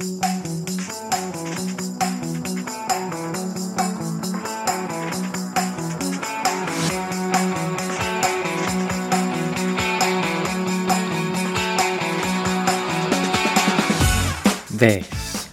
This 0.00 0.16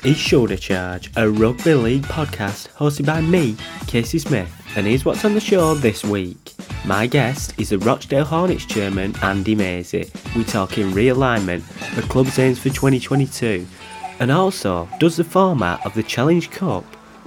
is 0.06 0.16
Shoulder 0.16 0.56
Charge, 0.56 1.12
a 1.18 1.30
rugby 1.30 1.74
league 1.74 2.04
podcast 2.04 2.70
hosted 2.70 3.06
by 3.06 3.20
me, 3.20 3.58
Casey 3.88 4.20
Smith, 4.20 4.50
and 4.78 4.88
here's 4.88 5.04
what's 5.04 5.26
on 5.26 5.34
the 5.34 5.42
show 5.42 5.74
this 5.74 6.06
week. 6.06 6.54
My 6.86 7.06
guest 7.06 7.54
is 7.60 7.72
the 7.72 7.80
Rochdale 7.80 8.24
Hornets 8.24 8.66
chairman 8.66 9.14
Andy 9.22 9.56
Mazey. 9.56 10.10
We're 10.34 10.46
talking 10.46 10.92
realignment, 10.92 11.64
the 11.96 12.02
club's 12.04 12.40
aims 12.40 12.60
for 12.60 12.70
2022, 12.70 13.68
and 14.20 14.32
also 14.32 14.88
does 15.00 15.16
the 15.18 15.24
format 15.24 15.86
of 15.86 15.94
the 15.94 16.04
Challenge 16.04 16.50
Cup 16.50 16.86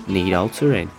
need 0.09 0.33
altering? 0.35 0.91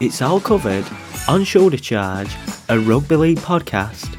It's 0.00 0.22
all 0.22 0.40
covered 0.40 0.84
on 1.28 1.44
Shoulder 1.44 1.76
Charge, 1.76 2.34
a 2.68 2.78
rugby 2.78 3.16
league 3.16 3.38
podcast. 3.38 4.16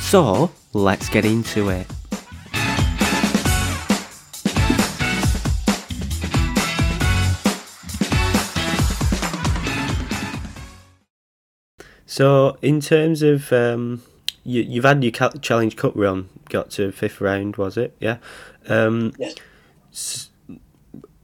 So 0.00 0.50
let's 0.72 1.08
get 1.08 1.24
into 1.24 1.68
it. 1.68 1.86
So, 12.06 12.56
in 12.60 12.80
terms 12.80 13.22
of 13.22 13.52
um, 13.52 14.02
you, 14.44 14.62
you've 14.62 14.84
had 14.84 15.02
your 15.02 15.12
Challenge 15.12 15.76
Cup 15.76 15.92
run, 15.94 16.28
got 16.48 16.70
to 16.72 16.90
fifth 16.92 17.20
round, 17.20 17.56
was 17.56 17.76
it? 17.76 17.96
Yeah. 18.00 18.18
Um, 18.68 19.12
Yes. 19.18 20.29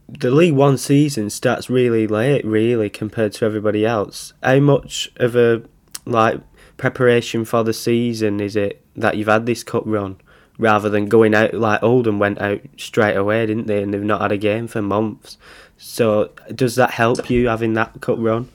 The 0.09 0.31
League 0.31 0.55
One 0.55 0.79
season 0.79 1.31
starts 1.31 1.69
really 1.69 2.07
late, 2.07 2.45
really, 2.45 2.89
compared 2.89 3.33
to 3.35 3.45
everybody 3.45 3.85
else. 3.85 4.33
How 4.43 4.61
much 4.61 5.11
of 5.17 5.35
a 5.35 5.63
like 6.05 6.41
preparation 6.77 7.45
for 7.45 7.65
the 7.65 7.73
season 7.73 8.41
is 8.41 8.55
it 8.55 8.85
that 8.95 9.17
you've 9.17 9.29
had 9.29 9.47
this 9.47 9.65
cup 9.65 9.83
run, 9.85 10.17
rather 10.59 10.89
than 10.89 11.07
going 11.07 11.35
out 11.35 11.55
like 11.55 11.83
Oldham 11.83 12.19
went 12.19 12.41
out 12.41 12.61
straight 12.77 13.17
away, 13.17 13.47
didn't 13.47 13.67
they? 13.67 13.83
And 13.83 13.93
they've 13.93 14.03
not 14.03 14.21
had 14.21 14.33
a 14.33 14.39
game 14.39 14.69
for 14.69 14.83
months. 14.83 15.39
So, 15.77 16.31
does 16.55 16.77
that 16.77 16.93
help 16.93 17.29
you 17.29 17.49
having 17.49 17.75
that 17.75 18.01
cup 18.01 18.19
run? 18.21 18.49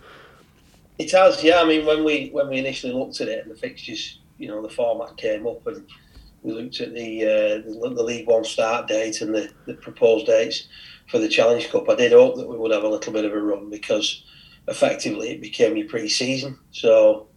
It 0.98 1.12
has, 1.12 1.44
yeah. 1.44 1.62
I 1.62 1.66
mean, 1.66 1.86
when 1.86 2.04
we 2.04 2.30
when 2.32 2.48
we 2.48 2.60
initially 2.60 2.94
looked 2.94 3.20
at 3.22 3.28
it 3.28 3.44
and 3.44 3.52
the 3.52 3.60
fixtures, 3.60 4.20
you 4.38 4.48
know, 4.48 4.62
the 4.62 4.70
format 4.70 5.18
came 5.18 5.46
up 5.46 5.68
and 5.68 5.86
we 6.44 6.54
looked 6.54 6.80
at 6.80 6.94
the 6.94 7.24
uh, 7.24 7.88
the, 7.90 7.94
the 7.94 8.04
League 8.04 8.28
One 8.28 8.46
start 8.46 8.88
date 8.88 9.22
and 9.22 9.36
the, 9.36 9.52
the 9.66 9.74
proposed 9.74 10.28
dates 10.28 10.68
for 11.12 11.20
the 11.20 11.28
Challenge 11.28 11.70
Cup. 11.70 11.90
I 11.90 11.96
did 11.96 12.14
hope 12.14 12.38
that 12.38 12.48
we 12.48 12.58
would 12.58 12.72
have 12.72 12.84
a 12.84 12.88
little 12.88 13.12
bit 13.12 13.26
of 13.26 13.34
a 13.34 13.40
run 13.40 13.70
because 13.70 14.24
effectively 14.70 15.32
it 15.32 15.42
became 15.42 15.76
your 15.76 15.88
pre-season. 15.88 16.58
So 16.72 17.28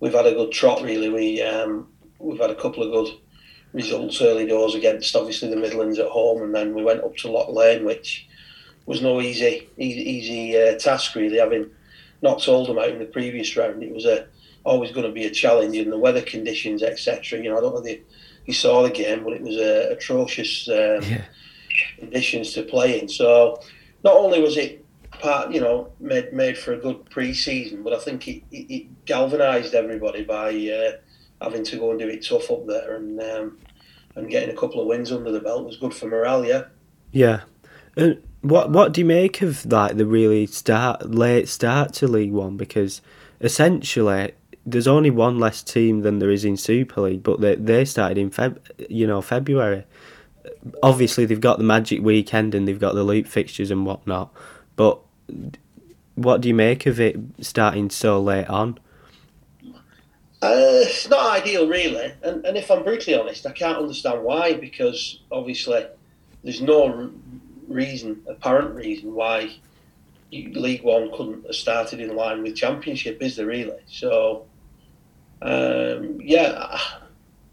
we've 0.00 0.12
had 0.12 0.26
a 0.26 0.34
good 0.34 0.50
trot, 0.50 0.82
really. 0.82 1.08
We 1.08 1.40
um, 1.40 1.88
we've 2.18 2.40
had 2.40 2.50
a 2.50 2.60
couple 2.60 2.82
of 2.82 2.90
good 2.90 3.16
results 3.72 4.20
early 4.20 4.46
doors 4.46 4.74
against 4.74 5.14
obviously 5.14 5.48
the 5.48 5.56
Midlands 5.56 6.00
at 6.00 6.08
home, 6.08 6.42
and 6.42 6.52
then 6.52 6.74
we 6.74 6.82
went 6.82 7.04
up 7.04 7.16
to 7.18 7.30
Lock 7.30 7.48
Lane, 7.48 7.84
which 7.84 8.26
was 8.86 9.00
no 9.00 9.20
easy 9.20 9.68
easy, 9.78 10.00
easy 10.00 10.60
uh, 10.60 10.76
task 10.76 11.14
really, 11.14 11.38
having 11.38 11.70
knocked 12.22 12.48
Oldham 12.48 12.78
out 12.78 12.90
in 12.90 12.98
the 12.98 13.04
previous 13.04 13.56
round. 13.56 13.84
It 13.84 13.94
was 13.94 14.04
a 14.04 14.26
always 14.64 14.90
going 14.90 15.06
to 15.06 15.12
be 15.12 15.26
a 15.26 15.30
challenge 15.30 15.76
in 15.76 15.90
the 15.90 15.98
weather 15.98 16.22
conditions, 16.22 16.82
etc. 16.82 17.38
You 17.38 17.50
know, 17.50 17.58
I 17.58 17.60
don't 17.60 17.74
know 17.74 17.84
if 17.84 18.00
you 18.46 18.54
saw 18.54 18.82
the 18.82 18.90
game, 18.90 19.22
but 19.22 19.32
it 19.32 19.42
was 19.42 19.56
uh, 19.56 19.88
atrocious 19.92 20.68
um, 20.68 21.02
Yeah. 21.02 21.24
Conditions 21.98 22.52
to 22.54 22.62
play 22.62 23.00
in. 23.00 23.08
So 23.08 23.60
not 24.04 24.14
only 24.16 24.40
was 24.40 24.56
it 24.56 24.84
part, 25.20 25.52
you 25.52 25.60
know, 25.60 25.92
made 26.00 26.32
made 26.32 26.58
for 26.58 26.72
a 26.72 26.78
good 26.78 27.08
pre-season, 27.10 27.82
but 27.82 27.92
I 27.92 27.98
think 27.98 28.28
it, 28.28 28.42
it, 28.50 28.72
it 28.72 29.04
galvanised 29.04 29.74
everybody 29.74 30.24
by 30.24 30.48
uh, 30.50 30.92
having 31.42 31.64
to 31.64 31.76
go 31.76 31.90
and 31.90 32.00
do 32.00 32.08
it 32.08 32.26
tough 32.26 32.50
up 32.50 32.66
there 32.66 32.96
and 32.96 33.20
um, 33.22 33.58
and 34.14 34.28
getting 34.30 34.50
a 34.50 34.58
couple 34.58 34.80
of 34.80 34.86
wins 34.86 35.12
under 35.12 35.32
the 35.32 35.40
belt 35.40 35.64
was 35.64 35.76
good 35.76 35.94
for 35.94 36.06
morale. 36.06 36.44
Yeah. 36.44 36.64
Yeah. 37.12 37.42
And 37.96 38.22
what 38.40 38.70
what 38.70 38.92
do 38.92 39.00
you 39.00 39.04
make 39.04 39.42
of 39.42 39.64
like 39.66 39.96
the 39.96 40.06
really 40.06 40.46
start 40.46 41.10
late 41.10 41.48
start 41.48 41.92
to 41.94 42.08
League 42.08 42.32
One? 42.32 42.56
Because 42.56 43.00
essentially 43.40 44.32
there's 44.64 44.88
only 44.88 45.10
one 45.10 45.38
less 45.38 45.62
team 45.62 46.02
than 46.02 46.18
there 46.18 46.30
is 46.30 46.44
in 46.44 46.56
Super 46.56 47.02
League, 47.02 47.22
but 47.22 47.40
they 47.40 47.54
they 47.56 47.84
started 47.84 48.18
in 48.18 48.30
Feb 48.30 48.58
you 48.88 49.06
know 49.06 49.22
February. 49.22 49.84
Obviously 50.82 51.24
they've 51.24 51.40
got 51.40 51.58
the 51.58 51.64
Magic 51.64 52.02
Weekend 52.02 52.54
and 52.54 52.66
they've 52.66 52.78
got 52.78 52.94
the 52.94 53.04
loop 53.04 53.26
fixtures 53.26 53.70
and 53.70 53.86
whatnot. 53.86 54.32
But 54.76 55.00
what 56.14 56.40
do 56.40 56.48
you 56.48 56.54
make 56.54 56.86
of 56.86 57.00
it 57.00 57.16
starting 57.40 57.90
so 57.90 58.20
late 58.20 58.48
on? 58.48 58.78
Uh, 60.42 60.82
it's 60.82 61.08
not 61.08 61.40
ideal, 61.40 61.68
really. 61.68 62.12
And, 62.22 62.44
and 62.44 62.56
if 62.56 62.70
I'm 62.70 62.82
brutally 62.82 63.16
honest, 63.16 63.46
I 63.46 63.52
can't 63.52 63.78
understand 63.78 64.24
why, 64.24 64.54
because 64.54 65.20
obviously 65.30 65.86
there's 66.42 66.60
no 66.60 67.12
reason, 67.68 68.22
apparent 68.26 68.74
reason, 68.74 69.14
why 69.14 69.54
League 70.32 70.82
One 70.82 71.10
couldn't 71.16 71.46
have 71.46 71.54
started 71.54 72.00
in 72.00 72.16
line 72.16 72.42
with 72.42 72.56
Championship, 72.56 73.22
is 73.22 73.36
there 73.36 73.46
really? 73.46 73.78
So, 73.86 74.46
um, 75.42 76.20
yeah, 76.20 76.78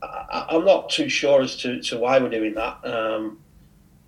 I, 0.01 0.45
I'm 0.49 0.65
not 0.65 0.89
too 0.89 1.09
sure 1.09 1.41
as 1.41 1.55
to, 1.57 1.81
to 1.81 1.97
why 1.97 2.19
we're 2.19 2.29
doing 2.29 2.53
that. 2.55 2.85
Um, 2.85 3.39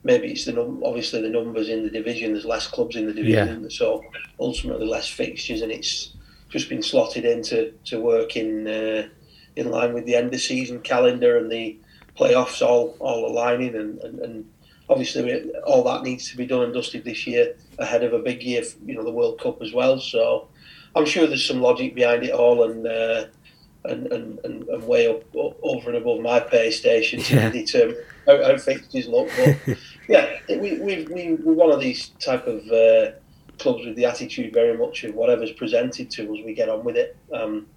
maybe 0.03 0.31
it's 0.31 0.45
the 0.45 0.53
num- 0.53 0.83
obviously 0.83 1.21
the 1.21 1.29
numbers 1.29 1.69
in 1.69 1.83
the 1.83 1.89
division. 1.89 2.33
There's 2.33 2.45
less 2.45 2.67
clubs 2.67 2.95
in 2.95 3.05
the 3.05 3.13
division, 3.13 3.69
so 3.69 4.03
ultimately 4.39 4.87
less 4.87 5.07
fixtures, 5.07 5.61
and 5.61 5.71
it's 5.71 6.13
just 6.49 6.69
been 6.69 6.83
slotted 6.83 7.25
in 7.25 7.41
to, 7.43 7.71
to 7.85 7.99
work 7.99 8.35
in 8.35 8.67
uh, 8.67 9.07
in 9.55 9.69
line 9.69 9.93
with 9.93 10.05
the 10.05 10.15
end 10.15 10.33
of 10.33 10.41
season 10.41 10.79
calendar 10.81 11.37
and 11.37 11.51
the 11.51 11.77
playoffs 12.17 12.61
all 12.61 12.95
all 12.99 13.25
aligning 13.29 13.75
and, 13.75 13.99
and, 13.99 14.19
and 14.19 14.49
obviously 14.89 15.23
we, 15.23 15.51
all 15.61 15.83
that 15.83 16.03
needs 16.03 16.29
to 16.29 16.37
be 16.37 16.45
done 16.45 16.63
and 16.63 16.73
dusted 16.73 17.03
this 17.03 17.25
year 17.25 17.55
ahead 17.79 18.03
of 18.03 18.13
a 18.13 18.19
big 18.19 18.43
year 18.43 18.63
you 18.85 18.95
know 18.95 19.03
the 19.03 19.11
World 19.11 19.39
Cup 19.39 19.61
as 19.61 19.73
well 19.73 19.99
so 19.99 20.47
I'm 20.95 21.05
sure 21.05 21.27
there's 21.27 21.45
some 21.45 21.61
logic 21.61 21.95
behind 21.95 22.23
it 22.23 22.31
all 22.31 22.69
and 22.69 22.85
uh, 22.85 23.25
and, 23.85 24.07
and, 24.13 24.39
and, 24.43 24.67
and 24.67 24.87
way 24.87 25.07
up, 25.07 25.23
up 25.35 25.57
over 25.63 25.89
and 25.89 25.97
above 25.97 26.19
my 26.21 26.39
pay 26.39 26.71
station 26.71 27.19
to 27.21 27.35
Yeah. 27.35 27.49
determine 27.49 27.97
how, 28.25 28.43
how 28.43 28.57
fixtures 28.57 29.07
look 29.07 29.29
but 29.37 29.77
yeah 30.07 30.37
we, 30.49 30.79
we, 30.79 31.05
we, 31.05 31.33
we're 31.35 31.53
one 31.53 31.71
of 31.71 31.79
these 31.79 32.09
type 32.19 32.45
of 32.47 32.67
uh, 32.69 33.11
clubs 33.61 33.85
with 33.85 33.95
the 33.95 34.05
attitude 34.05 34.53
very 34.53 34.77
much 34.77 35.03
of 35.03 35.15
whatever's 35.15 35.51
presented 35.51 36.09
to 36.11 36.23
us, 36.23 36.39
we 36.43 36.53
get 36.53 36.69
on 36.69 36.83
with 36.83 36.97
it. 36.97 37.15
Um, 37.31 37.67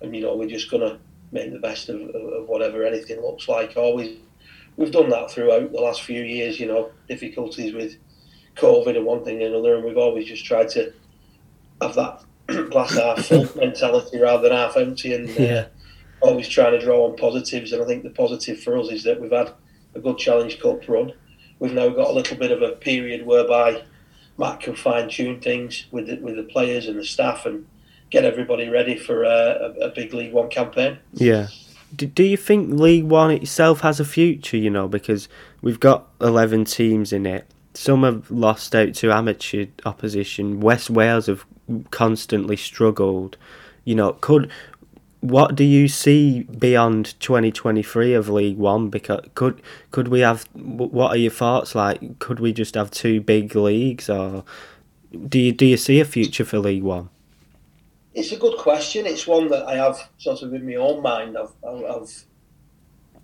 and, 0.00 0.14
you 0.14 0.22
know, 0.22 0.36
we're 0.36 0.48
just 0.48 0.70
going 0.70 0.88
to 0.88 0.98
make 1.32 1.52
the 1.52 1.58
best 1.58 1.88
of, 1.88 2.00
of, 2.00 2.48
whatever 2.48 2.84
anything 2.84 3.20
looks 3.20 3.48
like. 3.48 3.76
Always, 3.76 4.18
we've 4.76 4.92
done 4.92 5.10
that 5.10 5.30
throughout 5.30 5.72
the 5.72 5.80
last 5.80 6.02
few 6.02 6.22
years, 6.22 6.58
you 6.60 6.66
know, 6.66 6.90
difficulties 7.08 7.74
with 7.74 7.96
COVID 8.56 8.96
and 8.96 9.04
one 9.04 9.24
thing 9.24 9.42
and 9.42 9.54
another, 9.54 9.76
and 9.76 9.84
we've 9.84 9.98
always 9.98 10.26
just 10.26 10.44
tried 10.44 10.68
to 10.70 10.92
have 11.80 11.94
that 11.94 12.22
glass 12.70 12.94
half 12.94 13.26
full 13.26 13.48
mentality 13.56 14.18
rather 14.20 14.48
than 14.48 14.56
half 14.56 14.76
empty 14.76 15.14
and 15.14 15.28
uh, 15.30 15.42
Yeah. 15.42 15.66
always 16.20 16.48
trying 16.48 16.72
to 16.72 16.84
draw 16.84 17.08
on 17.08 17.16
positives. 17.16 17.72
And 17.72 17.82
I 17.82 17.86
think 17.86 18.02
the 18.02 18.10
positive 18.10 18.60
for 18.60 18.78
us 18.78 18.90
is 18.90 19.04
that 19.04 19.20
we've 19.20 19.30
had 19.32 19.52
a 19.94 20.00
good 20.00 20.18
Challenge 20.18 20.58
Cup 20.60 20.88
run. 20.88 21.12
We've 21.58 21.72
now 21.72 21.88
got 21.90 22.10
a 22.10 22.12
little 22.12 22.36
bit 22.36 22.50
of 22.50 22.62
a 22.62 22.72
period 22.72 23.24
whereby 23.26 23.82
Matt 24.38 24.60
can 24.60 24.74
fine 24.74 25.08
tune 25.08 25.40
things 25.40 25.86
with 25.90 26.06
the, 26.06 26.16
with 26.16 26.36
the 26.36 26.42
players 26.42 26.86
and 26.88 26.98
the 26.98 27.04
staff 27.04 27.46
and 27.46 27.66
get 28.10 28.24
everybody 28.24 28.68
ready 28.68 28.96
for 28.96 29.22
a, 29.22 29.74
a, 29.80 29.88
big 29.90 30.12
League 30.12 30.32
One 30.32 30.48
campaign. 30.48 30.98
Yeah. 31.12 31.48
Do, 31.94 32.06
do 32.06 32.22
you 32.24 32.36
think 32.36 32.78
League 32.78 33.04
One 33.04 33.30
itself 33.30 33.80
has 33.80 34.00
a 34.00 34.04
future, 34.04 34.56
you 34.56 34.70
know, 34.70 34.88
because 34.88 35.28
we've 35.60 35.80
got 35.80 36.08
11 36.20 36.64
teams 36.64 37.12
in 37.12 37.26
it. 37.26 37.46
Some 37.74 38.02
have 38.02 38.30
lost 38.30 38.74
out 38.74 38.94
to 38.94 39.12
amateur 39.12 39.66
opposition. 39.84 40.60
West 40.60 40.90
Wales 40.90 41.26
have 41.26 41.46
constantly 41.90 42.56
struggled. 42.56 43.36
You 43.84 43.94
know, 43.94 44.12
could 44.14 44.50
what 45.20 45.54
do 45.54 45.62
you 45.62 45.86
see 45.86 46.42
beyond 46.42 47.14
2023 47.20 48.14
of 48.14 48.28
League 48.28 48.58
One? 48.58 48.90
Because 48.90 49.24
could 49.34 49.62
could 49.90 50.08
we 50.08 50.20
have? 50.20 50.44
What 50.54 51.10
are 51.10 51.16
your 51.16 51.30
thoughts? 51.30 51.74
Like, 51.74 52.18
could 52.18 52.40
we 52.40 52.52
just 52.52 52.74
have 52.74 52.90
two 52.90 53.20
big 53.20 53.54
leagues, 53.54 54.10
or 54.10 54.44
do 55.28 55.38
you 55.38 55.52
do 55.52 55.66
you 55.66 55.76
see 55.76 56.00
a 56.00 56.04
future 56.04 56.44
for 56.44 56.58
League 56.58 56.82
One? 56.82 57.08
It's 58.14 58.32
a 58.32 58.36
good 58.36 58.58
question. 58.58 59.06
It's 59.06 59.26
one 59.26 59.48
that 59.48 59.66
I 59.66 59.76
have 59.76 60.10
sort 60.18 60.42
of 60.42 60.52
in 60.52 60.66
my 60.66 60.74
own 60.74 61.02
mind. 61.02 61.38
I've, 61.38 61.54
I've, 61.64 62.24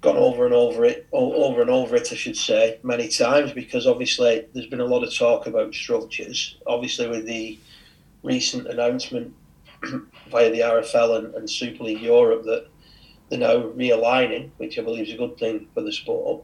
gone 0.00 0.16
over 0.16 0.44
and 0.44 0.54
over 0.54 0.84
it, 0.84 1.08
over 1.12 1.60
and 1.60 1.70
over 1.70 1.96
it, 1.96 2.08
I 2.12 2.14
should 2.14 2.36
say, 2.36 2.78
many 2.82 3.08
times 3.08 3.52
because 3.52 3.86
obviously 3.86 4.46
there's 4.54 4.66
been 4.66 4.80
a 4.80 4.84
lot 4.84 5.02
of 5.02 5.14
talk 5.14 5.46
about 5.46 5.74
structures. 5.74 6.56
Obviously, 6.66 7.08
with 7.08 7.26
the 7.26 7.58
recent 8.22 8.66
announcement 8.66 9.34
via 10.30 10.50
the 10.50 10.60
RFL 10.60 11.18
and, 11.18 11.34
and 11.34 11.50
Super 11.50 11.84
League 11.84 12.00
Europe 12.00 12.44
that 12.44 12.68
they're 13.28 13.38
now 13.38 13.60
realigning, 13.60 14.50
which 14.56 14.78
I 14.78 14.82
believe 14.82 15.08
is 15.08 15.14
a 15.14 15.18
good 15.18 15.38
thing 15.38 15.68
for 15.74 15.82
the 15.82 15.92
sport. 15.92 16.42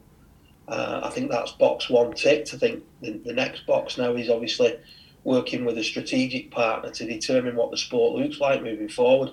Uh, 0.69 1.01
I 1.05 1.11
think 1.11 1.31
that's 1.31 1.53
box 1.53 1.91
one 1.91 2.13
ticked. 2.13 2.55
I 2.55 2.59
think 2.59 2.85
the, 3.01 3.13
the 3.25 3.33
next 3.33 3.67
box 3.67 3.99
now 3.99 4.15
is 4.15 4.31
obviously 4.31 4.79
working 5.25 5.65
with 5.65 5.79
a 5.79 5.85
strategic 5.85 6.51
partner 6.51 6.91
to 6.91 7.07
determine 7.07 7.57
what 7.57 7.71
the 7.71 7.77
sport 7.77 8.21
looks 8.21 8.41
like 8.41 8.63
moving 8.63 8.89
forward. 8.89 9.31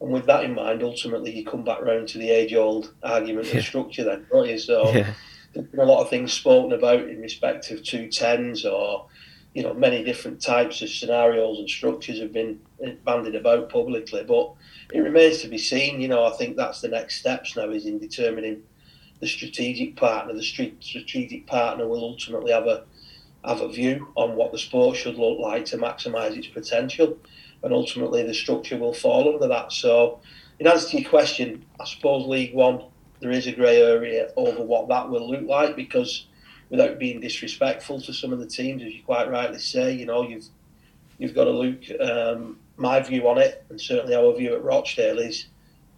And 0.00 0.10
with 0.10 0.26
that 0.26 0.44
in 0.44 0.54
mind, 0.54 0.82
ultimately 0.82 1.36
you 1.36 1.44
come 1.44 1.62
back 1.62 1.82
round 1.82 2.08
to 2.08 2.18
the 2.18 2.30
age-old 2.30 2.94
argument 3.02 3.48
yeah. 3.48 3.58
of 3.58 3.64
structure, 3.64 4.04
then, 4.04 4.26
don't 4.30 4.48
you? 4.48 4.58
So 4.58 4.90
yeah. 4.92 5.12
there's 5.52 5.66
been 5.66 5.80
a 5.80 5.84
lot 5.84 6.02
of 6.02 6.10
things 6.10 6.32
spoken 6.32 6.72
about 6.72 7.08
in 7.08 7.20
respect 7.20 7.70
of 7.70 7.82
two 7.82 8.08
tens, 8.08 8.64
or 8.64 9.06
you 9.54 9.62
know, 9.62 9.74
many 9.74 10.04
different 10.04 10.40
types 10.40 10.80
of 10.82 10.88
scenarios 10.88 11.58
and 11.58 11.68
structures 11.68 12.20
have 12.20 12.32
been 12.32 12.60
bandied 13.04 13.34
about 13.34 13.68
publicly. 13.68 14.22
But 14.22 14.52
it 14.92 15.00
remains 15.00 15.42
to 15.42 15.48
be 15.48 15.58
seen. 15.58 16.00
You 16.00 16.08
know, 16.08 16.24
I 16.24 16.30
think 16.36 16.56
that's 16.56 16.80
the 16.80 16.88
next 16.88 17.16
steps 17.16 17.56
now 17.56 17.70
is 17.70 17.86
in 17.86 17.98
determining 17.98 18.62
the 19.20 19.26
strategic 19.26 19.96
partner. 19.96 20.34
The 20.34 20.42
strategic 20.42 21.46
partner 21.46 21.86
will 21.86 22.04
ultimately 22.04 22.52
have 22.52 22.66
a 22.66 22.84
have 23.44 23.62
a 23.62 23.68
view 23.72 24.12
on 24.16 24.36
what 24.36 24.52
the 24.52 24.58
sport 24.58 24.96
should 24.96 25.16
look 25.16 25.38
like 25.38 25.64
to 25.64 25.78
maximise 25.78 26.36
its 26.36 26.48
potential, 26.48 27.18
and 27.62 27.72
ultimately 27.72 28.22
the 28.22 28.34
structure 28.34 28.76
will 28.76 28.92
fall 28.92 29.32
under 29.32 29.48
that. 29.48 29.72
So, 29.72 30.20
in 30.58 30.66
answer 30.66 30.90
to 30.90 31.00
your 31.00 31.08
question, 31.08 31.64
I 31.80 31.86
suppose 31.86 32.26
League 32.26 32.54
One 32.54 32.82
there 33.20 33.30
is 33.30 33.46
a 33.46 33.52
grey 33.52 33.82
area 33.82 34.30
over 34.36 34.62
what 34.62 34.88
that 34.88 35.10
will 35.10 35.30
look 35.30 35.46
like 35.46 35.76
because, 35.76 36.26
without 36.70 36.98
being 36.98 37.20
disrespectful 37.20 38.00
to 38.00 38.12
some 38.12 38.32
of 38.32 38.38
the 38.38 38.46
teams, 38.46 38.82
as 38.82 38.94
you 38.94 39.02
quite 39.02 39.30
rightly 39.30 39.58
say, 39.58 39.92
you 39.92 40.06
know 40.06 40.22
you've 40.22 40.46
you've 41.18 41.34
got 41.34 41.44
to 41.44 41.50
look. 41.50 41.82
Um, 42.00 42.58
my 42.76 43.00
view 43.00 43.28
on 43.28 43.36
it, 43.36 43.64
and 43.68 43.78
certainly 43.78 44.14
our 44.14 44.34
view 44.34 44.54
at 44.54 44.64
Rochdale, 44.64 45.18
is 45.18 45.46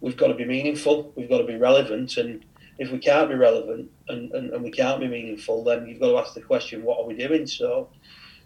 we've 0.01 0.17
got 0.17 0.27
to 0.27 0.33
be 0.33 0.43
meaningful, 0.43 1.13
we've 1.15 1.29
got 1.29 1.37
to 1.37 1.45
be 1.45 1.55
relevant, 1.55 2.17
and 2.17 2.43
if 2.77 2.91
we 2.91 2.97
can't 2.97 3.29
be 3.29 3.35
relevant 3.35 3.89
and, 4.09 4.31
and, 4.33 4.51
and 4.51 4.63
we 4.63 4.71
can't 4.71 4.99
be 4.99 5.07
meaningful, 5.07 5.63
then 5.63 5.87
you've 5.87 5.99
got 5.99 6.11
to 6.11 6.17
ask 6.17 6.33
the 6.33 6.41
question, 6.41 6.83
what 6.83 6.99
are 6.99 7.05
we 7.05 7.15
doing? 7.15 7.45
So, 7.45 7.89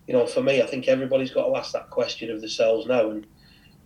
you 0.05 0.13
know, 0.13 0.27
for 0.27 0.43
me, 0.43 0.61
I 0.61 0.65
think 0.65 0.87
everybody's 0.87 1.31
got 1.31 1.47
to 1.47 1.55
ask 1.55 1.71
that 1.73 1.89
question 1.89 2.29
of 2.29 2.41
themselves 2.41 2.85
now. 2.85 3.09
And 3.09 3.25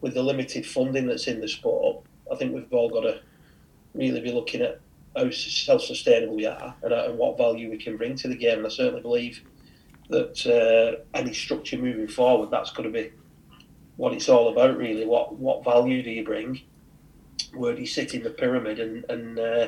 with 0.02 0.16
the 0.16 0.24
limited 0.24 0.66
funding 0.66 1.06
that's 1.06 1.28
in 1.28 1.42
the 1.42 1.48
sport, 1.48 2.04
I 2.32 2.36
think 2.36 2.54
we've 2.54 2.72
all 2.74 2.90
got 2.90 3.02
to 3.02 3.22
really 3.94 4.22
be 4.22 4.32
looking 4.32 4.62
at 4.62 4.80
how 5.16 5.30
self-sustainable 5.30 6.36
we 6.36 6.46
are 6.46 6.76
and, 6.84 6.94
and 6.94 7.18
what 7.18 7.38
value 7.38 7.70
we 7.70 7.78
can 7.78 7.98
bring 7.98 8.16
to 8.16 8.28
the 8.28 8.36
game. 8.36 8.60
And 8.60 8.68
I 8.68 8.70
certainly 8.70 9.02
believe 9.02 9.42
that 10.10 10.46
uh, 10.46 11.04
any 11.18 11.34
structure 11.34 11.78
moving 11.78 12.08
forward, 12.08 12.52
that's 12.52 12.72
going 12.72 12.92
to 12.92 13.02
be 13.02 13.12
what 13.98 14.14
it's 14.14 14.30
all 14.30 14.50
about, 14.50 14.78
really. 14.78 15.06
What 15.06 15.38
what 15.38 15.64
value 15.64 16.02
do 16.04 16.10
you 16.10 16.24
bring? 16.24 16.62
Where 17.54 17.74
do 17.74 17.82
you 17.82 17.88
sit 17.88 18.14
in 18.14 18.24
the 18.24 18.30
pyramid? 18.30 18.80
And 18.80 19.06
and, 19.10 19.40
uh, 19.40 19.68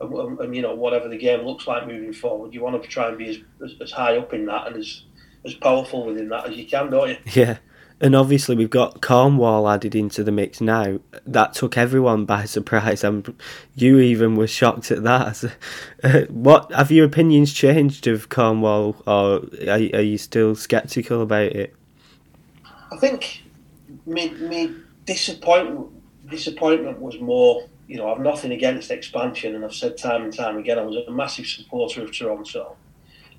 and, 0.00 0.38
and 0.40 0.56
you 0.56 0.62
know 0.62 0.74
whatever 0.74 1.08
the 1.08 1.16
game 1.16 1.46
looks 1.46 1.66
like 1.66 1.86
moving 1.86 2.12
forward, 2.12 2.52
you 2.52 2.62
want 2.62 2.82
to 2.82 2.88
try 2.88 3.08
and 3.08 3.18
be 3.18 3.28
as, 3.30 3.38
as, 3.64 3.74
as 3.80 3.90
high 3.92 4.16
up 4.16 4.34
in 4.34 4.46
that 4.46 4.66
and 4.66 4.76
as 4.76 5.04
as 5.44 5.54
powerful 5.54 6.06
within 6.06 6.28
that 6.30 6.48
as 6.48 6.56
you 6.56 6.66
can, 6.66 6.90
don't 6.90 7.10
you? 7.10 7.16
Yeah. 7.32 7.58
And 8.00 8.16
obviously, 8.16 8.56
we've 8.56 8.70
got 8.70 9.00
Cornwall 9.00 9.68
added 9.68 9.94
into 9.94 10.24
the 10.24 10.32
mix 10.32 10.60
now. 10.60 10.98
That 11.26 11.54
took 11.54 11.78
everyone 11.78 12.24
by 12.24 12.44
surprise. 12.44 13.04
and 13.04 13.34
you 13.76 13.98
even 13.98 14.34
were 14.34 14.48
shocked 14.48 14.90
at 14.90 15.04
that. 15.04 15.44
What 16.28 16.70
have 16.72 16.90
your 16.90 17.06
opinions 17.06 17.52
changed 17.52 18.06
of 18.06 18.28
Cornwall, 18.28 18.96
or 19.06 19.44
are, 19.68 19.78
are 19.94 20.02
you 20.02 20.18
still 20.18 20.54
sceptical 20.54 21.22
about 21.22 21.52
it? 21.52 21.74
I 22.92 22.96
think 22.96 23.42
me, 24.06 24.30
me 24.30 24.74
disappointment 25.06 25.90
disappointment 26.28 27.00
was 27.00 27.20
more. 27.20 27.68
You 27.86 27.98
know, 27.98 28.12
I've 28.12 28.20
nothing 28.20 28.52
against 28.52 28.90
expansion, 28.90 29.54
and 29.54 29.64
I've 29.64 29.74
said 29.74 29.96
time 29.96 30.24
and 30.24 30.32
time 30.32 30.58
again, 30.58 30.78
I 30.78 30.82
was 30.82 30.96
a 31.06 31.10
massive 31.10 31.46
supporter 31.46 32.02
of 32.02 32.16
Toronto. 32.16 32.76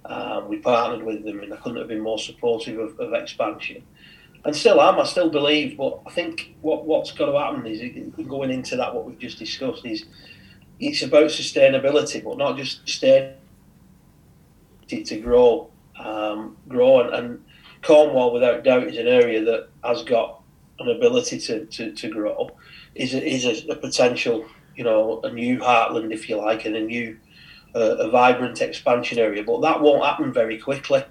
Um, 0.06 0.48
we 0.48 0.58
partnered 0.58 1.04
with 1.04 1.25
them, 1.25 1.42
and 1.42 1.51
I 1.54 1.58
couldn't 1.58 1.80
have 1.80 1.88
been 1.88 2.01
more 2.01 2.19
supportive 2.19 2.80
of, 2.80 3.00
of 3.00 3.13
expansion 3.13 3.84
and 4.46 4.56
still 4.56 4.80
am. 4.80 5.00
I 5.00 5.04
still 5.04 5.30
believe, 5.30 5.76
but 5.76 6.00
I 6.06 6.12
think 6.12 6.56
what 6.62 6.86
what's 6.86 7.12
got 7.12 7.32
to 7.32 7.38
happen 7.38 7.66
is 7.66 7.82
going 8.28 8.52
into 8.52 8.76
that 8.78 8.94
what 8.94 9.06
we've 9.06 9.20
just 9.20 9.40
discussed 9.40 9.86
is 9.86 10.06
it's 10.80 11.02
about 11.02 11.26
sustainability, 11.26 12.24
but 12.24 12.38
not 12.38 12.58
just 12.58 12.82
sustain 12.82 13.34
to 14.88 15.20
grow, 15.20 15.70
um, 16.00 16.56
grow, 16.68 17.02
and, 17.02 17.14
and, 17.14 17.46
Cornwall, 17.82 18.34
without 18.34 18.64
doubt, 18.64 18.88
is 18.88 18.98
an 18.98 19.08
area 19.08 19.44
that 19.44 19.70
has 19.84 20.02
got 20.04 20.42
an 20.80 20.90
ability 20.90 21.38
to, 21.38 21.66
to, 21.66 21.92
to 21.92 22.10
grow. 22.10 22.50
Is 22.96 23.14
a, 23.14 23.24
is 23.24 23.46
a, 23.46 23.74
a 23.74 23.76
potential, 23.76 24.44
you 24.76 24.84
know, 24.84 25.22
a 25.22 25.32
new 25.32 25.60
heartland, 25.60 26.12
if 26.12 26.28
you 26.28 26.38
like, 26.38 26.66
and 26.66 26.76
a 26.76 26.82
new, 26.82 27.16
uh, 27.76 27.98
a 27.98 28.10
vibrant 28.10 28.60
expansion 28.60 29.20
area. 29.20 29.44
But 29.44 29.62
that 29.62 29.82
won't 29.82 30.04
happen 30.04 30.34
very 30.34 30.58
quickly. 30.58 31.04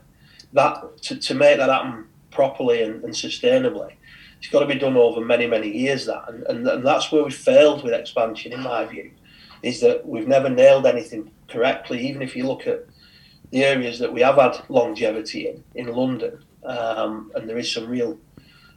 That 0.53 1.01
to, 1.03 1.17
to 1.17 1.35
make 1.35 1.59
that 1.59 1.71
happen 1.71 2.07
properly 2.35 2.83
and, 2.83 3.03
and 3.05 3.15
sustainably. 3.15 3.95
It's 4.39 4.51
got 4.51 4.61
to 4.61 4.67
be 4.67 4.79
done 4.79 4.97
over 4.97 5.21
many, 5.21 5.47
many 5.47 5.71
years. 5.71 6.05
That 6.07 6.29
and, 6.29 6.43
and, 6.45 6.69
and 6.69 6.87
that's 6.87 7.11
where 7.11 7.25
we 7.25 7.31
failed 7.31 7.83
with 7.83 7.95
expansion, 7.95 8.53
in 8.53 8.61
my 8.61 8.85
view, 8.85 9.11
is 9.63 9.81
that 9.81 10.07
we've 10.07 10.29
never 10.29 10.51
nailed 10.51 10.87
anything 10.87 11.31
correctly. 11.49 12.07
Even 12.07 12.21
if 12.21 12.37
you 12.37 12.47
look 12.47 12.67
at 12.67 12.87
the 13.51 13.65
areas 13.65 13.99
that 14.01 14.13
we 14.13 14.21
have 14.21 14.37
had 14.37 14.61
longevity 14.69 15.49
in, 15.49 15.65
in 15.75 15.95
London, 15.95 16.45
um, 16.65 17.33
and 17.35 17.49
there 17.49 17.59
is 17.59 17.73
some 17.73 17.89
real 17.89 18.19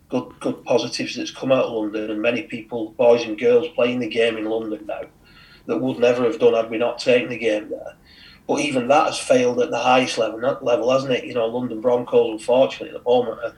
good 0.09 0.39
good 0.39 0.63
positives 0.63 1.15
that's 1.15 1.31
come 1.31 1.51
out 1.51 1.65
of 1.65 1.73
London, 1.73 2.11
and 2.11 2.21
many 2.21 2.43
people, 2.43 2.91
boys 2.91 3.25
and 3.25 3.37
girls, 3.37 3.67
playing 3.75 3.99
the 3.99 4.07
game 4.07 4.37
in 4.37 4.45
London 4.45 4.85
now 4.85 5.01
that 5.67 5.79
would 5.79 5.99
never 5.99 6.23
have 6.23 6.39
done 6.39 6.53
had 6.53 6.69
we 6.69 6.77
not 6.77 6.97
taken 6.97 7.29
the 7.29 7.37
game 7.37 7.69
there. 7.69 7.95
But 8.47 8.61
even 8.61 8.87
that 8.87 9.07
has 9.07 9.19
failed 9.19 9.59
at 9.59 9.71
the 9.71 9.77
highest 9.77 10.17
level, 10.17 10.39
level 10.39 10.91
hasn't 10.91 11.11
it? 11.11 11.25
You 11.25 11.33
know, 11.33 11.47
London 11.47 11.81
Broncos, 11.81 12.31
unfortunately, 12.31 12.95
at 12.95 13.03
the 13.03 13.09
moment, 13.09 13.39
are, 13.43 13.53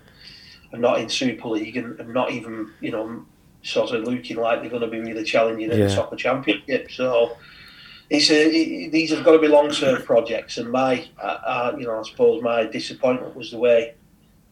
are 0.74 0.80
not 0.80 1.00
in 1.00 1.10
Super 1.10 1.48
League 1.50 1.78
and, 1.78 2.00
and, 2.00 2.12
not 2.12 2.32
even, 2.32 2.72
you 2.82 2.92
know, 2.92 3.24
sort 3.62 3.92
of 3.92 4.04
looking 4.04 4.38
like 4.38 4.62
they're 4.62 4.70
going 4.70 4.82
to 4.82 4.88
be 4.88 5.00
really 5.00 5.24
challenging 5.24 5.70
at 5.70 5.78
yeah. 5.78 5.86
the 5.86 5.96
top 5.96 6.12
of 6.12 6.18
Championship. 6.18 6.90
So 6.90 7.38
it's 8.10 8.32
a, 8.32 8.50
it, 8.50 8.92
these 8.92 9.12
have 9.12 9.24
got 9.24 9.34
to 9.34 9.40
be 9.40 9.48
long 9.48 9.70
term 9.70 10.02
projects. 10.02 10.58
And 10.58 10.72
my, 10.72 11.08
uh, 11.22 11.26
uh, 11.26 11.76
you 11.78 11.86
know, 11.86 12.00
I 12.00 12.04
suppose 12.04 12.42
my 12.42 12.66
disappointment 12.66 13.36
was 13.36 13.52
the 13.52 13.60
way 13.60 13.94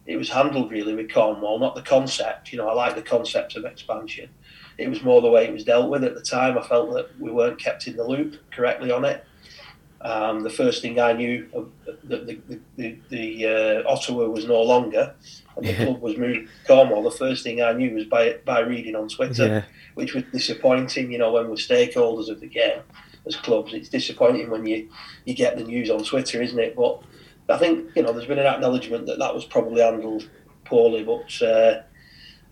it 0.06 0.18
was 0.18 0.30
handled 0.30 0.72
really 0.72 0.94
with 0.94 1.12
Cornwall, 1.12 1.60
not 1.60 1.74
the 1.74 1.82
concept. 1.82 2.52
You 2.52 2.60
know, 2.60 2.70
I 2.70 2.74
like 2.74 2.96
the 2.96 3.02
concept 3.02 3.56
of 3.56 3.66
expansion. 3.66 4.30
It 4.78 4.88
was 4.88 5.02
more 5.02 5.22
the 5.22 5.30
way 5.30 5.46
it 5.46 5.54
was 5.54 5.64
dealt 5.64 5.90
with 5.90 6.04
at 6.04 6.14
the 6.14 6.22
time. 6.22 6.58
I 6.58 6.62
felt 6.62 6.94
that 6.94 7.20
we 7.20 7.32
weren't 7.32 7.60
kept 7.60 7.88
in 7.88 7.98
the 7.98 8.04
loop 8.04 8.36
correctly 8.52 8.92
on 8.92 9.04
it. 9.04 9.26
Um, 10.00 10.42
the 10.42 10.50
first 10.50 10.82
thing 10.82 11.00
I 11.00 11.14
knew 11.14 11.48
that 11.84 12.28
the, 12.28 12.40
the, 12.48 12.60
the, 12.76 13.00
the 13.10 13.46
uh, 13.86 13.92
Ottawa 13.92 14.26
was 14.26 14.46
no 14.46 14.62
longer 14.62 15.16
and 15.58 15.66
the 15.66 15.72
yeah. 15.72 15.86
club 15.86 16.02
was 16.02 16.18
moved 16.18 16.48
to 16.48 16.68
Cornwall, 16.68 17.04
the 17.04 17.12
first 17.12 17.44
thing 17.44 17.62
I 17.62 17.74
knew 17.74 17.94
was 17.96 18.06
by 18.06 18.38
by 18.46 18.60
reading 18.60 18.96
on 18.96 19.10
Twitter, 19.10 19.48
yeah. 19.48 19.64
which 19.96 20.14
was 20.14 20.24
disappointing. 20.32 21.12
You 21.12 21.18
know, 21.18 21.34
when 21.34 21.50
we're 21.50 21.56
stakeholders 21.56 22.30
of 22.30 22.40
the 22.40 22.48
game 22.48 22.82
as 23.26 23.36
clubs, 23.36 23.74
it's 23.74 23.90
disappointing 23.90 24.50
when 24.50 24.66
you 24.66 24.90
you 25.26 25.34
get 25.34 25.58
the 25.58 25.64
news 25.64 25.90
on 25.90 26.04
Twitter, 26.04 26.42
isn't 26.42 26.60
it? 26.60 26.76
But 26.76 27.02
I 27.50 27.58
think 27.58 27.90
you 27.96 28.04
know 28.04 28.14
there's 28.14 28.28
been 28.28 28.40
an 28.40 28.46
acknowledgement 28.46 29.08
that 29.08 29.20
that 29.20 29.34
was 29.34 29.46
probably 29.46 29.82
handled 29.82 30.30
poorly, 30.66 31.04
but. 31.04 31.42
Uh, 31.42 31.82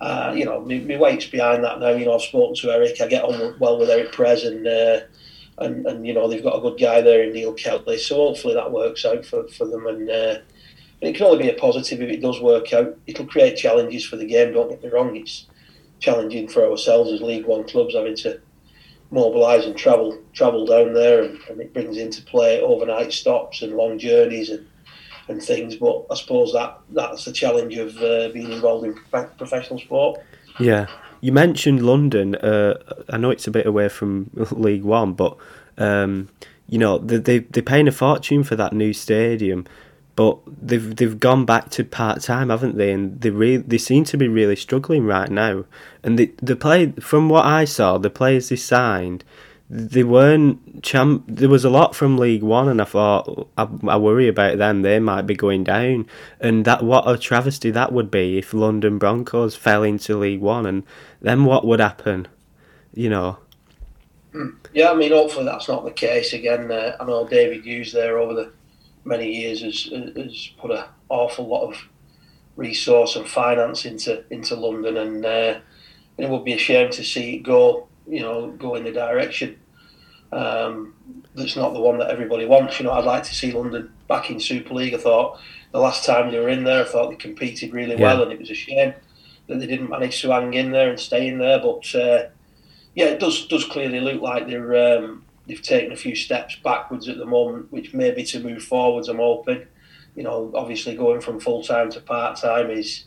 uh, 0.02 0.34
you 0.36 0.44
know, 0.44 0.60
my, 0.60 0.78
my 0.80 0.98
weight's 0.98 1.26
behind 1.26 1.64
that 1.64 1.80
now. 1.80 1.88
You 1.88 2.04
know, 2.04 2.16
I've 2.16 2.22
spoken 2.22 2.54
to 2.56 2.70
Eric. 2.70 3.00
I 3.00 3.08
get 3.08 3.24
on 3.24 3.58
well 3.60 3.80
with 3.80 3.90
Eric 3.90 4.12
Perez, 4.12 4.44
and 4.44 4.68
uh, 4.68 5.00
and, 5.58 5.86
and 5.86 6.06
you 6.06 6.14
know 6.14 6.28
they've 6.28 6.44
got 6.44 6.58
a 6.58 6.62
good 6.62 6.80
guy 6.80 7.02
there 7.02 7.24
in 7.24 7.34
Neil 7.34 7.54
Kelly, 7.54 7.98
so 7.98 8.16
hopefully 8.16 8.54
that 8.54 8.72
works 8.72 9.06
out 9.06 9.26
for, 9.26 9.48
for 9.48 9.66
them. 9.66 9.88
And, 9.88 10.10
uh, 10.10 10.38
it 11.02 11.16
can 11.16 11.26
only 11.26 11.44
be 11.44 11.50
a 11.50 11.54
positive 11.54 12.02
if 12.02 12.10
it 12.10 12.22
does 12.22 12.42
work 12.42 12.74
out. 12.74 12.98
It'll 13.06 13.28
create 13.28 13.58
challenges 13.58 14.06
for 14.06 14.16
the 14.16 14.26
game. 14.26 14.54
Don't 14.54 14.70
get 14.70 14.84
me 14.84 14.90
wrong; 14.90 15.16
it's 15.16 15.46
challenging 16.00 16.48
for 16.48 16.66
ourselves 16.66 17.12
as 17.12 17.22
League 17.22 17.46
One 17.46 17.68
clubs 17.68 17.96
having 17.96 18.16
to 18.18 18.40
mobilise 19.12 19.66
and 19.66 19.78
travel 19.78 20.18
travel 20.34 20.66
down 20.66 20.94
there, 20.94 21.24
and, 21.24 21.40
and, 21.50 21.62
it 21.62 21.74
brings 21.74 21.98
into 21.98 22.22
play 22.24 22.62
overnight 22.62 23.14
stops 23.14 23.62
and 23.62 23.76
long 23.76 24.00
journeys 24.00 24.50
and 24.50 24.68
and 25.28 25.42
things. 25.42 25.76
But 25.76 26.06
I 26.10 26.16
suppose 26.16 26.54
that 26.54 26.80
that's 26.90 27.26
the 27.26 27.32
challenge 27.32 27.78
of 27.78 27.96
uh, 27.98 28.30
being 28.30 28.52
involved 28.52 28.86
in 28.86 28.96
professional 29.38 29.80
sport. 29.80 30.22
Yeah, 30.60 30.88
you 31.26 31.32
mentioned 31.32 31.84
London. 31.84 32.36
Uh, 32.36 32.76
I 33.10 33.18
know 33.18 33.32
it's 33.32 33.48
a 33.48 33.52
bit 33.52 33.66
away 33.66 33.90
from 33.90 34.30
League 34.52 34.84
One, 34.84 35.14
but 35.14 35.36
um, 35.76 36.30
you 36.70 36.78
know 36.78 37.00
they, 37.00 37.18
they 37.18 37.40
they're 37.40 37.64
paying 37.64 37.88
a 37.88 37.92
fortune 37.92 38.44
for 38.44 38.56
that 38.56 38.74
new 38.74 38.94
stadium. 38.94 39.66
But 40.16 40.38
they've 40.62 40.96
they've 40.96 41.20
gone 41.20 41.44
back 41.44 41.72
to 41.72 41.84
part 41.84 42.22
time, 42.22 42.50
haven't 42.50 42.78
they? 42.78 42.92
And 42.92 43.20
they 43.20 43.32
re- 43.32 43.58
they 43.58 43.80
seem 43.80 44.04
to 44.06 44.18
be 44.18 44.28
really 44.28 44.56
struggling 44.56 45.06
right 45.06 45.32
now. 45.32 45.66
And 46.04 46.20
the 46.20 46.32
the 46.44 46.56
play 46.56 46.92
from 46.92 47.28
what 47.28 47.46
I 47.46 47.66
saw, 47.66 47.98
the 47.98 48.12
players 48.12 48.50
they 48.50 48.56
signed, 48.56 49.24
they 49.76 50.04
weren't 50.04 50.84
champ. 50.84 51.26
There 51.28 51.50
was 51.50 51.66
a 51.66 51.70
lot 51.70 51.96
from 51.96 52.18
League 52.18 52.44
One, 52.44 52.70
and 52.70 52.82
I 52.82 52.86
thought 52.86 53.50
I, 53.58 53.68
I 53.88 53.98
worry 53.98 54.30
about 54.30 54.58
them. 54.58 54.82
They 54.82 55.00
might 55.00 55.24
be 55.24 55.36
going 55.36 55.66
down, 55.66 56.08
and 56.40 56.64
that 56.64 56.82
what 56.82 57.10
a 57.10 57.18
travesty 57.18 57.72
that 57.72 57.92
would 57.92 58.10
be 58.10 58.38
if 58.38 58.54
London 58.54 58.98
Broncos 58.98 59.56
fell 59.56 59.84
into 59.84 60.18
League 60.18 60.40
One, 60.40 60.66
and 60.66 60.84
then 61.22 61.44
what 61.44 61.68
would 61.68 61.82
happen? 61.82 62.28
You 62.94 63.10
know. 63.10 63.38
Yeah, 64.74 64.92
I 64.92 64.96
mean, 64.96 65.12
hopefully 65.12 65.46
that's 65.46 65.68
not 65.68 65.84
the 65.84 65.92
case 65.92 66.32
again. 66.32 66.72
Uh, 66.72 66.96
I 67.00 67.06
know 67.06 67.28
David 67.28 67.66
Hughes 67.66 67.92
there 67.92 68.18
over 68.18 68.34
the 68.34 68.52
many 69.04 69.34
years 69.34 69.62
has, 69.62 69.90
has 70.16 70.50
put 70.58 70.72
an 70.72 70.86
awful 71.10 71.48
lot 71.48 71.70
of 71.70 71.78
resource 72.56 73.16
and 73.18 73.28
finance 73.28 73.84
into 73.84 74.24
into 74.30 74.56
London, 74.56 74.96
and 74.96 75.26
uh, 75.26 75.60
it 76.18 76.30
would 76.30 76.46
be 76.46 76.54
a 76.54 76.58
shame 76.58 76.92
to 76.92 77.04
see 77.04 77.36
it 77.36 77.44
go, 77.44 77.90
you 78.08 78.22
know, 78.22 78.52
go 78.52 78.76
in 78.76 78.86
the 78.86 78.92
direction 78.94 79.60
um, 80.32 80.94
that's 81.36 81.56
not 81.56 81.74
the 81.74 81.80
one 81.80 81.98
that 82.00 82.10
everybody 82.10 82.46
wants. 82.46 82.80
You 82.80 82.86
know, 82.86 82.92
I'd 82.92 83.06
like 83.06 83.24
to 83.24 83.36
see 83.36 83.52
London 83.52 83.92
back 84.08 84.30
in 84.30 84.40
Super 84.40 84.74
League. 84.74 84.94
I 84.94 84.98
thought 84.98 85.40
the 85.72 85.80
last 85.80 86.06
time 86.06 86.32
they 86.32 86.40
were 86.40 86.50
in 86.50 86.64
there, 86.64 86.84
I 86.84 86.88
thought 86.88 87.10
they 87.10 87.16
competed 87.16 87.74
really 87.74 87.96
yeah. 87.96 88.02
well, 88.02 88.24
and 88.24 88.32
it 88.32 88.40
was 88.40 88.50
a 88.50 88.56
shame 88.56 88.94
that 89.48 89.60
they 89.60 89.68
didn't 89.68 89.90
manage 89.90 90.22
to 90.22 90.32
hang 90.32 90.54
in 90.54 90.72
there 90.72 90.90
and 90.90 91.00
stay 91.00 91.28
in 91.28 91.38
there. 91.38 91.60
But 91.60 91.94
uh, 91.96 92.28
yeah, 92.94 93.06
it 93.06 93.20
does 93.20 93.48
does 93.48 93.66
clearly 93.66 94.00
look 94.00 94.22
like 94.22 94.48
they're 94.48 94.98
um, 94.98 95.26
they've 95.48 95.62
taken 95.62 95.92
a 95.92 95.98
few 95.98 96.16
steps 96.16 96.56
backwards 96.64 97.08
at 97.08 97.18
the 97.18 97.26
moment, 97.26 97.72
which 97.72 97.94
maybe 97.94 98.24
to 98.24 98.40
move 98.40 98.64
forwards. 98.64 99.08
I'm 99.08 99.18
hoping. 99.18 99.66
You 100.16 100.24
know, 100.24 100.52
obviously 100.56 100.96
going 100.96 101.20
from 101.20 101.42
full 101.42 101.62
time 101.62 101.92
to 101.92 102.00
part 102.00 102.38
time 102.38 102.70
is 102.72 103.06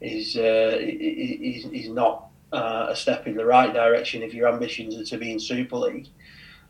is 0.00 0.36
uh, 0.36 0.76
is, 0.80 1.64
is 1.66 1.88
not 1.88 2.26
uh, 2.52 2.86
a 2.90 2.96
step 2.96 3.26
in 3.26 3.36
the 3.36 3.44
right 3.44 3.72
direction 3.72 4.22
if 4.22 4.34
your 4.34 4.48
ambitions 4.48 4.96
are 4.96 5.04
to 5.04 5.18
be 5.18 5.32
in 5.32 5.38
Super 5.38 5.76
League. 5.76 6.08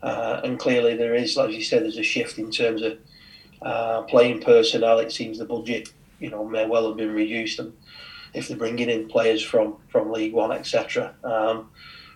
Uh, 0.03 0.41
and 0.43 0.59
clearly 0.59 0.95
there 0.95 1.13
is, 1.13 1.37
like 1.37 1.51
you 1.51 1.63
said, 1.63 1.83
there's 1.83 1.97
a 1.97 2.03
shift 2.03 2.39
in 2.39 2.51
terms 2.51 2.81
of 2.81 2.97
uh, 3.61 4.01
playing 4.03 4.41
personnel. 4.41 4.99
It 4.99 5.11
seems 5.11 5.37
the 5.37 5.45
budget, 5.45 5.93
you 6.19 6.29
know, 6.29 6.45
may 6.45 6.65
well 6.65 6.87
have 6.87 6.97
been 6.97 7.13
reduced, 7.13 7.59
and 7.59 7.73
if 8.33 8.47
they're 8.47 8.57
bringing 8.57 8.89
in 8.89 9.07
players 9.07 9.43
from 9.43 9.75
from 9.89 10.11
League 10.11 10.33
One, 10.33 10.51
etc. 10.51 11.13
Um, 11.23 11.69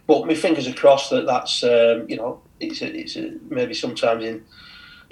but 0.07 0.25
my 0.25 0.33
fingers 0.33 0.67
are 0.67 0.73
crossed 0.73 1.11
that 1.11 1.25
that's 1.25 1.63
um, 1.63 2.09
you 2.09 2.17
know 2.17 2.41
it's 2.59 2.81
a, 2.81 2.95
it's 2.95 3.15
a, 3.15 3.33
maybe 3.49 3.73
sometimes 3.73 4.23
in 4.23 4.43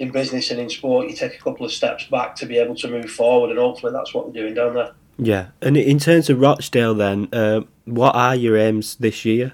in 0.00 0.10
business 0.10 0.50
and 0.50 0.58
in 0.58 0.68
sport 0.68 1.08
you 1.08 1.14
take 1.14 1.34
a 1.34 1.42
couple 1.42 1.64
of 1.64 1.72
steps 1.72 2.06
back 2.06 2.34
to 2.36 2.46
be 2.46 2.58
able 2.58 2.74
to 2.76 2.88
move 2.88 3.10
forward, 3.10 3.50
and 3.50 3.58
hopefully 3.58 3.92
that's 3.92 4.12
what 4.12 4.32
they're 4.32 4.42
doing 4.42 4.54
down 4.54 4.74
there. 4.74 4.92
Yeah, 5.16 5.48
and 5.62 5.76
in 5.76 6.00
terms 6.00 6.28
of 6.28 6.40
Rochdale, 6.40 6.94
then, 6.94 7.28
uh, 7.32 7.60
what 7.84 8.16
are 8.16 8.34
your 8.34 8.56
aims 8.56 8.96
this 8.96 9.24
year? 9.24 9.52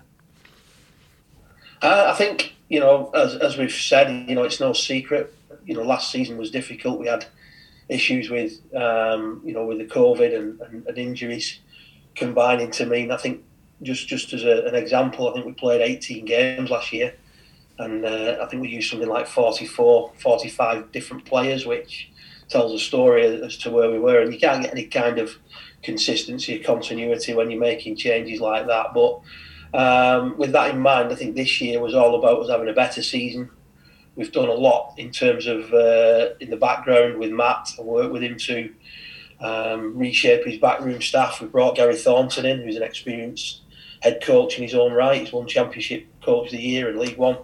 Uh, 1.83 2.11
I 2.13 2.17
think 2.17 2.55
you 2.71 2.79
know, 2.79 3.11
as 3.15 3.35
as 3.35 3.59
we've 3.59 3.73
said, 3.73 4.29
you 4.29 4.35
know, 4.35 4.45
it's 4.45 4.61
no 4.61 4.73
secret. 4.73 5.35
You 5.67 5.75
know, 5.75 5.83
last 5.83 6.11
season 6.11 6.39
was 6.39 6.51
difficult. 6.51 7.01
We 7.01 7.09
had 7.09 7.27
issues 7.89 8.31
with 8.31 8.53
um, 8.75 9.43
you 9.45 9.53
know 9.53 9.67
with 9.67 9.79
the 9.79 9.85
COVID 9.85 10.35
and, 10.35 10.61
and, 10.61 10.87
and, 10.87 10.97
injuries 10.97 11.59
combining 12.15 12.71
to 12.71 12.87
mean 12.87 13.11
I 13.11 13.17
think 13.17 13.43
just 13.83 14.07
just 14.07 14.33
as 14.33 14.45
a, 14.45 14.67
an 14.67 14.77
example, 14.77 15.29
I 15.29 15.33
think 15.33 15.47
we 15.47 15.53
played 15.53 15.81
18 15.81 16.25
games 16.25 16.71
last 16.71 16.93
year, 16.93 17.15
and 17.79 18.05
uh, 18.07 18.39
I 18.41 18.47
think 18.47 18.63
we 18.63 18.69
used 18.69 18.89
something 18.89 19.09
like 19.09 19.27
44, 19.27 20.13
45 20.17 20.93
different 20.93 21.25
players, 21.25 21.67
which 21.67 22.09
tells 22.49 22.73
a 22.73 22.79
story 22.79 23.25
as 23.25 23.57
to 23.59 23.71
where 23.71 23.91
we 23.91 23.99
were. 23.99 24.21
And 24.21 24.33
you 24.33 24.39
can't 24.39 24.63
get 24.63 24.73
any 24.73 24.85
kind 24.85 25.19
of 25.19 25.33
consistency 25.83 26.61
or 26.61 26.65
continuity 26.65 27.35
when 27.35 27.51
you're 27.51 27.61
making 27.61 27.97
changes 27.97 28.41
like 28.41 28.67
that. 28.69 28.95
But 28.95 29.21
um, 29.73 30.37
with 30.37 30.53
that 30.53 30.75
in 30.75 30.81
mind, 30.81 31.13
I 31.13 31.15
think 31.15 31.37
this 31.37 31.61
year 31.61 31.81
was 31.81 31.95
all 31.95 32.17
about 32.17 32.41
us 32.41 32.51
having 32.51 32.69
a 32.69 32.73
better 32.73 33.03
season. 33.03 33.51
We've 34.17 34.33
done 34.33 34.49
a 34.49 34.55
lot 34.55 34.95
in 34.99 35.11
terms 35.11 35.47
of 35.47 35.73
uh, 35.73 36.31
in 36.41 36.51
the 36.51 36.57
background 36.57 37.19
with 37.19 37.31
Matt. 37.31 37.71
I 37.79 37.83
worked 37.83 38.13
with 38.13 38.23
him 38.23 38.37
to 38.39 38.75
um, 39.41 39.97
reshape 39.97 40.45
his 40.45 40.59
backroom 40.59 41.01
staff. 41.01 41.41
We 41.41 41.47
brought 41.47 41.77
Gary 41.77 41.97
Thornton 41.97 42.45
in, 42.45 42.63
who's 42.63 42.77
an 42.77 42.83
experienced 42.83 43.61
head 44.01 44.21
coach 44.23 44.57
in 44.57 44.65
his 44.65 44.75
own 44.75 44.93
right. 44.93 45.21
He's 45.21 45.33
won 45.33 45.47
Championship 45.47 46.07
Coach 46.23 46.47
of 46.47 46.53
the 46.53 46.63
Year 46.63 46.89
and 46.89 46.99
League 46.99 47.19
One 47.19 47.39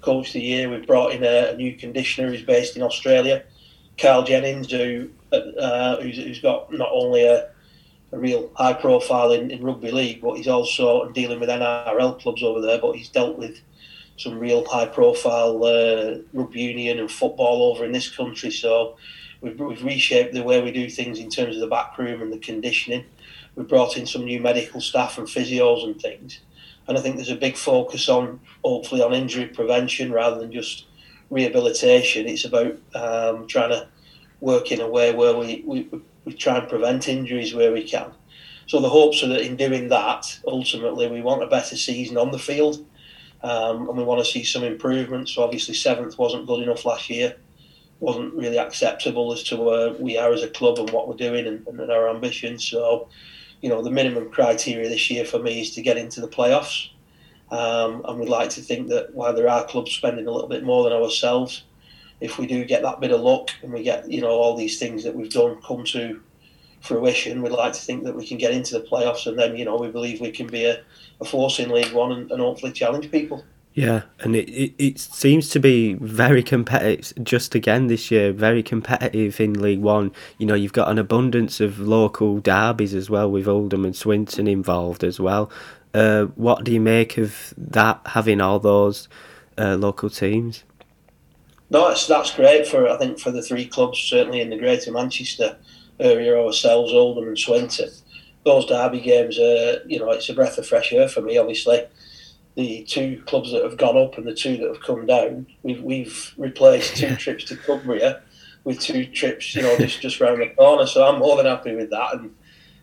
Coach 0.00 0.28
of 0.28 0.32
the 0.34 0.40
Year. 0.40 0.70
We've 0.70 0.86
brought 0.86 1.12
in 1.12 1.22
a, 1.22 1.50
a 1.50 1.56
new 1.56 1.74
conditioner 1.74 2.28
who's 2.28 2.42
based 2.42 2.76
in 2.76 2.82
Australia, 2.82 3.44
Carl 3.98 4.24
Jennings, 4.24 4.70
who 4.70 5.10
uh, 5.32 6.00
who's, 6.00 6.16
who's 6.16 6.40
got 6.40 6.72
not 6.72 6.88
only 6.92 7.26
a 7.26 7.50
a 8.12 8.18
real 8.18 8.50
high 8.54 8.72
profile 8.72 9.32
in, 9.32 9.50
in 9.50 9.62
rugby 9.64 9.90
league, 9.90 10.20
but 10.20 10.34
he's 10.34 10.48
also 10.48 11.10
dealing 11.10 11.40
with 11.40 11.48
NRL 11.48 12.20
clubs 12.20 12.42
over 12.42 12.60
there. 12.60 12.78
But 12.78 12.92
he's 12.92 13.08
dealt 13.08 13.36
with 13.36 13.60
some 14.16 14.38
real 14.38 14.64
high 14.64 14.86
profile 14.86 15.62
uh, 15.64 16.18
rugby 16.32 16.62
union 16.62 16.98
and 16.98 17.10
football 17.10 17.62
over 17.62 17.84
in 17.84 17.92
this 17.92 18.08
country. 18.08 18.50
So 18.50 18.96
we've, 19.40 19.58
we've 19.58 19.84
reshaped 19.84 20.32
the 20.32 20.42
way 20.42 20.62
we 20.62 20.72
do 20.72 20.88
things 20.88 21.18
in 21.18 21.30
terms 21.30 21.56
of 21.56 21.60
the 21.60 21.66
back 21.66 21.98
room 21.98 22.22
and 22.22 22.32
the 22.32 22.38
conditioning. 22.38 23.04
We've 23.54 23.68
brought 23.68 23.96
in 23.96 24.06
some 24.06 24.24
new 24.24 24.40
medical 24.40 24.80
staff 24.80 25.18
and 25.18 25.26
physios 25.26 25.84
and 25.84 26.00
things. 26.00 26.40
And 26.88 26.96
I 26.96 27.00
think 27.00 27.16
there's 27.16 27.30
a 27.30 27.36
big 27.36 27.56
focus 27.56 28.08
on 28.08 28.40
hopefully 28.64 29.02
on 29.02 29.12
injury 29.12 29.46
prevention 29.46 30.12
rather 30.12 30.38
than 30.38 30.52
just 30.52 30.86
rehabilitation. 31.30 32.28
It's 32.28 32.44
about 32.44 32.76
um, 32.94 33.46
trying 33.48 33.70
to 33.70 33.88
work 34.40 34.70
in 34.70 34.80
a 34.80 34.88
way 34.88 35.12
where 35.12 35.36
we, 35.36 35.62
we 35.66 35.88
we 36.26 36.34
try 36.34 36.58
and 36.58 36.68
prevent 36.68 37.08
injuries 37.08 37.54
where 37.54 37.72
we 37.72 37.84
can. 37.84 38.10
So 38.66 38.80
the 38.80 38.90
hopes 38.90 39.22
are 39.22 39.28
that 39.28 39.46
in 39.46 39.56
doing 39.56 39.88
that, 39.88 40.38
ultimately, 40.46 41.08
we 41.08 41.22
want 41.22 41.42
a 41.42 41.46
better 41.46 41.76
season 41.76 42.18
on 42.18 42.32
the 42.32 42.38
field, 42.38 42.84
um, 43.42 43.88
and 43.88 43.96
we 43.96 44.02
want 44.02 44.22
to 44.22 44.30
see 44.30 44.42
some 44.42 44.64
improvements. 44.64 45.32
So 45.32 45.44
obviously, 45.44 45.74
seventh 45.74 46.18
wasn't 46.18 46.48
good 46.48 46.64
enough 46.64 46.84
last 46.84 47.08
year, 47.08 47.36
wasn't 48.00 48.34
really 48.34 48.58
acceptable 48.58 49.32
as 49.32 49.44
to 49.44 49.56
where 49.56 49.92
we 49.92 50.18
are 50.18 50.32
as 50.32 50.42
a 50.42 50.50
club 50.50 50.80
and 50.80 50.90
what 50.90 51.08
we're 51.08 51.14
doing 51.14 51.46
and, 51.46 51.66
and 51.68 51.90
our 51.92 52.10
ambitions. 52.10 52.64
So, 52.64 53.08
you 53.62 53.68
know, 53.68 53.82
the 53.82 53.90
minimum 53.90 54.30
criteria 54.30 54.88
this 54.88 55.08
year 55.10 55.24
for 55.24 55.38
me 55.38 55.60
is 55.60 55.74
to 55.76 55.82
get 55.82 55.96
into 55.96 56.20
the 56.20 56.28
playoffs. 56.28 56.88
Um, 57.52 58.02
and 58.04 58.18
we'd 58.18 58.28
like 58.28 58.50
to 58.50 58.60
think 58.60 58.88
that 58.88 59.14
while 59.14 59.32
there 59.32 59.48
are 59.48 59.64
clubs 59.64 59.92
spending 59.92 60.26
a 60.26 60.32
little 60.32 60.48
bit 60.48 60.64
more 60.64 60.82
than 60.82 60.92
ourselves, 60.92 61.62
if 62.20 62.38
we 62.38 62.46
do 62.46 62.64
get 62.64 62.82
that 62.82 63.00
bit 63.00 63.12
of 63.12 63.20
luck 63.20 63.50
and 63.62 63.72
we 63.72 63.82
get 63.82 64.10
you 64.10 64.20
know 64.20 64.30
all 64.30 64.56
these 64.56 64.78
things 64.78 65.04
that 65.04 65.14
we've 65.14 65.32
done 65.32 65.60
come 65.62 65.84
to 65.84 66.20
fruition, 66.80 67.42
we'd 67.42 67.52
like 67.52 67.72
to 67.72 67.80
think 67.80 68.04
that 68.04 68.14
we 68.14 68.26
can 68.26 68.38
get 68.38 68.52
into 68.52 68.78
the 68.78 68.86
playoffs 68.86 69.26
and 69.26 69.38
then 69.38 69.56
you 69.56 69.64
know 69.64 69.76
we 69.76 69.88
believe 69.88 70.20
we 70.20 70.30
can 70.30 70.46
be 70.46 70.64
a, 70.64 70.82
a 71.20 71.24
force 71.24 71.58
in 71.58 71.70
League 71.70 71.92
One 71.92 72.12
and, 72.12 72.30
and 72.30 72.40
hopefully 72.40 72.72
challenge 72.72 73.10
people. 73.10 73.44
Yeah, 73.76 74.04
and 74.20 74.34
it, 74.34 74.48
it, 74.48 74.74
it 74.78 74.98
seems 74.98 75.50
to 75.50 75.60
be 75.60 75.92
very 75.92 76.42
competitive 76.42 77.22
just 77.22 77.54
again 77.54 77.88
this 77.88 78.10
year, 78.10 78.32
very 78.32 78.62
competitive 78.62 79.38
in 79.38 79.60
League 79.60 79.82
One. 79.82 80.12
You 80.38 80.46
know, 80.46 80.54
you've 80.54 80.72
got 80.72 80.88
an 80.88 80.98
abundance 80.98 81.60
of 81.60 81.78
local 81.78 82.40
derbies 82.40 82.94
as 82.94 83.10
well 83.10 83.30
with 83.30 83.46
Oldham 83.46 83.84
and 83.84 83.94
Swinton 83.94 84.48
involved 84.48 85.04
as 85.04 85.20
well. 85.20 85.50
Uh, 85.92 86.24
what 86.36 86.64
do 86.64 86.72
you 86.72 86.80
make 86.80 87.18
of 87.18 87.52
that, 87.58 88.00
having 88.06 88.40
all 88.40 88.58
those 88.58 89.10
uh, 89.58 89.76
local 89.76 90.08
teams? 90.08 90.64
No, 91.70 91.88
that's 91.88 92.06
that's 92.06 92.34
great 92.34 92.66
for 92.66 92.88
I 92.88 92.96
think 92.96 93.18
for 93.18 93.30
the 93.30 93.42
three 93.42 93.66
clubs 93.66 93.98
certainly 93.98 94.40
in 94.40 94.50
the 94.50 94.58
Greater 94.58 94.92
Manchester 94.92 95.56
area 95.98 96.38
ourselves, 96.38 96.92
Oldham 96.92 97.28
and 97.28 97.38
Swinton. 97.38 97.90
Those 98.44 98.66
derby 98.66 99.00
games, 99.00 99.38
are, 99.38 99.82
you 99.86 99.98
know, 99.98 100.10
it's 100.10 100.28
a 100.28 100.34
breath 100.34 100.56
of 100.58 100.66
fresh 100.66 100.92
air 100.92 101.08
for 101.08 101.20
me. 101.20 101.36
Obviously, 101.36 101.82
the 102.54 102.84
two 102.84 103.22
clubs 103.26 103.50
that 103.50 103.64
have 103.64 103.76
gone 103.76 103.98
up 103.98 104.16
and 104.16 104.26
the 104.26 104.34
two 104.34 104.56
that 104.58 104.68
have 104.68 104.80
come 104.80 105.06
down, 105.06 105.46
we've 105.62 105.82
we've 105.82 106.32
replaced 106.36 106.96
two 106.96 107.16
trips 107.16 107.44
to 107.46 107.56
Cumbria 107.56 108.22
with 108.64 108.80
two 108.80 109.06
trips, 109.06 109.54
you 109.54 109.62
know, 109.62 109.76
just 109.78 110.00
just 110.00 110.20
round 110.20 110.40
the 110.40 110.48
corner. 110.50 110.86
So 110.86 111.04
I'm 111.04 111.18
more 111.18 111.36
than 111.36 111.46
happy 111.46 111.74
with 111.74 111.90
that. 111.90 112.14
And 112.14 112.34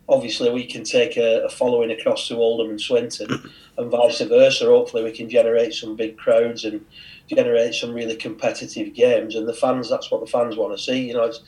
obviously, 0.09 0.49
we 0.51 0.65
can 0.65 0.83
take 0.83 1.15
a, 1.15 1.45
a 1.45 1.49
following 1.49 1.91
across 1.91 2.27
to 2.27 2.35
Oldham 2.35 2.69
and 2.69 2.81
Swinton, 2.81 3.49
and 3.77 3.91
vice 3.91 4.19
versa. 4.19 4.65
Hopefully, 4.65 5.03
we 5.03 5.11
can 5.11 5.29
generate 5.29 5.73
some 5.73 5.95
big 5.95 6.17
crowds 6.17 6.65
and 6.65 6.85
generate 7.27 7.73
some 7.73 7.93
really 7.93 8.15
competitive 8.15 8.93
games. 8.93 9.35
And 9.35 9.47
the 9.47 9.53
fans, 9.53 9.89
that's 9.89 10.11
what 10.11 10.21
the 10.21 10.27
fans 10.27 10.55
want 10.55 10.77
to 10.77 10.83
see. 10.83 11.07
You 11.07 11.13
know, 11.13 11.23
it's, 11.23 11.41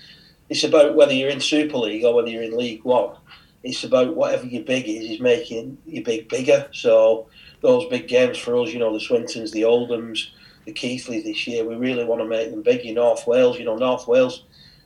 it's 0.50 0.63
about 0.63 0.96
whether 0.96 1.13
you're 1.13 1.29
in 1.29 1.41
Super 1.41 1.77
League 1.77 2.03
or 2.03 2.13
whether 2.13 2.29
you're 2.29 2.44
in 2.44 2.58
League 2.58 2.84
One. 2.84 3.15
It's 3.63 3.84
about 3.84 4.15
whatever 4.15 4.46
your 4.46 4.63
big 4.63 4.88
is, 4.88 5.10
is 5.10 5.20
making 5.20 5.77
your 5.88 6.03
big 6.03 6.29
bigger. 6.29 6.70
So 6.72 7.27
those 7.62 7.88
big 7.89 8.08
games 8.08 8.38
for 8.38 8.55
us, 8.58 8.72
you 8.72 8.79
know, 8.79 8.94
the 8.94 9.03
Swintons, 9.03 9.51
the 9.51 9.63
Oldhams, 9.63 10.27
the 10.65 10.74
Keighleys 10.74 11.24
this 11.24 11.48
year, 11.48 11.65
we 11.65 11.75
really 11.75 12.05
want 12.05 12.22
to 12.22 12.27
make 12.27 12.51
them 12.51 12.62
big. 12.62 12.82
In 12.82 12.96
North 12.96 13.25
Wales, 13.25 13.58
you 13.58 13.65
know, 13.65 13.75
North 13.75 14.08
Wales 14.08 14.44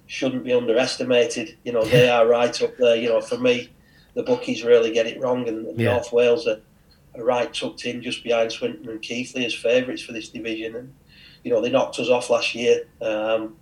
shouldn't 0.08 0.46
be 0.46 0.54
underestimated. 0.54 1.58
You 1.64 1.74
know, 1.74 1.84
they 1.84 2.10
are 2.10 2.26
right 2.26 2.62
up 2.62 2.78
there. 2.78 2.96
You 2.96 3.10
know, 3.10 3.22
for 3.22 3.38
me, 3.38 3.70
the 4.14 4.24
bookies 4.24 4.64
really 4.64 4.92
get 4.92 5.08
it 5.08 5.20
wrong, 5.20 5.48
and, 5.48 5.68
and 5.68 5.80
yeah. 5.80 5.94
North 5.94 6.12
Wales 6.12 6.48
are 6.48 6.62
right 7.18 7.54
tucked 7.54 7.86
in 7.86 8.02
just 8.02 8.24
behind 8.24 8.52
Swinton 8.52 8.90
and 8.90 9.02
Keighley 9.02 9.46
as 9.46 9.54
favourites 9.54 10.02
for 10.02 10.14
this 10.14 10.30
division. 10.30 10.76
And 10.76 10.94
you 11.44 11.52
know 11.52 11.62
they 11.62 11.70
knocked 11.70 12.00
us 12.00 12.10
off 12.10 12.30
last 12.30 12.56
year. 12.56 12.88
Um, 13.02 13.58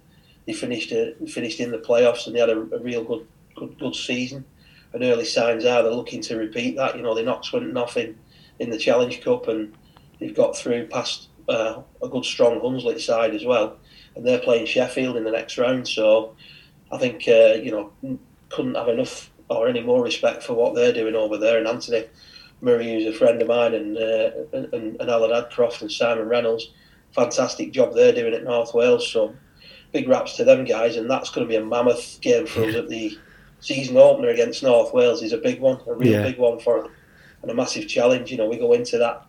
they 0.46 0.54
finished 0.54 0.92
uh, 0.92 1.25
finished 1.27 1.60
in 1.60 1.72
the 1.72 1.77
playoffs 1.77 2.25
and 2.25 2.36
they 2.36 2.39
had 2.39 2.50
a, 2.50 2.60
a, 2.60 2.80
real 2.80 3.04
good 3.04 3.27
good 3.56 3.77
good 3.80 3.96
season. 3.96 4.46
And 4.94 5.04
early 5.04 5.25
signs 5.25 5.66
are 5.66 5.84
they're 5.84 5.92
looking 5.92 6.22
to 6.22 6.38
repeat 6.38 6.75
that. 6.77 6.96
You 6.96 7.04
know 7.04 7.13
they 7.13 7.24
knocked 7.24 7.46
Swinton 7.46 7.77
off 7.77 7.98
in, 7.98 8.18
in 8.60 8.70
the 8.70 8.77
Challenge 8.77 9.22
Cup 9.22 9.48
and 9.48 9.74
they've 10.20 10.36
got 10.36 10.56
through 10.56 10.88
past 10.88 11.30
uh, 11.50 11.82
a 12.01 12.10
good 12.10 12.25
strong 12.25 12.60
Hunslet 12.60 13.00
side 13.00 13.34
as 13.34 13.46
well. 13.46 13.77
And 14.16 14.25
they're 14.25 14.39
playing 14.39 14.66
Sheffield 14.66 15.16
in 15.16 15.24
the 15.24 15.32
next 15.32 15.58
round. 15.58 15.88
So 15.88 16.36
I 16.92 16.98
think 16.98 17.27
uh, 17.27 17.56
you 17.62 17.72
know 17.72 17.92
couldn't 18.50 18.75
have 18.75 18.88
enough 18.88 19.32
or 19.50 19.68
any 19.68 19.82
more 19.82 20.04
respect 20.04 20.44
for 20.44 20.54
what 20.54 20.75
they're 20.75 20.94
doing 20.94 21.16
over 21.16 21.38
there. 21.38 21.58
And 21.58 21.68
Anthony 21.68 22.06
Murray, 22.62 22.92
who's 22.92 23.16
a 23.16 23.18
friend 23.18 23.42
of 23.42 23.48
mine, 23.48 23.74
and 23.74 23.98
uh, 23.98 24.32
and, 24.54 25.00
and 25.00 25.10
Alan 25.10 25.32
Adcroft 25.32 25.82
and 25.82 25.92
Simon 25.92 26.28
Reynolds. 26.28 26.72
Fantastic 27.14 27.72
job 27.72 27.94
they're 27.94 28.14
doing 28.14 28.34
at 28.34 28.44
North 28.44 28.74
Wales. 28.74 29.10
So 29.10 29.36
big 29.92 30.08
raps 30.08 30.36
to 30.38 30.44
them 30.44 30.66
guys, 30.66 30.96
and 30.96 31.10
that's 31.10 31.30
going 31.30 31.48
to 31.48 31.50
be 31.50 31.56
a 31.56 31.66
mammoth 31.66 32.20
game 32.22 32.46
for 32.46 32.64
us 32.64 32.76
at 32.76 32.90
the 32.90 33.18
season 33.60 33.98
opener 33.98 34.30
against 34.30 34.64
North 34.64 34.94
Wales. 34.94 35.24
Is 35.24 35.34
a 35.34 35.38
big 35.38 35.60
one, 35.60 35.80
a 35.88 35.94
real 35.94 36.14
yeah. 36.14 36.24
big 36.24 36.38
one 36.38 36.60
for 36.60 36.84
them, 36.84 36.92
and 37.42 37.52
a 37.52 37.54
massive 37.56 37.88
challenge. 37.88 38.32
You 38.32 38.38
know, 38.38 38.48
we 38.48 38.58
go 38.58 38.74
into 38.74 38.98
that 38.98 39.26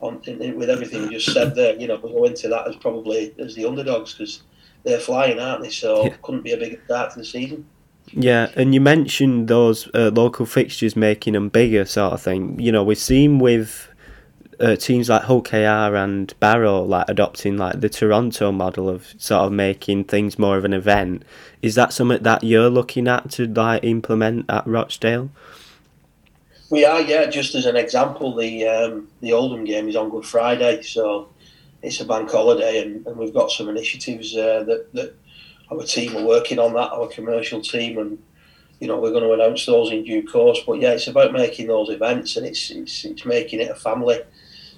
on 0.00 0.20
in, 0.26 0.56
with 0.56 0.70
everything 0.70 1.04
you 1.04 1.10
just 1.18 1.32
said 1.32 1.54
there. 1.54 1.74
You 1.74 1.88
know, 1.88 1.96
we 1.96 2.10
go 2.10 2.24
into 2.24 2.48
that 2.48 2.68
as 2.68 2.76
probably 2.76 3.34
as 3.38 3.54
the 3.54 3.66
underdogs 3.66 4.14
because 4.14 4.42
they're 4.84 5.00
flying, 5.00 5.38
aren't 5.38 5.62
they? 5.62 5.70
So 5.70 6.04
yeah. 6.04 6.16
couldn't 6.22 6.42
be 6.42 6.52
a 6.52 6.56
bigger 6.56 6.80
start 6.84 7.12
to 7.12 7.18
the 7.18 7.24
season. 7.24 7.66
Yeah, 8.12 8.50
and 8.56 8.74
you 8.74 8.80
mentioned 8.80 9.48
those 9.48 9.88
uh, 9.94 10.10
local 10.14 10.46
fixtures 10.46 10.96
making 10.96 11.34
them 11.34 11.48
bigger, 11.48 11.84
sort 11.84 12.14
of 12.14 12.22
thing. 12.22 12.58
You 12.58 12.72
know, 12.72 12.82
we've 12.82 12.98
seen 12.98 13.38
with 13.38 13.88
uh, 14.60 14.76
teams 14.76 15.08
like 15.08 15.22
Hull 15.22 15.42
KR 15.42 15.94
and 15.94 16.32
Barrow 16.40 16.82
like 16.82 17.08
adopting 17.08 17.56
like 17.56 17.80
the 17.80 17.88
Toronto 17.88 18.50
model 18.50 18.88
of 18.88 19.14
sort 19.18 19.42
of 19.42 19.52
making 19.52 20.04
things 20.04 20.38
more 20.38 20.56
of 20.56 20.64
an 20.64 20.72
event. 20.72 21.22
Is 21.62 21.74
that 21.76 21.92
something 21.92 22.22
that 22.22 22.42
you're 22.42 22.70
looking 22.70 23.08
at 23.08 23.30
to 23.32 23.46
like 23.46 23.84
implement 23.84 24.46
at 24.48 24.66
Rochdale? 24.66 25.30
We 26.70 26.84
are, 26.84 27.00
yeah. 27.00 27.26
Just 27.26 27.54
as 27.54 27.66
an 27.66 27.76
example, 27.76 28.34
the 28.34 28.66
um, 28.66 29.08
the 29.20 29.32
Oldham 29.32 29.64
game 29.64 29.88
is 29.88 29.96
on 29.96 30.10
Good 30.10 30.26
Friday, 30.26 30.82
so 30.82 31.28
it's 31.82 32.00
a 32.00 32.04
bank 32.04 32.30
holiday, 32.30 32.82
and, 32.82 33.06
and 33.06 33.16
we've 33.16 33.32
got 33.32 33.50
some 33.50 33.68
initiatives 33.68 34.36
uh, 34.36 34.64
that 34.64 34.92
that 34.92 35.14
our 35.70 35.82
team 35.84 36.16
are 36.16 36.24
working 36.24 36.58
on 36.58 36.74
that, 36.74 36.92
our 36.92 37.08
commercial 37.08 37.60
team, 37.60 37.98
and 37.98 38.18
you 38.80 38.88
know 38.88 38.98
we're 38.98 39.10
going 39.10 39.24
to 39.24 39.32
announce 39.32 39.66
those 39.66 39.90
in 39.90 40.04
due 40.04 40.26
course. 40.26 40.60
But 40.66 40.80
yeah, 40.80 40.92
it's 40.92 41.06
about 41.06 41.32
making 41.32 41.66
those 41.66 41.90
events, 41.90 42.36
and 42.36 42.46
it's 42.46 42.70
it's, 42.70 43.04
it's 43.04 43.24
making 43.24 43.60
it 43.60 43.70
a 43.70 43.74
family, 43.74 44.20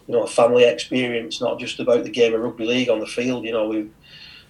you 0.06 0.14
know, 0.14 0.24
a 0.24 0.28
family 0.28 0.64
experience, 0.64 1.40
not 1.40 1.58
just 1.58 1.80
about 1.80 2.04
the 2.04 2.10
game 2.10 2.34
of 2.34 2.40
rugby 2.40 2.66
league 2.66 2.88
on 2.90 3.00
the 3.00 3.06
field. 3.06 3.44
You 3.44 3.52
know, 3.52 3.68
we 3.68 3.90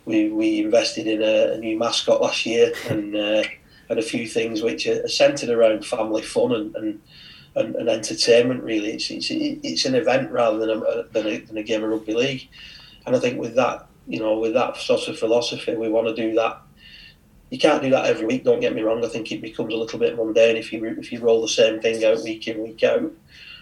we 0.05 0.31
we 0.31 0.61
invested 0.61 1.07
in 1.07 1.23
a, 1.23 1.53
a 1.55 1.59
new 1.59 1.79
mascot 1.79 2.21
last 2.21 2.47
year, 2.47 2.73
and 2.89 3.15
uh, 3.15 3.45
and 3.89 3.99
a 3.99 4.03
few 4.03 4.27
things 4.27 4.63
which 4.63 4.87
are 4.87 5.07
centered 5.09 5.51
around 5.51 5.85
family 5.85 6.23
fun 6.23 6.53
and. 6.53 6.77
and 6.77 7.01
and, 7.57 7.75
and 7.75 7.89
entertainment 7.89 8.63
really 8.63 8.93
it's, 8.93 9.11
it's 9.11 9.27
it's 9.29 9.85
an 9.85 9.97
event 9.97 10.31
rather 10.31 10.59
than 10.59 10.71
a, 10.71 11.03
than 11.11 11.27
a, 11.27 11.39
than 11.39 11.57
a 11.57 11.65
game 11.65 11.83
of 11.83 11.91
rugby 11.91 12.15
league 12.15 12.49
and 13.07 13.17
I 13.17 13.19
think 13.19 13.41
with 13.41 13.57
that 13.57 13.89
you 14.07 14.19
know, 14.19 14.39
with 14.39 14.55
that 14.55 14.77
sort 14.77 15.09
of 15.09 15.19
philosophy, 15.19 15.77
we 15.77 15.89
want 15.89 16.09
to 16.09 16.15
do 16.15 16.35
that. 16.35 16.61
You 17.51 17.59
can't 17.59 17.83
do 17.83 17.91
that 17.91 18.07
every 18.07 18.27
week. 18.27 18.45
Don't 18.45 18.61
get 18.61 18.75
me 18.75 18.83
wrong. 18.83 19.05
I 19.05 19.09
think 19.09 19.33
it 19.33 19.43
becomes 19.43 19.75
a 19.75 19.77
little 19.77 19.99
bit 19.99 20.17
mundane 20.17 20.57
if 20.57 20.73
you 20.73 20.85
if 20.85 21.11
you 21.13 21.21
roll 21.21 21.43
the 21.43 21.49
same 21.49 21.81
thing 21.81 22.05
out 22.05 22.23
week 22.23 22.47
in 22.47 22.63
week 22.63 22.83
out. 22.85 23.11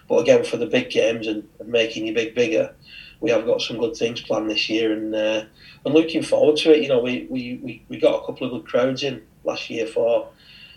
But 0.08 0.20
again, 0.20 0.44
for 0.44 0.56
the 0.56 0.66
big 0.66 0.90
games 0.90 1.26
and, 1.26 1.48
and 1.58 1.68
making 1.68 2.06
your 2.06 2.14
big 2.14 2.34
bigger, 2.34 2.74
we 3.20 3.30
have 3.30 3.46
got 3.46 3.60
some 3.60 3.78
good 3.78 3.96
things 3.96 4.20
planned 4.20 4.50
this 4.50 4.68
year, 4.68 4.92
and 4.92 5.14
uh, 5.14 5.44
I'm 5.84 5.92
looking 5.92 6.22
forward 6.22 6.56
to 6.58 6.74
it. 6.74 6.82
You 6.82 6.88
know, 6.88 7.00
we, 7.00 7.26
we, 7.28 7.60
we, 7.62 7.82
we 7.88 7.98
got 7.98 8.22
a 8.22 8.26
couple 8.26 8.46
of 8.46 8.52
good 8.52 8.70
crowds 8.70 9.02
in 9.02 9.22
last 9.44 9.68
year 9.68 9.86
for 9.86 10.28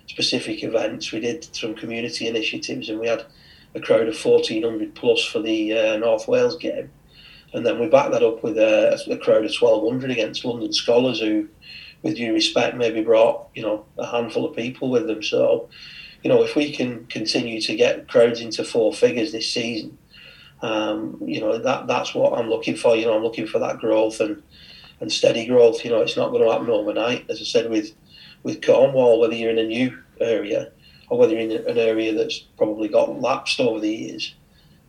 specific 0.07 0.63
events. 0.63 1.11
We 1.11 1.21
did 1.21 1.47
some 1.55 1.75
community 1.75 2.27
initiatives, 2.27 2.89
and 2.89 2.99
we 2.99 3.07
had 3.07 3.25
a 3.73 3.79
crowd 3.79 4.07
of 4.09 4.25
1,400 4.25 4.95
plus 4.95 5.23
for 5.23 5.39
the 5.39 5.77
uh, 5.77 5.97
North 5.97 6.27
Wales 6.27 6.57
game 6.57 6.91
and 7.53 7.65
then 7.65 7.79
we 7.79 7.87
back 7.87 8.11
that 8.11 8.23
up 8.23 8.43
with 8.43 8.57
a, 8.57 8.99
a 9.09 9.17
crowd 9.17 9.45
of 9.45 9.51
1,200 9.51 10.11
against 10.11 10.45
London 10.45 10.69
Skolars, 10.69 11.19
who, 11.19 11.49
with 12.01 12.15
due 12.15 12.33
respect, 12.33 12.77
maybe 12.77 13.03
brought 13.03 13.47
you 13.53 13.61
know 13.61 13.85
a 13.97 14.05
handful 14.05 14.45
of 14.45 14.55
people 14.55 14.89
with 14.89 15.07
them. 15.07 15.21
So, 15.21 15.69
you 16.23 16.29
know, 16.29 16.43
if 16.43 16.55
we 16.55 16.71
can 16.71 17.05
continue 17.07 17.59
to 17.61 17.75
get 17.75 18.07
crowds 18.07 18.41
into 18.41 18.63
four 18.63 18.93
figures 18.93 19.31
this 19.31 19.51
season, 19.51 19.97
um, 20.61 21.17
you 21.25 21.41
know 21.41 21.57
that 21.57 21.87
that's 21.87 22.15
what 22.15 22.37
I'm 22.37 22.49
looking 22.49 22.75
for. 22.75 22.95
You 22.95 23.05
know, 23.05 23.15
I'm 23.15 23.23
looking 23.23 23.47
for 23.47 23.59
that 23.59 23.79
growth 23.79 24.19
and 24.19 24.41
and 25.01 25.11
steady 25.11 25.45
growth. 25.45 25.83
You 25.83 25.91
know, 25.91 26.01
it's 26.01 26.17
not 26.17 26.29
going 26.29 26.43
to 26.43 26.51
happen 26.51 26.69
overnight. 26.69 27.29
As 27.29 27.41
I 27.41 27.43
said 27.43 27.69
with 27.69 27.91
with 28.43 28.65
Cornwall, 28.65 29.19
whether 29.19 29.33
you're 29.33 29.51
in 29.51 29.59
a 29.59 29.65
new 29.65 30.01
area 30.19 30.71
or 31.09 31.17
whether 31.17 31.33
you're 31.33 31.41
in 31.41 31.67
an 31.67 31.77
area 31.77 32.13
that's 32.13 32.39
probably 32.57 32.87
got 32.87 33.19
lapsed 33.19 33.59
over 33.59 33.79
the 33.79 33.89
years, 33.89 34.35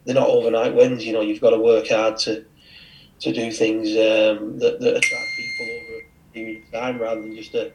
they're 0.05 0.15
not 0.15 0.29
overnight 0.29 0.75
wins. 0.75 1.05
You 1.05 1.13
know, 1.13 1.21
you've 1.21 1.41
got 1.41 1.51
to 1.51 1.59
work 1.59 1.89
hard 1.89 2.19
to 2.19 2.45
to 3.23 3.33
do 3.33 3.53
things 3.53 3.89
um, 3.91 4.59
that, 4.59 4.81
that 4.81 4.97
attract 4.97 5.27
people 5.37 5.67
over 5.67 6.01
a 6.01 6.35
period 6.35 6.63
of 6.65 6.73
time 6.73 6.99
rather 6.99 7.21
than 7.21 7.37
just 7.37 7.55
a 7.55 7.73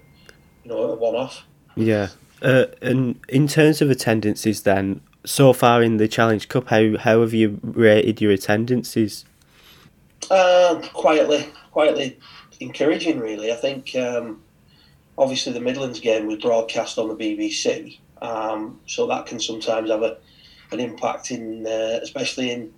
you 0.63 0.71
know 0.71 0.91
a 0.91 0.95
one 0.95 1.15
off. 1.15 1.43
Yeah, 1.75 2.09
uh, 2.41 2.65
and 2.81 3.19
in 3.29 3.47
terms 3.47 3.81
of 3.81 3.89
attendances, 3.89 4.63
then 4.63 5.01
so 5.25 5.53
far 5.53 5.81
in 5.81 5.97
the 5.97 6.07
Challenge 6.07 6.47
Cup, 6.49 6.67
how 6.67 6.97
how 6.97 7.21
have 7.21 7.33
you 7.33 7.59
rated 7.63 8.21
your 8.21 8.31
attendances? 8.31 9.25
Uh, 10.29 10.81
quietly, 10.93 11.47
quietly 11.71 12.19
encouraging. 12.59 13.19
Really, 13.19 13.51
I 13.51 13.55
think 13.55 13.95
um, 13.95 14.41
obviously 15.17 15.53
the 15.53 15.61
Midlands 15.61 16.01
game 16.01 16.27
was 16.27 16.39
broadcast 16.39 16.97
on 16.97 17.07
the 17.07 17.15
BBC, 17.15 17.99
um, 18.21 18.79
so 18.85 19.07
that 19.07 19.27
can 19.27 19.39
sometimes 19.39 19.89
have 19.89 20.03
a 20.03 20.17
an 20.71 20.81
impact 20.81 21.31
in, 21.31 21.65
uh, 21.65 21.99
especially 22.03 22.51
in 22.51 22.73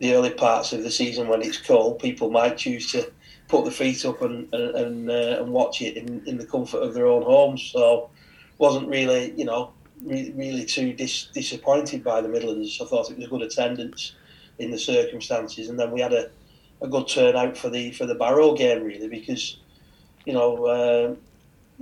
the 0.00 0.14
early 0.14 0.30
parts 0.30 0.72
of 0.72 0.82
the 0.82 0.90
season 0.90 1.28
when 1.28 1.42
it's 1.42 1.58
cold, 1.58 2.00
people 2.00 2.30
might 2.30 2.56
choose 2.56 2.90
to 2.90 3.12
put 3.48 3.64
the 3.64 3.70
feet 3.70 4.04
up 4.04 4.22
and 4.22 4.52
and 4.52 5.10
uh, 5.10 5.38
and 5.40 5.52
watch 5.52 5.82
it 5.82 5.96
in, 5.96 6.22
in 6.26 6.38
the 6.38 6.46
comfort 6.46 6.78
of 6.78 6.94
their 6.94 7.06
own 7.06 7.22
homes. 7.22 7.62
So 7.62 8.10
wasn't 8.58 8.88
really 8.88 9.32
you 9.36 9.44
know 9.44 9.72
really, 10.02 10.32
really 10.32 10.64
too 10.64 10.94
dis- 10.94 11.28
disappointed 11.34 12.02
by 12.02 12.20
the 12.22 12.28
Midlands. 12.28 12.80
I 12.80 12.86
thought 12.86 13.10
it 13.10 13.18
was 13.18 13.28
good 13.28 13.42
attendance 13.42 14.14
in 14.58 14.70
the 14.70 14.78
circumstances, 14.78 15.68
and 15.68 15.78
then 15.78 15.90
we 15.90 16.00
had 16.00 16.14
a, 16.14 16.30
a 16.80 16.88
good 16.88 17.06
turnout 17.06 17.58
for 17.58 17.68
the 17.68 17.92
for 17.92 18.06
the 18.06 18.14
Barrow 18.14 18.54
game 18.54 18.82
really 18.82 19.08
because 19.08 19.58
you 20.24 20.32
know. 20.32 20.66
Uh, 20.66 21.14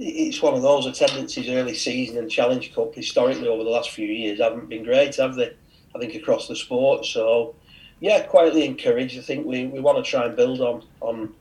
it's 0.00 0.40
one 0.40 0.54
of 0.54 0.62
those 0.62 0.86
attendances 0.86 1.48
early 1.48 1.74
season 1.74 2.18
and 2.18 2.30
Challenge 2.30 2.72
Cup 2.72 2.94
historically 2.94 3.48
over 3.48 3.64
the 3.64 3.70
last 3.70 3.90
few 3.90 4.06
years 4.06 4.38
haven't 4.38 4.68
been 4.68 4.84
great, 4.84 5.16
have 5.16 5.34
they? 5.34 5.52
I 5.92 5.98
think 5.98 6.14
across 6.14 6.46
the 6.46 6.54
sport. 6.54 7.04
So 7.04 7.56
yeah, 8.00 8.22
quietly 8.22 8.64
encouraged. 8.64 9.18
I 9.18 9.22
think 9.22 9.46
we, 9.46 9.66
we 9.66 9.80
want 9.80 10.02
to 10.02 10.08
try 10.08 10.26
and 10.26 10.36
build 10.36 10.60
on 10.60 10.84
on 11.00 11.34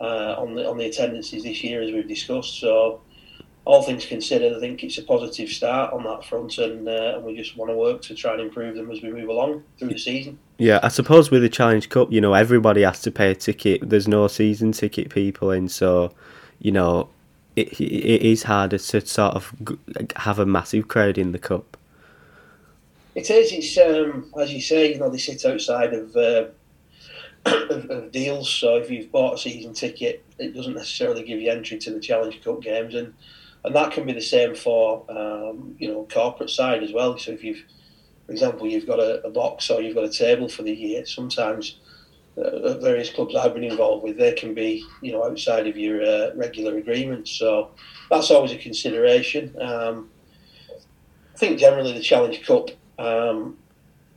uh, 0.00 0.34
on 0.38 0.54
the 0.54 0.68
on 0.68 0.78
the 0.78 0.86
attendances 0.86 1.44
this 1.44 1.62
year 1.62 1.82
as 1.82 1.92
we've 1.92 2.08
discussed. 2.08 2.60
So 2.60 3.00
all 3.64 3.82
things 3.82 4.04
considered, 4.04 4.54
I 4.54 4.60
think 4.60 4.82
it's 4.84 4.98
a 4.98 5.02
positive 5.02 5.48
start 5.48 5.92
on 5.94 6.04
that 6.04 6.24
front, 6.24 6.58
and, 6.58 6.86
uh, 6.86 7.18
we 7.24 7.34
just 7.34 7.56
want 7.56 7.70
to 7.70 7.76
work 7.76 8.02
to 8.02 8.14
try 8.14 8.32
and 8.32 8.42
improve 8.42 8.76
them 8.76 8.90
as 8.90 9.00
we 9.00 9.10
move 9.10 9.28
along 9.30 9.62
through 9.78 9.88
the 9.88 9.98
season. 9.98 10.38
Yeah, 10.58 10.80
I 10.82 10.88
suppose 10.88 11.30
with 11.30 11.40
the 11.40 11.48
Challenge 11.48 11.88
Cup, 11.88 12.12
you 12.12 12.20
know, 12.20 12.34
everybody 12.34 12.82
has 12.82 13.00
to 13.02 13.10
pay 13.10 13.30
a 13.30 13.34
ticket. 13.34 13.88
There's 13.88 14.06
no 14.06 14.28
season 14.28 14.72
ticket 14.72 15.08
people 15.10 15.50
in, 15.50 15.68
so 15.68 16.12
you 16.58 16.72
know, 16.72 17.08
it 17.56 17.80
it 17.80 18.22
is 18.22 18.42
harder 18.42 18.78
to 18.78 19.00
sort 19.00 19.34
of 19.34 19.52
have 20.16 20.38
a 20.38 20.46
massive 20.46 20.88
crowd 20.88 21.16
in 21.16 21.32
the 21.32 21.38
cup. 21.38 21.76
It 23.14 23.30
is. 23.30 23.52
It's 23.52 23.78
um, 23.78 24.32
as 24.40 24.52
you 24.52 24.60
say. 24.60 24.92
You 24.92 24.98
know, 24.98 25.10
they 25.10 25.18
sit 25.18 25.44
outside 25.44 25.94
of, 25.94 26.16
uh, 26.16 26.46
of, 27.46 27.90
of 27.90 28.12
deals. 28.12 28.52
So 28.52 28.76
if 28.76 28.90
you've 28.90 29.12
bought 29.12 29.34
a 29.34 29.38
season 29.38 29.72
ticket, 29.72 30.24
it 30.38 30.54
doesn't 30.54 30.74
necessarily 30.74 31.22
give 31.22 31.40
you 31.40 31.50
entry 31.50 31.78
to 31.78 31.92
the 31.92 32.00
Challenge 32.00 32.42
Cup 32.42 32.62
games, 32.62 32.94
and 32.94 33.14
and 33.64 33.74
that 33.74 33.92
can 33.92 34.04
be 34.04 34.12
the 34.12 34.20
same 34.20 34.54
for 34.54 35.04
um, 35.08 35.76
you 35.78 35.88
know 35.88 36.06
corporate 36.12 36.50
side 36.50 36.82
as 36.82 36.92
well. 36.92 37.16
So 37.16 37.30
if 37.30 37.44
you've, 37.44 37.64
for 38.26 38.32
example, 38.32 38.66
you've 38.66 38.86
got 38.86 38.98
a, 38.98 39.24
a 39.26 39.30
box 39.30 39.70
or 39.70 39.80
you've 39.80 39.94
got 39.94 40.04
a 40.04 40.12
table 40.12 40.48
for 40.48 40.62
the 40.62 40.74
year, 40.74 41.06
sometimes 41.06 41.78
uh, 42.36 42.78
various 42.78 43.10
clubs 43.10 43.36
I've 43.36 43.54
been 43.54 43.64
involved 43.64 44.02
with, 44.02 44.18
they 44.18 44.32
can 44.32 44.54
be 44.54 44.84
you 45.02 45.12
know 45.12 45.24
outside 45.24 45.68
of 45.68 45.76
your 45.76 46.02
uh, 46.02 46.34
regular 46.34 46.76
agreements. 46.78 47.30
So 47.30 47.70
that's 48.10 48.32
always 48.32 48.50
a 48.50 48.58
consideration. 48.58 49.54
Um, 49.60 50.10
I 51.32 51.36
think 51.36 51.58
generally 51.58 51.92
the 51.92 52.00
Challenge 52.00 52.44
Cup 52.44 52.70
um, 52.98 53.56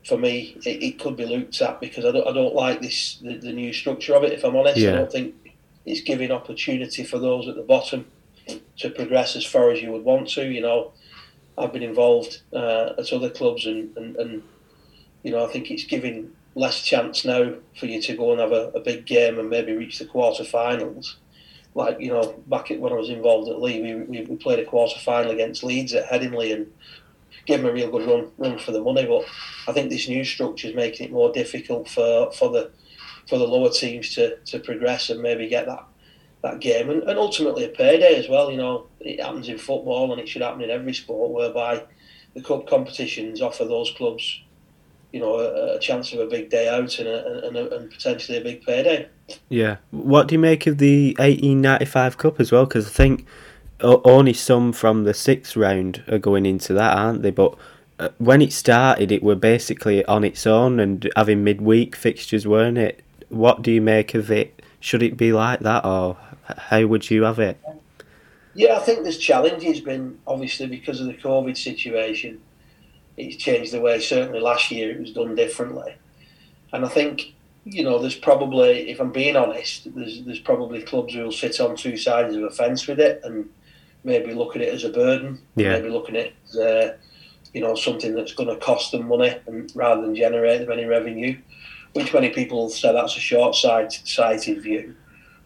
for 0.05 0.17
me, 0.17 0.57
it, 0.65 0.83
it, 0.83 0.99
could 0.99 1.17
be 1.17 1.25
looked 1.25 1.61
at 1.61 1.81
because 1.81 2.05
I 2.05 2.11
don't, 2.11 2.27
I 2.27 2.31
don't 2.31 2.55
like 2.55 2.81
this 2.81 3.17
the, 3.17 3.37
the 3.37 3.51
new 3.51 3.73
structure 3.73 4.15
of 4.15 4.23
it. 4.23 4.33
If 4.33 4.43
I'm 4.43 4.55
honest, 4.55 4.77
yeah. 4.77 4.91
I 4.91 4.95
don't 4.95 5.11
think 5.11 5.35
it's 5.85 6.01
giving 6.01 6.31
opportunity 6.31 7.03
for 7.03 7.19
those 7.19 7.47
at 7.47 7.55
the 7.55 7.61
bottom 7.61 8.05
to 8.77 8.89
progress 8.89 9.35
as 9.35 9.45
far 9.45 9.71
as 9.71 9.81
you 9.81 9.91
would 9.91 10.03
want 10.03 10.29
to. 10.29 10.45
You 10.45 10.61
know, 10.61 10.91
I've 11.57 11.73
been 11.73 11.83
involved 11.83 12.41
uh, 12.53 12.93
at 12.97 13.11
other 13.11 13.29
clubs, 13.29 13.65
and, 13.65 13.95
and, 13.97 14.15
and 14.15 14.43
you 15.23 15.31
know, 15.31 15.45
I 15.45 15.51
think 15.51 15.71
it's 15.71 15.83
giving 15.83 16.31
less 16.55 16.81
chance 16.81 17.23
now 17.23 17.53
for 17.77 17.85
you 17.85 18.01
to 18.01 18.17
go 18.17 18.31
and 18.31 18.39
have 18.39 18.51
a, 18.51 18.69
a 18.69 18.79
big 18.79 19.05
game 19.05 19.39
and 19.39 19.49
maybe 19.49 19.75
reach 19.75 19.99
the 19.99 20.05
quarter-finals. 20.05 21.17
Like 21.75 21.99
you 21.99 22.11
know, 22.11 22.41
back 22.47 22.69
when 22.69 22.91
I 22.91 22.95
was 22.95 23.09
involved 23.09 23.49
at 23.49 23.61
Leigh, 23.61 23.81
we, 23.81 23.95
we, 23.95 24.25
we 24.25 24.35
played 24.37 24.59
a 24.59 24.65
quarter 24.65 24.99
final 24.99 25.31
against 25.31 25.63
Leeds 25.63 25.93
at 25.93 26.09
Headingley, 26.09 26.53
and 26.53 26.71
give 27.47 27.61
them 27.61 27.69
a 27.69 27.73
real 27.73 27.89
good 27.89 28.07
run 28.07 28.31
run 28.37 28.59
for 28.59 28.71
the 28.71 28.81
money. 28.81 29.05
But 29.05 29.25
I 29.67 29.73
think 29.73 29.89
this 29.89 30.07
new 30.07 30.23
structure 30.23 30.67
is 30.67 30.75
making 30.75 31.07
it 31.07 31.11
more 31.11 31.31
difficult 31.31 31.89
for, 31.89 32.31
for 32.31 32.49
the 32.49 32.71
for 33.27 33.37
the 33.37 33.47
lower 33.47 33.69
teams 33.69 34.13
to, 34.15 34.37
to 34.37 34.59
progress 34.59 35.09
and 35.09 35.21
maybe 35.21 35.47
get 35.47 35.65
that 35.65 35.83
that 36.43 36.59
game 36.59 36.89
and, 36.89 37.03
and 37.03 37.17
ultimately 37.17 37.63
a 37.63 37.69
payday 37.69 38.15
as 38.15 38.29
well. 38.29 38.51
You 38.51 38.57
know, 38.57 38.87
it 38.99 39.19
happens 39.21 39.49
in 39.49 39.57
football 39.57 40.11
and 40.11 40.21
it 40.21 40.29
should 40.29 40.43
happen 40.43 40.61
in 40.61 40.69
every 40.69 40.93
sport 40.93 41.31
whereby 41.31 41.83
the 42.35 42.43
cup 42.43 42.67
competitions 42.67 43.41
offer 43.41 43.65
those 43.65 43.91
clubs 43.91 44.41
you 45.11 45.19
know, 45.19 45.39
a, 45.39 45.75
a 45.75 45.79
chance 45.79 46.11
of 46.13 46.19
a 46.19 46.25
big 46.25 46.49
day 46.49 46.67
out 46.67 46.99
and, 46.99 47.07
a, 47.07 47.47
and, 47.47 47.57
a, 47.57 47.75
and 47.77 47.91
potentially 47.91 48.37
a 48.37 48.41
big 48.41 48.61
payday. 48.63 49.07
Yeah. 49.49 49.77
What 49.91 50.27
do 50.27 50.35
you 50.35 50.39
make 50.39 50.67
of 50.67 50.77
the 50.77 51.15
1895 51.17 52.17
Cup 52.17 52.39
as 52.39 52.51
well? 52.51 52.65
Because 52.65 52.87
I 52.87 52.91
think 52.91 53.25
only 53.81 54.33
some 54.33 54.73
from 54.73 55.03
the 55.03 55.13
sixth 55.13 55.55
round 55.55 56.03
are 56.07 56.17
going 56.17 56.45
into 56.45 56.73
that, 56.73 56.97
aren't 56.97 57.21
they? 57.21 57.31
But 57.31 57.55
uh, 57.99 58.09
when 58.17 58.41
it 58.41 58.53
started, 58.53 59.11
it 59.11 59.23
were 59.23 59.35
basically 59.35 60.03
on 60.05 60.23
its 60.23 60.47
own 60.47 60.79
and 60.79 61.09
having 61.15 61.43
midweek 61.43 61.95
fixtures, 61.95 62.47
weren't 62.47 62.77
it? 62.77 63.03
What 63.29 63.61
do 63.61 63.71
you 63.71 63.81
make 63.81 64.13
of 64.13 64.31
it? 64.31 64.61
Should 64.79 65.03
it 65.03 65.17
be 65.17 65.31
like 65.33 65.59
that, 65.61 65.85
or 65.85 66.17
how 66.43 66.85
would 66.85 67.09
you 67.09 67.23
have 67.23 67.39
it? 67.39 67.59
Yeah, 68.53 68.77
I 68.77 68.79
think 68.79 69.03
this 69.03 69.17
challenge 69.17 69.63
has 69.63 69.81
been 69.81 70.17
obviously 70.25 70.67
because 70.67 70.99
of 70.99 71.07
the 71.07 71.13
COVID 71.13 71.57
situation 71.57 72.41
it's 73.17 73.35
changed 73.35 73.73
the 73.73 73.81
way. 73.81 73.99
Certainly 73.99 74.39
last 74.39 74.71
year 74.71 74.91
it 74.91 74.99
was 74.99 75.11
done 75.11 75.35
differently, 75.35 75.95
and 76.71 76.85
I 76.85 76.87
think 76.87 77.33
you 77.65 77.83
know 77.83 77.99
there's 77.99 78.15
probably, 78.15 78.89
if 78.89 78.99
I'm 78.99 79.11
being 79.11 79.35
honest, 79.35 79.93
there's 79.93 80.23
there's 80.23 80.39
probably 80.39 80.83
clubs 80.83 81.13
who 81.13 81.23
will 81.23 81.31
sit 81.31 81.59
on 81.59 81.75
two 81.75 81.97
sides 81.97 82.35
of 82.35 82.43
a 82.43 82.51
fence 82.51 82.87
with 82.87 82.99
it 82.99 83.21
and 83.23 83.49
maybe 84.07 84.33
look 84.33 84.55
at 84.55 84.61
it 84.61 84.73
as 84.73 84.83
a 84.83 84.89
burden. 84.89 85.39
Yeah. 85.55 85.73
Maybe 85.73 85.89
looking 85.89 86.15
at 86.15 86.27
it 86.27 86.35
as, 86.49 86.55
uh, 86.57 86.97
you 87.53 87.61
know 87.61 87.75
something 87.75 88.15
that's 88.15 88.33
going 88.33 88.49
to 88.49 88.65
cost 88.65 88.91
them 88.91 89.07
money 89.07 89.35
and 89.47 89.71
rather 89.75 90.01
than 90.01 90.15
generate 90.15 90.61
them 90.61 90.71
any 90.71 90.85
revenue, 90.85 91.37
which 91.93 92.13
many 92.13 92.29
people 92.29 92.69
say 92.69 92.91
that's 92.93 93.17
a 93.17 93.19
short-sighted 93.19 94.61
view, 94.61 94.95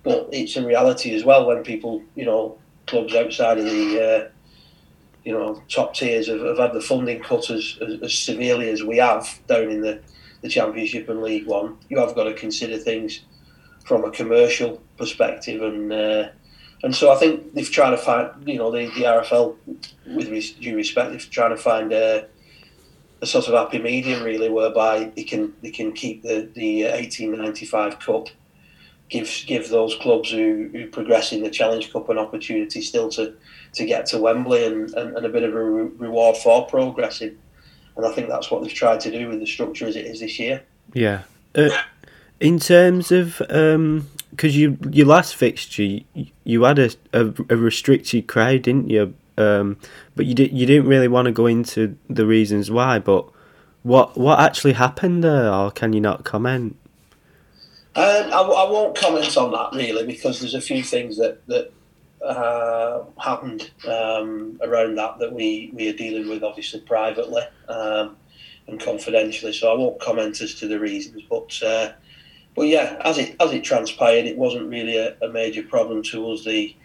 but 0.03 0.29
it's 0.31 0.55
a 0.55 0.65
reality 0.65 1.13
as 1.13 1.23
well 1.23 1.47
when 1.47 1.63
people 1.63 2.01
you 2.15 2.25
know 2.25 2.57
clubs 2.87 3.15
outside 3.15 3.57
of 3.57 3.65
the 3.65 4.03
uh, 4.03 4.29
you 5.23 5.31
know, 5.31 5.61
top 5.69 5.93
tiers 5.93 6.27
have, 6.27 6.41
have 6.41 6.57
had 6.57 6.73
the 6.73 6.81
funding 6.81 7.21
cut 7.21 7.49
as, 7.49 7.77
as, 7.81 8.01
as, 8.01 8.17
severely 8.17 8.69
as 8.69 8.83
we 8.83 8.97
have 8.97 9.39
down 9.47 9.69
in 9.69 9.81
the, 9.81 10.01
the 10.41 10.49
Championship 10.49 11.09
and 11.09 11.21
League 11.21 11.45
One, 11.45 11.77
you 11.89 11.99
have 11.99 12.15
got 12.15 12.23
to 12.23 12.33
consider 12.33 12.77
things 12.77 13.21
from 13.85 14.03
a 14.03 14.11
commercial 14.11 14.81
perspective, 14.97 15.61
and 15.61 15.93
uh, 15.93 16.29
and 16.83 16.95
so 16.95 17.11
I 17.11 17.15
think 17.17 17.53
they've 17.53 17.69
tried 17.69 17.91
to 17.91 17.97
find, 17.97 18.47
you 18.47 18.57
know, 18.57 18.71
the, 18.71 18.85
the 18.87 19.03
RFL, 19.03 19.55
with 20.07 20.59
due 20.59 20.75
respect, 20.75 21.11
they've 21.11 21.29
trying 21.29 21.51
to 21.51 21.57
find 21.57 21.93
a, 21.93 22.27
a 23.21 23.25
sort 23.25 23.47
of 23.47 23.53
happy 23.53 23.79
medium 23.79 24.23
really, 24.23 24.49
whereby 24.49 25.11
they 25.15 25.23
can 25.23 25.53
they 25.61 25.71
can 25.71 25.91
keep 25.93 26.23
the 26.23 26.49
the 26.53 26.85
1895 26.85 27.99
Cup 27.99 28.29
give 29.11 29.43
give 29.45 29.69
those 29.69 29.95
clubs 29.95 30.31
who, 30.31 30.69
who 30.71 30.87
progress 30.87 31.31
in 31.31 31.43
the 31.43 31.49
Challenge 31.51 31.91
Cup 31.91 32.09
an 32.09 32.17
opportunity 32.17 32.81
still 32.81 33.09
to, 33.09 33.35
to 33.73 33.85
get 33.85 34.07
to 34.07 34.17
Wembley 34.17 34.65
and, 34.65 34.89
and, 34.95 35.17
and 35.17 35.25
a 35.25 35.29
bit 35.29 35.43
of 35.43 35.53
a 35.53 35.63
re- 35.63 35.91
reward 35.97 36.37
for 36.37 36.65
progressing. 36.65 37.37
And 37.97 38.05
I 38.05 38.11
think 38.13 38.29
that's 38.29 38.49
what 38.49 38.63
they've 38.63 38.73
tried 38.73 39.01
to 39.01 39.11
do 39.11 39.27
with 39.27 39.39
the 39.39 39.45
structure 39.45 39.85
as 39.85 39.97
it 39.97 40.05
is 40.05 40.21
this 40.21 40.39
year. 40.39 40.63
Yeah. 40.93 41.23
Uh, 41.53 41.69
in 42.41 42.57
terms 42.57 43.11
of, 43.11 43.37
because 43.37 43.75
um, 43.75 44.07
you 44.33 44.77
your 44.89 45.05
last 45.05 45.35
fixture, 45.35 45.83
you, 45.83 46.03
you 46.43 46.63
had 46.63 46.79
a, 46.79 46.89
a, 47.13 47.27
a, 47.49 47.55
restricted 47.55 48.27
crowd, 48.27 48.63
didn't 48.63 48.89
you? 48.89 49.13
Um, 49.37 49.77
but 50.15 50.25
you 50.25 50.33
did 50.33 50.51
you 50.51 50.65
didn't 50.65 50.87
really 50.87 51.07
want 51.07 51.27
to 51.27 51.31
go 51.31 51.45
into 51.45 51.95
the 52.09 52.25
reasons 52.25 52.71
why. 52.71 52.97
But 52.97 53.29
what 53.83 54.17
what 54.17 54.39
actually 54.39 54.73
happened 54.73 55.23
there, 55.23 55.53
or 55.53 55.71
can 55.71 55.93
you 55.93 56.01
not 56.01 56.25
comment? 56.25 56.75
Um, 57.95 58.03
I, 58.03 58.41
I, 58.41 58.69
won't 58.69 58.97
comment 58.97 59.35
on 59.37 59.51
that 59.51 59.77
really 59.77 60.05
because 60.05 60.39
there's 60.39 60.53
a 60.53 60.61
few 60.61 60.81
things 60.81 61.17
that 61.17 61.45
that 61.47 61.71
uh, 62.25 63.03
happened 63.19 63.69
um, 63.87 64.59
around 64.63 64.95
that 64.95 65.19
that 65.19 65.31
we, 65.31 65.71
we 65.73 65.89
are 65.89 65.93
dealing 65.93 66.29
with 66.29 66.43
obviously 66.43 66.79
privately 66.81 67.43
um, 67.67 68.15
and 68.67 68.79
confidentially. 68.79 69.53
So 69.53 69.71
I 69.71 69.77
won't 69.77 69.99
comment 69.99 70.41
as 70.41 70.55
to 70.55 70.67
the 70.67 70.79
reasons, 70.79 71.21
but 71.29 71.61
uh, 71.63 71.91
but 72.55 72.63
yeah, 72.63 72.97
as 73.03 73.17
it 73.17 73.35
as 73.39 73.51
it 73.51 73.63
transpired, 73.63 74.25
it 74.25 74.37
wasn't 74.37 74.69
really 74.69 74.97
a, 74.97 75.15
a 75.21 75.29
major 75.29 75.63
problem 75.63 76.03
to 76.03 76.31
us 76.31 76.43
the 76.43 76.75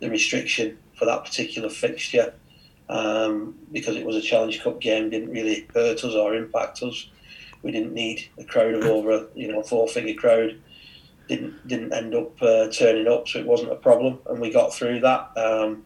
the 0.00 0.10
restriction 0.10 0.78
for 0.94 1.04
that 1.06 1.24
particular 1.24 1.68
fixture 1.68 2.34
um, 2.88 3.54
because 3.72 3.96
it 3.96 4.06
was 4.06 4.16
a 4.16 4.20
Challenge 4.20 4.62
Cup 4.62 4.80
game 4.80 5.10
didn't 5.10 5.30
really 5.30 5.66
hurt 5.74 6.04
us 6.04 6.14
or 6.14 6.34
impact 6.34 6.82
us 6.82 7.08
we 7.66 7.72
didn't 7.72 7.94
need 7.94 8.28
a 8.38 8.44
crowd 8.44 8.74
of 8.74 8.84
over 8.84 9.26
you 9.34 9.50
know 9.50 9.60
four 9.62 9.88
figure 9.88 10.14
crowd. 10.14 10.56
Didn't 11.28 11.66
didn't 11.66 11.92
end 11.92 12.14
up 12.14 12.40
uh, 12.40 12.68
turning 12.70 13.08
up, 13.08 13.26
so 13.26 13.40
it 13.40 13.46
wasn't 13.46 13.72
a 13.72 13.76
problem, 13.76 14.20
and 14.26 14.40
we 14.40 14.50
got 14.52 14.72
through 14.72 15.00
that. 15.00 15.36
Um, 15.36 15.84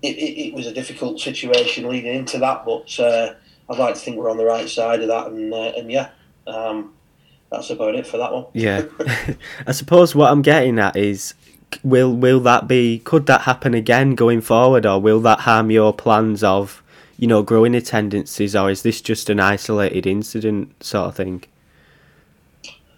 it, 0.00 0.16
it, 0.16 0.48
it, 0.48 0.54
was 0.54 0.68
a 0.68 0.72
difficult 0.72 1.18
situation 1.18 1.88
leading 1.88 2.14
into 2.14 2.38
that, 2.38 2.64
but 2.64 3.00
uh, 3.00 3.34
I'd 3.68 3.78
like 3.78 3.94
to 3.94 4.00
think 4.00 4.16
we're 4.16 4.30
on 4.30 4.36
the 4.36 4.44
right 4.44 4.68
side 4.68 5.00
of 5.02 5.08
that, 5.08 5.26
and 5.26 5.52
uh, 5.52 5.72
and 5.76 5.90
yeah, 5.90 6.10
um, 6.46 6.94
that's 7.50 7.70
about 7.70 7.94
it 7.94 8.06
for 8.06 8.18
that 8.18 8.32
one. 8.32 8.46
Yeah, 8.52 8.84
I 9.66 9.72
suppose 9.72 10.14
what 10.14 10.30
I'm 10.30 10.42
getting 10.42 10.78
at 10.78 10.96
is 10.96 11.34
will 11.82 12.14
will 12.14 12.40
that 12.40 12.66
be 12.66 12.98
could 13.00 13.26
that 13.26 13.42
happen 13.42 13.74
again 13.74 14.14
going 14.14 14.40
forward 14.40 14.86
or 14.86 14.98
will 15.00 15.20
that 15.20 15.40
harm 15.40 15.70
your 15.70 15.92
plans 15.92 16.42
of 16.42 16.82
you 17.18 17.26
know, 17.26 17.42
growing 17.42 17.74
attendances, 17.74 18.54
or 18.54 18.70
is 18.70 18.82
this 18.82 19.00
just 19.00 19.28
an 19.28 19.40
isolated 19.40 20.06
incident 20.06 20.82
sort 20.82 21.08
of 21.08 21.16
thing? 21.16 21.42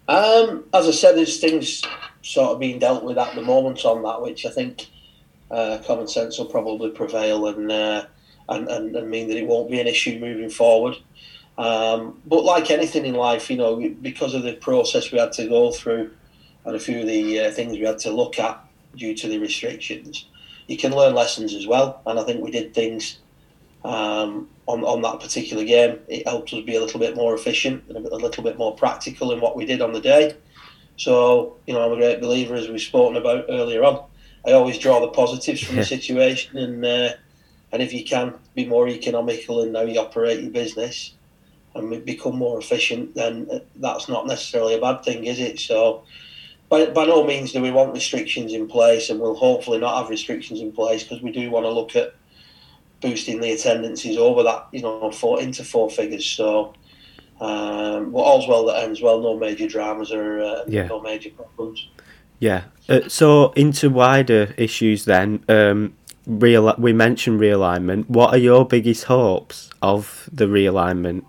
Um, 0.07 0.65
as 0.75 0.87
I 0.87 0.91
said, 0.91 1.17
there's 1.17 1.41
things 1.41 1.83
sort 2.23 2.51
of 2.51 2.61
being 2.61 2.79
dealt 2.79 3.03
with 3.03 3.17
at 3.17 3.35
the 3.35 3.41
moment 3.41 3.85
on 3.87 4.03
that, 4.03 4.21
which 4.21 4.45
I 4.45 4.51
think 4.51 4.89
uh, 5.51 5.79
common 5.87 6.07
sense 6.07 6.39
will 6.39 6.47
probably 6.47 6.91
prevail 6.91 7.47
and, 7.49 7.73
uh, 7.73 8.05
and, 8.51 8.69
and 8.69 8.95
and 8.95 9.09
mean 9.09 9.29
that 9.29 9.39
it 9.39 9.47
won't 9.47 9.71
be 9.71 9.81
an 9.81 9.87
issue 9.87 10.19
moving 10.19 10.51
forward. 10.51 10.97
Um, 11.59 12.21
but 12.27 12.45
like 12.45 12.71
anything 12.71 13.05
in 13.05 13.15
life, 13.15 13.51
you 13.51 13.57
know, 13.57 13.77
because 14.01 14.35
of 14.35 14.43
the 14.43 14.55
process 14.55 15.13
we 15.13 15.19
had 15.19 15.33
to 15.33 15.47
go 15.47 15.71
through 15.73 16.11
and 16.65 16.75
a 16.75 16.81
few 16.81 17.01
of 17.01 17.07
the 17.07 17.41
uh, 17.41 17.51
things 17.51 17.73
we 17.73 17.85
had 17.85 17.99
to 18.01 18.11
look 18.11 18.39
at 18.39 18.65
due 18.97 19.15
to 19.15 19.29
the 19.29 19.39
restrictions, 19.39 20.27
you 20.67 20.77
can 20.77 20.93
learn 20.93 21.15
lessons 21.15 21.55
as 21.55 21.67
well. 21.67 22.01
And 22.07 22.19
I 22.19 22.23
think 22.25 22.43
we 22.43 22.51
did 22.51 22.75
things 22.75 23.19
um, 23.85 24.49
on, 24.67 24.85
on 24.85 25.03
that 25.03 25.21
particular 25.21 25.65
game. 25.65 25.99
It 26.09 26.27
helped 26.27 26.53
us 26.53 26.65
be 26.65 26.77
a 26.77 26.81
little 26.81 27.01
bit 27.01 27.17
more 27.17 27.35
efficient 27.35 27.85
and 27.89 28.07
a, 28.07 28.17
little 28.17 28.45
bit 28.45 28.57
more 28.57 28.75
practical 28.75 29.33
in 29.33 29.41
what 29.41 29.57
we 29.57 29.65
did 29.65 29.83
on 29.83 29.93
the 29.93 30.01
day. 30.01 30.37
So, 30.97 31.57
you 31.67 31.75
know, 31.75 31.85
I'm 31.85 31.93
a 31.93 31.97
great 31.97 32.21
believer, 32.21 32.55
as 32.55 32.69
we've 32.69 32.81
spoken 32.81 33.17
about 33.17 33.47
earlier 33.49 33.85
on. 33.85 34.05
I 34.47 34.53
always 34.53 34.79
draw 34.79 35.01
the 35.01 35.09
positives 35.09 35.63
from 35.63 35.77
the 35.77 35.85
situation, 35.97 36.57
and 36.57 36.85
uh, 36.85 37.13
and 37.73 37.83
if 37.83 37.93
you 37.93 38.05
can 38.05 38.35
be 38.55 38.67
more 38.67 38.89
economical 38.89 39.63
in 39.63 39.75
how 39.75 39.83
you 39.83 40.01
operate 40.01 40.41
your 40.41 40.51
business 40.51 41.15
and 41.75 41.91
we 41.91 41.99
become 41.99 42.37
more 42.37 42.59
efficient, 42.59 43.15
then 43.15 43.47
uh, 43.53 43.61
that's 43.77 44.09
not 44.09 44.27
necessarily 44.27 44.75
a 44.75 44.81
bad 44.81 45.05
thing, 45.05 45.25
is 45.25 45.39
it? 45.39 45.59
So, 45.61 46.05
by, 46.69 46.87
by 46.87 47.05
no 47.05 47.25
means 47.25 47.53
do 47.53 47.61
we 47.61 47.71
want 47.71 47.93
restrictions 47.93 48.53
in 48.53 48.69
place, 48.69 49.11
and 49.11 49.21
we'll 49.21 49.35
hopefully 49.35 49.79
not 49.79 50.01
have 50.01 50.11
restrictions 50.11 50.61
in 50.61 50.73
place 50.73 51.03
because 51.03 51.23
we 51.23 51.33
do 51.33 51.51
want 51.51 51.65
to 51.65 51.71
look 51.71 51.97
at 51.97 52.15
boosting 53.01 53.41
the 53.41 53.53
attendances 53.53 54.17
over 54.17 54.43
that, 54.43 54.69
you 54.73 54.83
know, 54.83 55.11
four 55.11 55.41
into 55.41 55.65
four 55.65 55.91
figures. 55.91 56.27
So, 56.27 56.75
um, 57.41 58.13
but 58.13 58.19
all's 58.19 58.47
well 58.47 58.67
that 58.67 58.85
ends 58.85 59.01
well. 59.01 59.21
No 59.21 59.39
major 59.39 59.67
dramas 59.67 60.13
or 60.13 60.41
uh, 60.41 60.65
yeah. 60.69 60.87
no 60.87 61.01
major 61.01 61.31
problems. 61.31 61.89
Yeah. 62.39 62.65
Uh, 62.89 63.09
so 63.09 63.53
into 63.53 63.91
wider 63.91 64.55
issues 64.57 65.05
then. 65.05 65.45
Um, 65.49 65.95
real 66.27 66.75
we 66.79 66.93
mentioned 66.93 67.41
realignment. 67.41 68.09
What 68.09 68.35
are 68.35 68.39
your 68.39 68.67
biggest 68.67 69.05
hopes 69.05 69.71
of 69.83 70.29
the 70.33 70.47
realignment? 70.47 71.25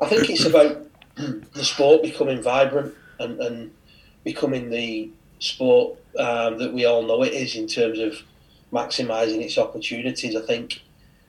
I 0.00 0.08
think 0.08 0.30
it's 0.30 0.44
about 0.46 0.86
the 1.16 1.64
sport 1.64 2.02
becoming 2.02 2.42
vibrant 2.42 2.94
and, 3.18 3.40
and 3.40 3.70
becoming 4.24 4.70
the 4.70 5.10
sport 5.38 5.98
um, 6.18 6.58
that 6.58 6.72
we 6.72 6.84
all 6.86 7.02
know 7.02 7.22
it 7.22 7.32
is 7.32 7.54
in 7.54 7.66
terms 7.66 7.98
of 7.98 8.22
maximising 8.72 9.42
its 9.42 9.58
opportunities. 9.58 10.34
I 10.34 10.42
think 10.42 10.80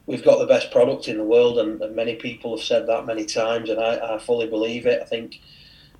we've 0.05 0.23
got 0.23 0.39
the 0.39 0.45
best 0.45 0.71
product 0.71 1.07
in 1.07 1.17
the 1.17 1.23
world, 1.23 1.59
and, 1.59 1.81
and 1.81 1.95
many 1.95 2.15
people 2.15 2.55
have 2.55 2.65
said 2.65 2.87
that 2.87 3.05
many 3.05 3.25
times, 3.25 3.69
and 3.69 3.79
I, 3.79 4.15
I, 4.15 4.19
fully 4.19 4.47
believe 4.47 4.85
it. 4.85 5.01
I 5.01 5.05
think, 5.05 5.41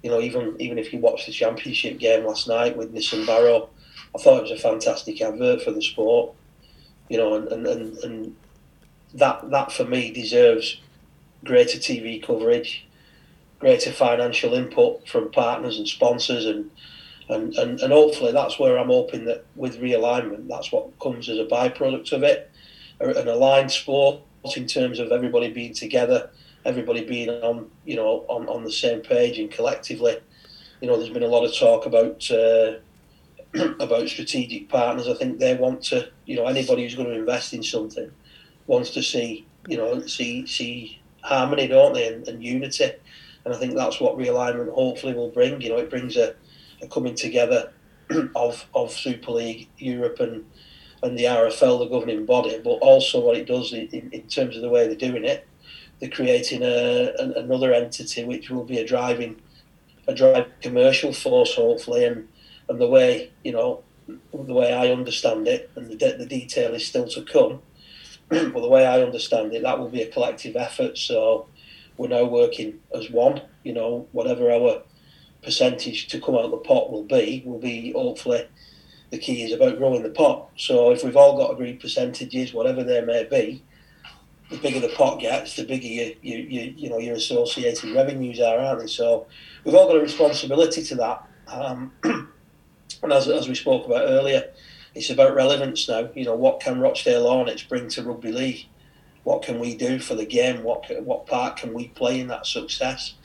you 0.04 0.10
know, 0.10 0.22
even 0.22 0.56
even 0.60 0.78
if 0.78 0.94
you 0.94 1.00
watch 1.00 1.26
the 1.26 1.32
championship 1.32 2.00
game 2.00 2.26
last 2.26 2.48
night 2.48 2.78
with 2.78 2.94
Nissan 2.94 3.26
Barrow, 3.26 3.70
I 4.16 4.20
thought 4.20 4.40
it 4.40 4.44
was 4.44 4.52
a 4.52 4.58
fantastic 4.58 5.22
advert 5.22 5.62
for 5.62 5.72
the 5.72 5.82
sport. 5.82 6.36
You 7.10 7.18
know, 7.18 7.34
and, 7.36 7.48
and, 7.50 7.68
and, 7.68 7.98
and 7.98 8.36
that 9.16 9.50
that 9.52 9.72
for 9.72 9.84
me 9.84 10.12
deserves 10.12 10.80
greater 11.44 11.78
TV 11.78 12.22
coverage, 12.26 12.86
greater 13.60 13.92
financial 13.92 14.54
input 14.54 15.08
from 15.08 15.32
partners 15.32 15.78
and 15.78 15.88
sponsors, 15.88 16.46
and 16.46 16.72
and, 17.30 17.54
and, 17.56 17.80
and 17.80 17.94
hopefully 17.94 18.34
that's 18.34 18.60
where 18.60 18.78
I'm 18.78 18.88
hoping 18.88 19.26
that 19.26 19.46
with 19.56 19.80
realignment, 19.80 20.50
that's 20.50 20.72
what 20.72 21.00
comes 21.00 21.30
as 21.30 21.38
a 21.38 21.46
byproduct 21.46 22.12
of 22.12 22.24
it, 22.24 22.52
an 23.00 23.28
aligned 23.28 23.72
sport 23.72 24.22
in 24.56 24.68
terms 24.68 25.00
of 25.00 25.12
everybody 25.12 25.50
being 25.50 25.74
together, 25.74 26.30
everybody 26.66 27.06
being 27.06 27.30
on 27.30 27.70
you 27.86 27.96
know 27.96 28.26
on, 28.28 28.48
on 28.48 28.64
the 28.64 28.72
same 28.72 29.02
page 29.02 29.40
and 29.40 29.52
collectively. 29.52 30.18
You 30.82 30.88
know, 30.88 30.98
there's 30.98 31.10
been 31.10 31.24
a 31.24 31.28
lot 31.28 31.46
of 31.46 31.56
talk 31.56 31.86
about 31.86 32.30
uh, 32.32 32.78
about 33.80 34.10
strategic 34.10 34.70
partners. 34.70 35.08
I 35.08 35.14
think 35.14 35.40
they 35.40 35.56
want 35.56 35.84
to, 35.86 36.10
you 36.26 36.36
know, 36.36 36.48
anybody 36.48 36.84
who's 36.84 36.96
going 36.96 37.10
to 37.10 37.16
invest 37.16 37.54
in 37.54 37.64
something 37.64 38.12
wants 38.68 38.92
to 38.92 39.04
see, 39.04 39.46
you 39.68 39.78
know, 39.78 40.06
see 40.08 40.46
see 40.48 41.01
harmony, 41.22 41.68
don't 41.68 41.94
they, 41.94 42.08
and, 42.08 42.28
and 42.28 42.44
unity. 42.44 42.92
And 43.46 43.54
I 43.54 43.58
think 43.58 43.76
that's 43.76 44.00
what 44.00 44.18
realignment 44.18 44.74
hopefully 44.74 45.14
will 45.14 45.30
bring. 45.30 45.62
You 45.62 45.70
know, 45.70 45.78
it 45.78 45.90
brings 45.90 46.18
a, 46.18 46.36
a 46.82 46.88
coming 46.88 47.16
together 47.16 47.72
of 48.36 48.66
of 48.76 48.92
Super 48.92 49.32
League 49.32 49.70
Europe 49.78 50.20
and 50.20 50.46
and 51.04 51.18
the 51.18 51.24
RFL, 51.24 51.80
the 51.80 51.88
governing 51.88 52.26
body, 52.26 52.60
but 52.64 52.78
also 52.82 53.20
what 53.20 53.36
it 53.36 53.48
does 53.48 53.74
in, 53.74 54.10
in 54.12 54.28
terms 54.28 54.56
of 54.56 54.62
the 54.62 54.70
way 54.70 54.86
they're 54.86 54.96
doing 54.96 55.26
it, 55.26 55.48
they're 56.00 56.10
creating 56.10 56.62
a, 56.62 57.12
an, 57.18 57.34
another 57.36 57.74
entity 57.74 58.24
which 58.24 58.50
will 58.50 58.64
be 58.64 58.78
a 58.78 58.86
driving 58.86 59.42
a 60.08 60.14
driving 60.14 60.52
commercial 60.62 61.14
force 61.14 61.56
hopefully, 61.56 62.06
and 62.06 62.28
and 62.70 62.80
the 62.80 62.88
way 62.88 63.32
you 63.44 63.52
know 63.52 63.84
the 64.08 64.54
way 64.54 64.74
I 64.74 64.92
understand 64.92 65.48
it, 65.48 65.70
and 65.76 65.88
the, 65.88 66.16
the 66.18 66.26
detail 66.26 66.74
is 66.74 66.86
still 66.86 67.08
to 67.10 67.24
come. 67.24 67.62
But 68.32 68.62
the 68.62 68.70
way 68.70 68.86
I 68.86 69.02
understand 69.02 69.54
it, 69.54 69.64
that 69.64 69.78
will 69.78 69.90
be 69.90 70.02
a 70.02 70.12
collective 70.12 70.56
effort. 70.56 70.98
So 70.98 71.48
we're 71.98 72.08
now 72.08 72.24
working 72.24 72.80
as 72.96 73.10
one. 73.10 73.42
You 73.64 73.74
know, 73.74 74.08
whatever 74.14 74.50
our 74.50 74.84
percentage 75.44 76.08
to 76.08 76.22
come 76.22 76.36
out 76.36 76.46
of 76.46 76.52
the 76.52 76.58
pot 76.58 76.92
will 76.92 77.04
be, 77.04 77.44
will 77.46 77.60
be 77.60 77.92
hopefully 77.92 78.48
the 79.10 79.18
key 79.18 79.44
is 79.44 79.52
about 79.52 79.78
growing 79.78 80.04
the 80.04 80.10
pot. 80.10 80.50
So 80.56 80.92
if 80.92 81.04
we've 81.04 81.18
all 81.18 81.38
got 81.38 81.52
agreed 81.52 81.82
percentages, 81.82 82.54
whatever 82.54 82.86
they 82.86 83.02
may 83.02 83.26
be, 83.26 83.64
the 84.50 84.58
bigger 84.58 84.80
the 84.80 84.94
pot 84.96 85.20
gets, 85.20 85.58
the 85.58 85.66
bigger 85.66 85.88
you 85.88 86.16
you, 86.22 86.38
you, 86.38 86.74
you 86.78 86.90
know 86.90 87.00
your 87.00 87.16
associated 87.16 87.94
revenues 87.94 88.40
are, 88.40 88.60
aren't 88.60 88.80
they? 88.80 88.88
So 88.88 89.28
we've 89.66 89.76
all 89.76 89.88
got 89.88 89.98
a 89.98 90.02
responsibility 90.02 90.84
to 90.84 90.96
that. 90.96 91.28
Um, 91.48 91.92
and 92.04 93.12
as, 93.12 93.28
as 93.28 93.50
we 93.50 93.56
spoke 93.56 93.86
about 93.86 94.08
earlier, 94.08 94.52
it's 94.94 95.10
about 95.10 95.36
relevance 95.36 95.88
now. 95.88 96.10
You 96.14 96.26
know, 96.26 96.36
what 96.36 96.60
can 96.60 96.80
Rochdale 96.80 97.30
Hornets 97.30 97.64
bring 97.64 97.88
to 97.90 98.04
rugby 98.04 98.32
league? 98.32 98.66
What 99.24 99.44
can 99.44 99.60
we 99.60 99.76
do 99.76 100.00
for 100.00 100.16
the 100.16 100.26
game? 100.26 100.64
What 100.64 100.86
what 101.04 101.28
part 101.28 101.58
can 101.58 101.74
we 101.74 101.90
play 101.90 102.20
in 102.20 102.28
that 102.28 102.46
success? 102.46 103.16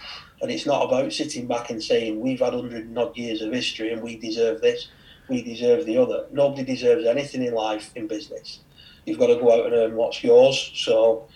And 0.40 0.50
it's 0.50 0.66
not 0.66 0.84
about 0.84 1.12
sitting 1.12 1.46
back 1.46 1.70
and 1.70 1.82
saying 1.82 2.20
we've 2.20 2.40
had 2.40 2.52
hundred 2.52 2.84
and 2.86 2.98
odd 2.98 3.16
years 3.16 3.40
of 3.40 3.52
history 3.52 3.92
and 3.92 4.02
we 4.02 4.16
deserve 4.16 4.60
this, 4.60 4.88
we 5.28 5.42
deserve 5.42 5.86
the 5.86 5.96
other. 5.96 6.26
Nobody 6.30 6.64
deserves 6.64 7.06
anything 7.06 7.42
in 7.42 7.54
life 7.54 7.90
in 7.96 8.06
business. 8.06 8.60
You've 9.06 9.18
got 9.18 9.28
to 9.28 9.36
go 9.36 9.52
out 9.52 9.66
and 9.66 9.74
earn 9.74 9.96
what's 9.96 10.22
yours. 10.22 10.72
So 10.74 11.26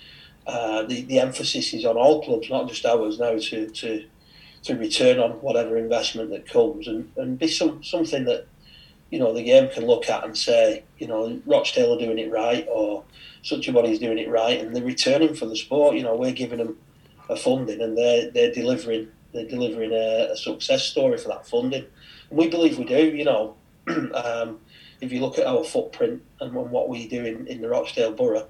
uh, 0.47 0.83
the 0.85 1.03
the 1.03 1.21
emphasis 1.21 1.73
is 1.73 1.85
on 1.85 1.97
all 1.97 2.23
clubs, 2.23 2.51
not 2.51 2.69
just 2.69 2.85
ours 2.85 3.19
now, 3.19 3.39
to 3.39 3.71
to 3.71 4.05
to 4.63 4.75
return 4.77 5.19
on 5.19 5.33
whatever 5.41 5.79
investment 5.79 6.31
that 6.31 6.47
comes 6.47 6.87
and, 6.87 7.11
and 7.17 7.39
be 7.39 7.49
some 7.49 7.83
something 7.83 8.25
that 8.25 8.47
you 9.11 9.19
know 9.19 9.33
the 9.33 9.43
game 9.43 9.69
can 9.71 9.87
look 9.87 10.09
at 10.09 10.25
and 10.25 10.37
say, 10.37 10.85
you 10.99 11.07
know, 11.07 11.41
Rochdale 11.47 11.95
are 11.95 11.99
doing 11.99 12.19
it 12.19 12.31
right 12.31 12.67
or 12.71 13.05
such 13.43 13.69
a 13.69 13.73
body's 13.73 13.99
doing 13.99 14.19
it 14.19 14.29
right, 14.29 14.61
and 14.61 14.75
they're 14.75 14.85
returning 14.85 15.35
for 15.35 15.47
the 15.47 15.57
sport. 15.57 15.97
You 15.97 16.03
know, 16.03 16.15
we're 16.15 16.33
giving 16.33 16.59
them 16.59 16.77
a 17.29 17.37
funding, 17.37 17.81
and 17.81 17.97
they're 17.97 18.31
they're 18.31 18.53
delivering 18.53 19.09
they're 19.33 19.47
delivering 19.47 19.93
a, 19.93 20.33
a 20.33 20.37
success 20.37 20.85
story 20.85 21.19
for 21.19 21.29
that 21.29 21.47
funding, 21.47 21.87
and 22.31 22.39
we 22.39 22.49
believe 22.49 22.79
we 22.79 22.85
do. 22.85 23.15
You 23.17 23.25
know, 23.25 23.57
um, 24.15 24.61
if 25.01 25.13
you 25.13 25.21
look 25.21 25.39
at 25.39 25.47
our 25.47 25.65
footprint 25.65 26.23
and 26.41 26.53
what 26.53 26.89
we 26.89 27.09
do 27.09 27.25
in, 27.25 27.47
in 27.47 27.61
the 27.61 27.69
Rochdale 27.69 28.13
borough, 28.13 28.49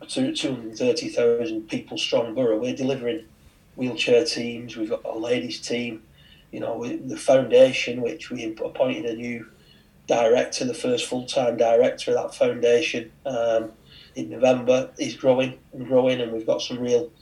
a 0.00 0.06
two 0.06 0.32
hundred 0.32 0.76
thirty 0.76 1.08
thousand 1.08 1.68
people 1.68 1.96
strong 1.96 2.34
borough, 2.34 2.58
we're 2.58 2.76
delivering 2.76 3.24
wheelchair 3.76 4.24
teams. 4.24 4.76
We've 4.76 4.90
got 4.90 5.04
a 5.04 5.16
ladies 5.16 5.60
team. 5.60 6.02
You 6.50 6.60
know, 6.60 6.86
the 6.86 7.16
foundation, 7.18 8.00
which 8.00 8.30
we 8.30 8.44
appointed 8.44 9.04
a 9.04 9.14
new 9.14 9.46
director, 10.08 10.64
the 10.64 10.74
first 10.74 11.06
full 11.06 11.24
time 11.26 11.56
director 11.56 12.10
of 12.10 12.16
that 12.16 12.34
foundation 12.34 13.12
um, 13.24 13.70
in 14.16 14.30
November, 14.30 14.90
is 14.98 15.14
growing 15.14 15.58
and 15.72 15.86
growing, 15.86 16.20
and 16.20 16.32
we've 16.32 16.46
got 16.46 16.62
some 16.62 16.80
real, 16.80 17.12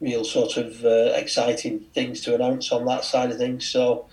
real 0.00 0.24
sort 0.24 0.56
of 0.56 0.82
uh, 0.84 1.12
exciting 1.14 1.80
things 1.92 2.22
to 2.22 2.34
announce 2.34 2.72
on 2.72 2.86
that 2.86 3.04
side 3.04 3.30
of 3.30 3.36
things. 3.36 3.66
So 3.66 4.06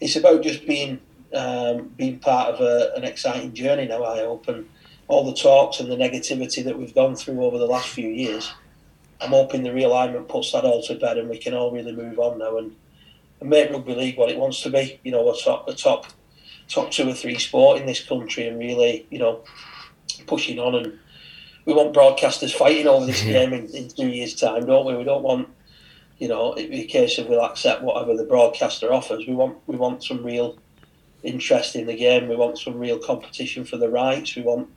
it's 0.00 0.16
about 0.16 0.42
just 0.42 0.66
being 0.66 1.00
um, 1.34 1.88
being 1.96 2.20
part 2.20 2.54
of 2.54 2.60
a, 2.60 2.92
an 2.96 3.04
exciting 3.04 3.52
journey 3.52 3.86
now. 3.86 4.04
I 4.04 4.20
hope, 4.20 4.48
and 4.48 4.68
all 5.08 5.24
the 5.24 5.34
talks 5.34 5.80
and 5.80 5.90
the 5.90 5.96
negativity 5.96 6.64
that 6.64 6.78
we've 6.78 6.94
gone 6.94 7.16
through 7.16 7.44
over 7.44 7.58
the 7.58 7.66
last 7.66 7.88
few 7.88 8.08
years. 8.08 8.52
I'm 9.20 9.30
hoping 9.30 9.62
the 9.62 9.70
realignment 9.70 10.28
puts 10.28 10.52
that 10.52 10.64
all 10.64 10.82
to 10.84 10.94
bed 10.94 11.18
and 11.18 11.28
we 11.28 11.38
can 11.38 11.54
all 11.54 11.70
really 11.70 11.92
move 11.92 12.18
on 12.18 12.38
now 12.38 12.56
and, 12.56 12.74
and 13.40 13.50
make 13.50 13.70
rugby 13.70 13.94
league 13.94 14.18
what 14.18 14.30
it 14.30 14.38
wants 14.38 14.62
to 14.62 14.70
be. 14.70 15.00
You 15.02 15.12
know, 15.12 15.30
a 15.30 15.36
top, 15.36 15.68
a 15.68 15.74
top 15.74 16.06
top 16.68 16.90
two 16.90 17.08
or 17.08 17.14
three 17.14 17.38
sport 17.38 17.80
in 17.80 17.86
this 17.86 18.02
country 18.02 18.46
and 18.46 18.58
really, 18.58 19.06
you 19.10 19.18
know, 19.18 19.42
pushing 20.26 20.58
on. 20.58 20.74
And 20.74 20.98
we 21.64 21.74
want 21.74 21.94
broadcasters 21.94 22.52
fighting 22.52 22.86
over 22.86 23.06
this 23.06 23.22
game 23.24 23.52
in, 23.52 23.68
in 23.74 23.88
two 23.88 24.08
years' 24.08 24.34
time, 24.34 24.66
don't 24.66 24.86
we? 24.86 24.96
We 24.96 25.04
don't 25.04 25.22
want, 25.22 25.48
you 26.18 26.28
know, 26.28 26.54
it 26.54 26.70
be 26.70 26.82
a 26.82 26.86
case 26.86 27.18
of 27.18 27.28
we'll 27.28 27.44
accept 27.44 27.82
whatever 27.82 28.16
the 28.16 28.24
broadcaster 28.24 28.92
offers. 28.92 29.26
We 29.26 29.34
want 29.34 29.58
we 29.66 29.76
want 29.76 30.04
some 30.04 30.24
real 30.24 30.58
interest 31.22 31.74
in 31.74 31.86
the 31.86 31.96
game. 31.96 32.28
We 32.28 32.36
want 32.36 32.58
some 32.58 32.78
real 32.78 32.98
competition 32.98 33.64
for 33.64 33.76
the 33.76 33.88
rights. 33.88 34.36
We 34.36 34.42
want 34.42 34.68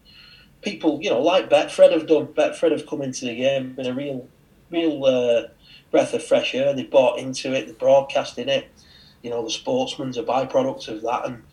people, 0.62 1.00
you 1.02 1.10
know, 1.10 1.22
like 1.22 1.50
Betfred 1.50 1.92
have 1.92 2.08
done. 2.08 2.28
Betfred 2.28 2.72
have 2.72 2.88
come 2.88 3.02
into 3.02 3.26
the 3.26 3.36
game 3.36 3.76
in 3.78 3.86
a 3.86 3.94
real, 3.94 4.28
real 4.72 5.06
uh, 5.06 5.48
breath 5.92 6.14
of 6.14 6.24
fresh 6.24 6.56
air. 6.56 6.74
They 6.74 6.84
bought 6.84 7.20
into 7.20 7.54
it. 7.54 7.66
They're 7.66 7.76
broadcasting 7.76 8.50
it. 8.50 8.70
You 9.22 9.30
know, 9.30 9.44
the 9.44 9.52
sportsman's 9.52 10.18
a 10.18 10.24
byproduct 10.24 10.88
of 10.88 11.02
that, 11.02 11.26
and 11.26 11.44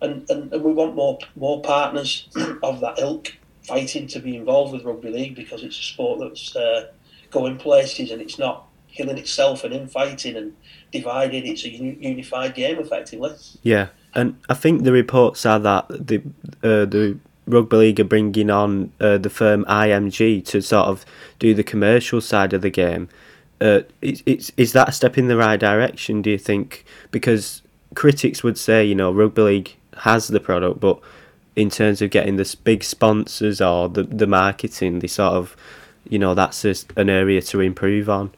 and, 0.00 0.28
and, 0.30 0.52
and 0.52 0.62
we 0.62 0.72
want 0.72 0.94
more 0.94 1.18
more 1.36 1.60
partners 1.62 2.28
of 2.62 2.80
that 2.80 2.98
ilk 2.98 3.32
fighting 3.62 4.06
to 4.06 4.20
be 4.20 4.36
involved 4.36 4.72
with 4.72 4.84
rugby 4.84 5.10
league 5.10 5.34
because 5.34 5.62
it's 5.62 5.78
a 5.78 5.82
sport 5.82 6.20
that's 6.20 6.54
uh, 6.54 6.88
going 7.30 7.56
places 7.56 8.10
and 8.10 8.22
it's 8.22 8.38
not 8.38 8.68
killing 8.92 9.18
itself 9.18 9.64
and 9.64 9.74
infighting 9.74 10.36
and 10.36 10.56
divided. 10.92 11.44
It's 11.44 11.64
a 11.64 11.68
unified 11.68 12.54
game, 12.54 12.78
effectively. 12.78 13.32
Yeah, 13.62 13.88
and 14.14 14.38
I 14.48 14.54
think 14.54 14.84
the 14.84 14.92
reports 14.92 15.44
are 15.44 15.58
that 15.58 15.88
the 15.88 16.22
uh, 16.62 16.86
the 16.86 17.18
rugby 17.46 17.76
league 17.76 18.00
are 18.00 18.04
bringing 18.04 18.50
on 18.50 18.92
uh, 19.00 19.18
the 19.18 19.30
firm 19.30 19.64
IMG 19.66 20.44
to 20.46 20.60
sort 20.60 20.86
of 20.86 21.04
do 21.38 21.54
the 21.54 21.62
commercial 21.62 22.20
side 22.20 22.52
of 22.52 22.62
the 22.62 22.70
game. 22.70 23.08
Uh, 23.60 23.80
is 24.02 24.72
that 24.72 24.88
a 24.88 24.92
step 24.92 25.16
in 25.16 25.28
the 25.28 25.36
right 25.36 25.58
direction? 25.58 26.22
Do 26.22 26.30
you 26.30 26.38
think? 26.38 26.84
Because 27.10 27.62
critics 27.94 28.42
would 28.42 28.58
say, 28.58 28.84
you 28.84 28.94
know, 28.94 29.10
rugby 29.12 29.42
league 29.42 29.76
has 29.98 30.28
the 30.28 30.40
product, 30.40 30.80
but 30.80 31.00
in 31.54 31.70
terms 31.70 32.02
of 32.02 32.10
getting 32.10 32.36
the 32.36 32.56
big 32.64 32.84
sponsors 32.84 33.60
or 33.60 33.88
the 33.88 34.02
the 34.04 34.26
marketing, 34.26 34.98
they 34.98 35.06
sort 35.06 35.34
of, 35.34 35.56
you 36.08 36.18
know, 36.18 36.34
that's 36.34 36.62
just 36.62 36.92
an 36.96 37.08
area 37.08 37.40
to 37.42 37.60
improve 37.60 38.08
on. 38.08 38.30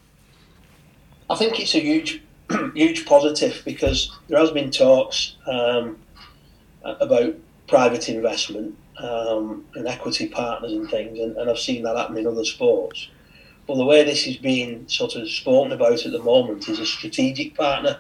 I 1.29 1.35
think 1.35 1.61
it's 1.61 1.75
a 1.75 1.81
huge, 1.81 2.23
huge 2.75 3.05
positive 3.05 3.63
because 3.65 4.17
there 4.29 4.39
has 4.39 4.51
been 4.51 4.71
talks 4.71 5.37
um, 5.47 5.99
about 6.83 7.35
private 7.67 8.09
investment 8.09 8.77
um, 8.99 9.65
and 9.75 9.87
equity 9.87 10.29
partners 10.29 10.73
and 10.73 10.89
things, 10.89 11.19
and, 11.19 11.37
and 11.37 11.51
I've 11.51 11.59
seen 11.59 11.83
that 11.83 11.97
happen 11.97 12.17
in 12.17 12.27
other 12.27 12.45
sports. 12.45 13.09
But 13.67 13.77
the 13.77 13.85
way 13.85 14.03
this 14.03 14.27
is 14.27 14.39
being 14.39 14.89
sort 14.89 15.15
of 15.15 15.29
spoken 15.29 15.73
about 15.73 16.07
at 16.07 16.13
the 16.13 16.23
moment 16.23 16.69
is 16.69 16.79
a 16.79 16.87
strategic 16.87 17.55
partner 17.55 17.99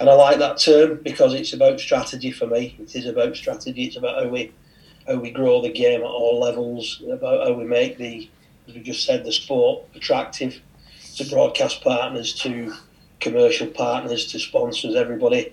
and 0.00 0.08
I 0.08 0.14
like 0.14 0.38
that 0.38 0.58
term 0.58 1.00
because 1.02 1.34
it's 1.34 1.52
about 1.52 1.80
strategy 1.80 2.30
for 2.30 2.46
me. 2.46 2.76
It 2.78 2.94
is 2.94 3.06
about 3.06 3.36
strategy. 3.36 3.84
It's 3.84 3.96
about 3.96 4.22
how 4.22 4.28
we 4.28 4.52
how 5.06 5.16
we 5.16 5.30
grow 5.30 5.62
the 5.62 5.72
game 5.72 6.00
at 6.00 6.06
all 6.06 6.38
levels. 6.38 7.02
About 7.10 7.46
how 7.46 7.54
we 7.54 7.64
make 7.64 7.98
the, 7.98 8.28
as 8.68 8.74
we 8.74 8.82
just 8.82 9.04
said, 9.04 9.24
the 9.24 9.32
sport 9.32 9.84
attractive 9.94 10.60
to 11.16 11.24
broadcast 11.28 11.82
partners, 11.82 12.34
to 12.34 12.74
commercial 13.18 13.66
partners, 13.66 14.26
to 14.26 14.38
sponsors, 14.38 14.94
everybody 14.94 15.52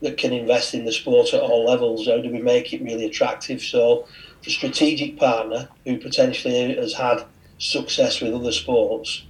that 0.00 0.16
can 0.16 0.32
invest 0.32 0.72
in 0.72 0.84
the 0.84 0.92
sport 0.92 1.34
at 1.34 1.40
all 1.40 1.66
levels. 1.66 2.06
How 2.06 2.18
do 2.18 2.30
we 2.30 2.40
make 2.40 2.72
it 2.72 2.82
really 2.82 3.04
attractive? 3.04 3.60
So, 3.60 4.06
for 4.42 4.50
strategic 4.50 5.18
partner 5.18 5.68
who 5.84 5.98
potentially 5.98 6.74
has 6.76 6.94
had 6.94 7.24
success 7.58 8.20
with 8.20 8.34
other 8.34 8.52
sports 8.52 9.24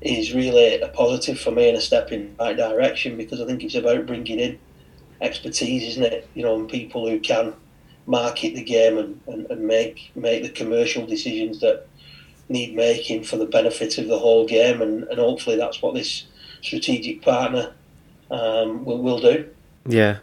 is 0.00 0.32
really 0.32 0.80
a 0.80 0.88
positive 0.88 1.40
for 1.40 1.50
me 1.50 1.68
and 1.68 1.76
a 1.76 1.80
step 1.80 2.12
in 2.12 2.36
the 2.36 2.44
right 2.44 2.56
direction 2.56 3.16
because 3.16 3.40
I 3.40 3.46
think 3.46 3.64
it's 3.64 3.74
about 3.74 4.06
bringing 4.06 4.38
in 4.38 4.58
expertise, 5.20 5.82
isn't 5.82 6.04
it? 6.04 6.28
You 6.34 6.44
know, 6.44 6.56
and 6.56 6.68
people 6.68 7.08
who 7.08 7.18
can 7.20 7.54
market 8.06 8.54
the 8.54 8.62
game 8.62 8.96
and, 8.96 9.20
and, 9.26 9.50
and 9.50 9.66
make 9.66 10.10
make 10.14 10.42
the 10.42 10.48
commercial 10.48 11.06
decisions 11.06 11.60
that 11.60 11.86
need 12.48 12.74
making 12.74 13.24
for 13.24 13.36
the 13.36 13.46
benefit 13.46 13.98
of 13.98 14.08
the 14.08 14.18
whole 14.18 14.46
game, 14.46 14.80
and, 14.80 15.04
and 15.04 15.18
hopefully 15.18 15.56
that's 15.56 15.82
what 15.82 15.94
this 15.94 16.24
strategic 16.62 17.22
partner 17.22 17.72
um, 18.30 18.84
will 18.84 19.02
will 19.02 19.20
do. 19.20 19.48
Yeah, 19.86 20.18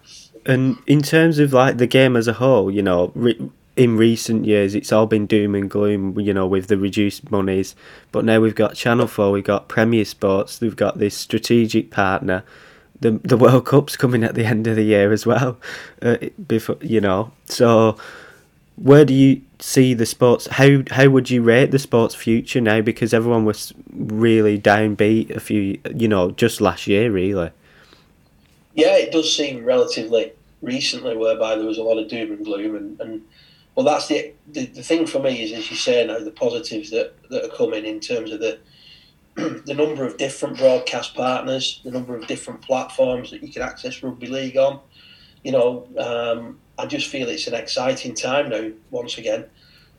and 0.46 0.78
in 0.88 1.02
terms 1.02 1.40
of 1.40 1.54
like 1.54 1.78
the 1.78 1.88
game 1.88 2.16
as 2.16 2.28
a 2.28 2.34
whole, 2.34 2.72
you 2.72 2.82
know, 2.82 3.12
re- 3.16 3.52
in 3.76 3.98
recent 3.98 4.46
years 4.46 4.74
it's 4.74 4.92
all 4.92 5.06
been 5.06 5.26
doom 5.26 5.56
and 5.56 5.70
gloom, 5.70 6.20
you 6.20 6.34
know, 6.34 6.48
with 6.48 6.68
the 6.68 6.78
reduced 6.78 7.30
monies. 7.32 7.76
But 8.12 8.26
now 8.26 8.40
we've 8.40 8.56
got 8.56 8.76
Channel 8.76 9.08
Four, 9.08 9.32
we've 9.32 9.44
got 9.44 9.68
Premier 9.68 10.06
Sports, 10.06 10.62
we've 10.62 10.76
got 10.76 11.00
this 11.00 11.16
strategic 11.16 11.92
partner. 11.92 12.44
The 13.00 13.12
the 13.24 13.38
World 13.38 13.66
Cup's 13.66 13.98
coming 13.98 14.24
at 14.24 14.36
the 14.36 14.46
end 14.46 14.68
of 14.68 14.76
the 14.76 14.84
year 14.84 15.12
as 15.12 15.26
well, 15.26 15.58
uh, 16.02 16.18
before 16.48 16.78
you 16.82 17.02
know. 17.02 17.32
So 17.46 17.98
where 18.78 19.06
do 19.06 19.14
you 19.14 19.42
see 19.60 19.94
the 19.94 20.06
sports? 20.06 20.48
How 20.48 20.84
how 20.92 21.10
would 21.10 21.30
you 21.30 21.42
rate 21.42 21.72
the 21.72 21.80
sports 21.80 22.16
future 22.16 22.62
now? 22.62 22.82
Because 22.82 23.14
everyone 23.14 23.46
was 23.46 23.74
really 23.92 24.60
downbeat 24.60 25.36
a 25.36 25.40
few, 25.40 25.80
you 25.94 26.08
know, 26.08 26.32
just 26.32 26.62
last 26.62 26.88
year, 26.88 27.12
really. 27.12 27.52
Yeah, 28.74 28.98
it 28.98 29.12
does 29.12 29.36
seem 29.36 29.64
relatively 29.64 30.34
recently 30.62 31.16
whereby 31.16 31.56
there 31.56 31.66
was 31.66 31.78
a 31.78 31.84
lot 31.84 31.98
of 31.98 32.10
doom 32.10 32.32
and 32.32 32.46
gloom, 32.46 32.76
and, 32.76 33.00
and 33.00 33.22
well, 33.76 33.86
that's 33.86 34.08
the, 34.08 34.34
the 34.48 34.66
the 34.68 34.84
thing 34.84 35.06
for 35.06 35.20
me 35.20 35.44
is, 35.44 35.52
as 35.52 35.70
you 35.70 35.76
say 35.76 36.06
now, 36.06 36.20
the 36.20 36.32
positives 36.32 36.90
that 36.92 37.14
that 37.30 37.46
are 37.46 37.58
coming 37.58 37.86
in 37.86 38.00
terms 38.00 38.32
of 38.32 38.40
the 38.40 38.60
the 39.36 39.74
number 39.74 40.06
of 40.06 40.18
different 40.18 40.58
broadcast 40.58 41.14
partners, 41.14 41.82
the 41.84 41.92
number 41.92 42.16
of 42.16 42.26
different 42.26 42.62
platforms 42.62 43.32
that 43.32 43.44
you 43.44 43.52
can 43.52 43.62
access 43.62 44.02
rugby 44.02 44.28
league 44.28 44.56
on. 44.56 44.80
You 45.44 45.52
know, 45.52 45.88
um, 45.98 46.60
I 46.78 46.86
just 46.86 47.10
feel 47.10 47.28
it's 47.28 47.48
an 47.48 47.54
exciting 47.54 48.16
time 48.16 48.50
now. 48.50 48.72
Once 48.92 49.18
again, 49.18 49.46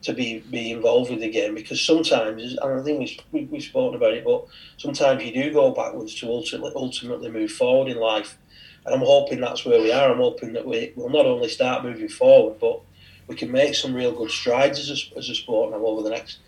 to 0.03 0.15
be 0.15 0.39
be 0.39 0.73
involved 0.73 1.11
with 1.11 1.21
the 1.21 1.31
game 1.31 1.55
because 1.55 1.85
sometimes, 1.85 2.57
and 2.57 2.81
I 2.81 2.83
think 2.83 2.99
we've, 3.01 3.19
we, 3.33 3.45
we've 3.45 3.63
spoken 3.63 3.97
about 3.97 4.15
it, 4.15 4.25
but 4.25 4.47
sometimes 4.79 5.23
you 5.23 5.35
do 5.35 5.53
go 5.53 5.71
backwards 5.73 6.15
to 6.17 6.29
ultimately 6.29 6.73
ultimately 6.75 7.31
move 7.31 7.53
forward 7.53 7.91
in 7.91 7.99
life. 7.99 8.39
And 8.87 8.95
I'm 8.95 9.01
hoping 9.01 9.41
that's 9.41 9.65
where 9.67 9.83
we 9.83 9.93
are. 9.93 10.13
I'm 10.13 10.19
hoping 10.19 10.53
that 10.53 10.65
we 10.65 10.93
will 10.97 11.11
not 11.11 11.27
only 11.27 11.49
start 11.49 11.85
moving 11.85 12.09
forward, 12.09 12.59
but 12.61 12.81
we 13.29 13.35
can 13.35 13.51
make 13.51 13.75
some 13.75 13.95
real 13.95 14.13
good 14.13 14.31
strides 14.31 14.79
as 14.79 14.91
a, 14.91 15.19
as 15.19 15.29
a 15.29 15.35
sport 15.35 15.71
now 15.71 15.85
over 15.85 16.03
the 16.03 16.11
next 16.11 16.39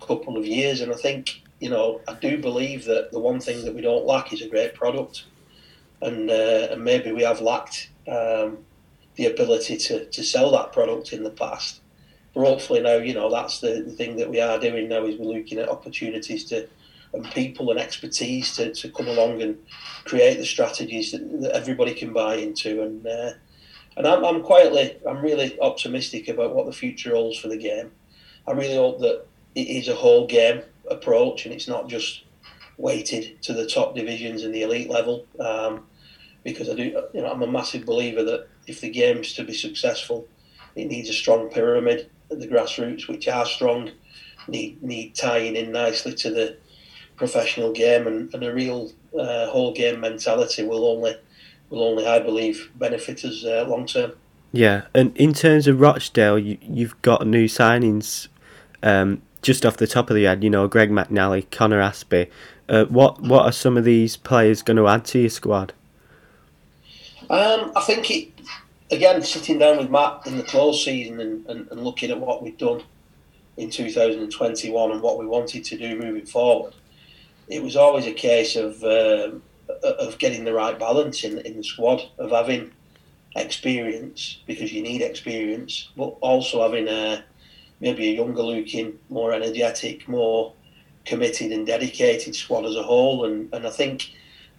couple 0.00 0.36
of 0.36 0.46
years. 0.46 0.80
And 0.80 0.92
I 0.92 0.96
think, 0.96 1.42
you 1.60 1.70
know, 1.70 2.00
I 2.06 2.14
do 2.14 2.38
believe 2.38 2.84
that 2.84 3.10
the 3.12 3.18
one 3.18 3.40
thing 3.40 3.64
that 3.64 3.74
we 3.74 3.80
don't 3.80 4.06
lack 4.06 4.32
is 4.32 4.42
a 4.42 4.48
great 4.48 4.74
product. 4.74 5.24
And, 6.00 6.30
uh, 6.30 6.68
and 6.70 6.84
maybe 6.84 7.10
we 7.10 7.24
have 7.24 7.40
lacked 7.40 7.90
um, 8.06 8.58
the 9.16 9.26
ability 9.26 9.76
to, 9.78 10.04
to 10.06 10.22
sell 10.22 10.52
that 10.52 10.72
product 10.72 11.12
in 11.12 11.24
the 11.24 11.30
past. 11.30 11.80
But 12.34 12.46
hopefully 12.46 12.80
now, 12.80 12.98
you 12.98 13.14
know, 13.14 13.30
that's 13.30 13.60
the, 13.60 13.82
the 13.84 13.92
thing 13.92 14.16
that 14.16 14.30
we 14.30 14.40
are 14.40 14.60
doing 14.60 14.88
now 14.88 15.04
is 15.04 15.16
we're 15.16 15.36
looking 15.36 15.58
at 15.58 15.68
opportunities 15.68 16.44
to 16.46 16.68
and 17.12 17.24
people 17.32 17.70
and 17.70 17.80
expertise 17.80 18.54
to, 18.56 18.72
to 18.74 18.90
come 18.90 19.08
along 19.08 19.42
and 19.42 19.58
create 20.04 20.36
the 20.36 20.44
strategies 20.44 21.12
that, 21.12 21.40
that 21.40 21.52
everybody 21.52 21.94
can 21.94 22.12
buy 22.12 22.36
into. 22.36 22.82
And 22.82 23.06
uh, 23.06 23.32
and 23.98 24.06
I'm, 24.06 24.24
I'm 24.24 24.42
quietly, 24.42 24.96
I'm 25.06 25.20
really 25.20 25.58
optimistic 25.60 26.28
about 26.28 26.54
what 26.54 26.66
the 26.66 26.72
future 26.72 27.10
holds 27.10 27.36
for 27.36 27.48
the 27.48 27.56
game. 27.56 27.90
I 28.46 28.52
really 28.52 28.76
hope 28.76 29.00
that 29.00 29.26
it 29.56 29.66
is 29.68 29.88
a 29.88 29.94
whole 29.94 30.26
game 30.26 30.62
approach 30.88 31.44
and 31.44 31.52
it's 31.52 31.66
not 31.66 31.88
just 31.88 32.22
weighted 32.76 33.42
to 33.42 33.52
the 33.52 33.66
top 33.66 33.96
divisions 33.96 34.44
and 34.44 34.54
the 34.54 34.62
elite 34.62 34.88
level. 34.88 35.26
Um, 35.40 35.84
because 36.44 36.70
I 36.70 36.74
do, 36.74 36.84
you 37.12 37.22
know, 37.22 37.30
I'm 37.30 37.42
a 37.42 37.46
massive 37.48 37.84
believer 37.84 38.22
that 38.22 38.46
if 38.68 38.80
the 38.80 38.88
game's 38.88 39.32
to 39.34 39.44
be 39.44 39.52
successful, 39.52 40.28
it 40.76 40.86
needs 40.86 41.08
a 41.08 41.12
strong 41.12 41.50
pyramid 41.50 42.08
at 42.30 42.38
the 42.38 42.46
grassroots, 42.46 43.08
which 43.08 43.26
are 43.26 43.46
strong, 43.46 43.90
need 44.46 44.80
need 44.80 45.16
tying 45.16 45.56
in 45.56 45.72
nicely 45.72 46.14
to 46.14 46.30
the 46.30 46.56
professional 47.16 47.72
game, 47.72 48.06
and, 48.06 48.32
and 48.32 48.44
a 48.44 48.54
real 48.54 48.92
uh, 49.18 49.48
whole 49.48 49.74
game 49.74 49.98
mentality 50.00 50.64
will 50.64 50.86
only 50.86 51.16
will 51.70 51.82
only, 51.82 52.06
I 52.06 52.18
believe, 52.18 52.70
benefit 52.76 53.24
us 53.24 53.44
uh, 53.44 53.64
long 53.68 53.86
term. 53.86 54.12
Yeah, 54.52 54.82
and 54.94 55.16
in 55.16 55.34
terms 55.34 55.66
of 55.66 55.80
Rochdale, 55.80 56.38
you, 56.38 56.58
you've 56.62 57.00
got 57.02 57.26
new 57.26 57.46
signings. 57.46 58.28
Um, 58.82 59.22
just 59.42 59.64
off 59.64 59.76
the 59.76 59.86
top 59.86 60.10
of 60.10 60.16
the 60.16 60.24
head, 60.24 60.42
you 60.42 60.50
know, 60.50 60.66
Greg 60.66 60.90
McNally, 60.90 61.48
Connor 61.50 61.80
Aspey. 61.80 62.28
Uh, 62.68 62.84
what 62.86 63.20
what 63.22 63.44
are 63.44 63.52
some 63.52 63.76
of 63.76 63.84
these 63.84 64.16
players 64.16 64.62
going 64.62 64.76
to 64.76 64.88
add 64.88 65.04
to 65.06 65.20
your 65.20 65.30
squad? 65.30 65.72
Um, 67.30 67.72
I 67.76 67.82
think 67.82 68.10
it 68.10 68.28
again 68.90 69.22
sitting 69.22 69.58
down 69.58 69.78
with 69.78 69.90
Matt 69.90 70.22
in 70.26 70.36
the 70.36 70.42
close 70.42 70.84
season 70.84 71.20
and, 71.20 71.46
and, 71.46 71.70
and, 71.70 71.84
looking 71.84 72.10
at 72.10 72.18
what 72.18 72.42
we've 72.42 72.56
done 72.56 72.82
in 73.56 73.70
2021 73.70 74.90
and 74.92 75.02
what 75.02 75.18
we 75.18 75.26
wanted 75.26 75.64
to 75.64 75.76
do 75.76 75.98
moving 75.98 76.24
forward. 76.24 76.74
It 77.48 77.62
was 77.62 77.76
always 77.76 78.06
a 78.06 78.12
case 78.12 78.56
of 78.56 78.82
um, 78.82 79.42
of 79.82 80.18
getting 80.18 80.44
the 80.44 80.52
right 80.52 80.78
balance 80.78 81.24
in 81.24 81.38
in 81.38 81.56
the 81.56 81.64
squad 81.64 82.02
of 82.18 82.30
having 82.30 82.72
experience 83.36 84.38
because 84.46 84.72
you 84.72 84.82
need 84.82 85.02
experience, 85.02 85.90
but 85.96 86.16
also 86.20 86.62
having 86.62 86.88
a 86.88 87.24
maybe 87.80 88.08
a 88.08 88.14
younger 88.14 88.42
looking, 88.42 88.98
more 89.08 89.32
energetic, 89.32 90.08
more 90.08 90.52
committed 91.04 91.52
and 91.52 91.66
dedicated 91.66 92.34
squad 92.34 92.64
as 92.64 92.74
a 92.74 92.82
whole. 92.82 93.24
And, 93.24 93.52
and 93.54 93.66
I 93.66 93.70
think 93.70 94.12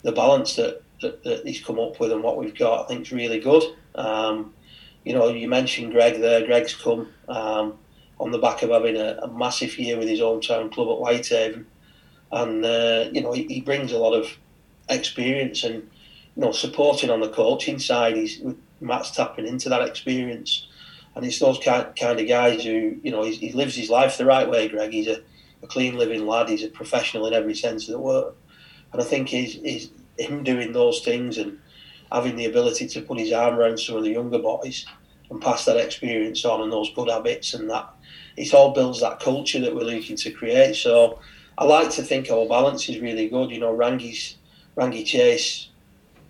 the 0.03 0.11
balance 0.11 0.55
that 0.55 0.81
that, 1.01 1.23
that 1.23 1.45
he's 1.45 1.63
come 1.63 1.79
up 1.79 1.99
with 1.99 2.11
and 2.11 2.23
what 2.23 2.37
we've 2.37 2.57
got, 2.57 2.83
I 2.83 2.87
think, 2.87 3.01
is 3.03 3.11
really 3.11 3.39
good. 3.39 3.63
Um, 3.95 4.53
you 5.05 5.13
know, 5.13 5.29
you 5.29 5.47
mentioned 5.47 5.93
Greg 5.93 6.19
there. 6.19 6.45
Greg's 6.45 6.75
come 6.75 7.09
um, 7.29 7.77
on 8.19 8.31
the 8.31 8.37
back 8.37 8.63
of 8.63 8.69
having 8.69 8.97
a, 8.97 9.17
a, 9.23 9.27
massive 9.29 9.77
year 9.79 9.97
with 9.97 10.09
his 10.09 10.19
hometown 10.19 10.71
club 10.71 10.89
at 10.89 10.99
Whitehaven, 10.99 11.65
and 12.31 12.65
uh, 12.65 13.09
you 13.13 13.21
know 13.21 13.31
he, 13.31 13.43
he, 13.45 13.61
brings 13.61 13.93
a 13.93 13.97
lot 13.97 14.13
of 14.13 14.27
experience 14.89 15.63
and 15.63 15.75
you 16.35 16.41
know 16.43 16.51
supporting 16.51 17.09
on 17.09 17.21
the 17.21 17.29
coaching 17.29 17.79
side. 17.79 18.15
He's 18.15 18.41
Matt's 18.81 19.11
tapping 19.11 19.47
into 19.47 19.69
that 19.69 19.87
experience, 19.87 20.67
and 21.15 21.25
it's 21.25 21.39
those 21.39 21.59
kind, 21.59 21.95
kind 21.95 22.19
of 22.19 22.27
guys 22.27 22.63
who 22.63 22.97
you 23.03 23.11
know 23.11 23.23
he 23.23 23.51
lives 23.51 23.75
his 23.75 23.89
life 23.89 24.17
the 24.17 24.25
right 24.25 24.49
way. 24.49 24.67
Greg, 24.67 24.91
he's 24.91 25.07
a, 25.07 25.21
a 25.63 25.67
clean 25.67 25.97
living 25.97 26.25
lad. 26.25 26.49
He's 26.49 26.63
a 26.63 26.69
professional 26.69 27.27
in 27.27 27.33
every 27.33 27.55
sense 27.55 27.87
of 27.87 27.93
the 27.93 27.99
word, 27.99 28.33
and 28.93 29.01
I 29.01 29.05
think 29.05 29.29
he's, 29.29 29.53
he's 29.53 29.91
him 30.17 30.43
doing 30.43 30.73
those 30.73 31.01
things 31.01 31.37
and 31.37 31.59
having 32.11 32.35
the 32.35 32.45
ability 32.45 32.87
to 32.87 33.01
put 33.01 33.19
his 33.19 33.31
arm 33.31 33.55
around 33.55 33.79
some 33.79 33.95
of 33.95 34.03
the 34.03 34.11
younger 34.11 34.39
boys 34.39 34.85
and 35.29 35.41
pass 35.41 35.65
that 35.65 35.77
experience 35.77 36.43
on 36.43 36.61
and 36.61 36.71
those 36.71 36.91
good 36.95 37.09
habits 37.09 37.53
and 37.53 37.69
that 37.69 37.87
it 38.35 38.53
all 38.53 38.71
builds 38.73 39.01
that 39.01 39.19
culture 39.19 39.59
that 39.59 39.75
we're 39.75 39.83
looking 39.83 40.15
to 40.15 40.31
create. 40.31 40.75
So 40.75 41.19
I 41.57 41.65
like 41.65 41.91
to 41.91 42.03
think 42.03 42.31
our 42.31 42.47
balance 42.47 42.89
is 42.89 42.99
really 42.99 43.29
good. 43.29 43.51
You 43.51 43.59
know, 43.59 43.75
Rangi's 43.75 44.37
Rangi 44.75 45.05
Chase. 45.05 45.69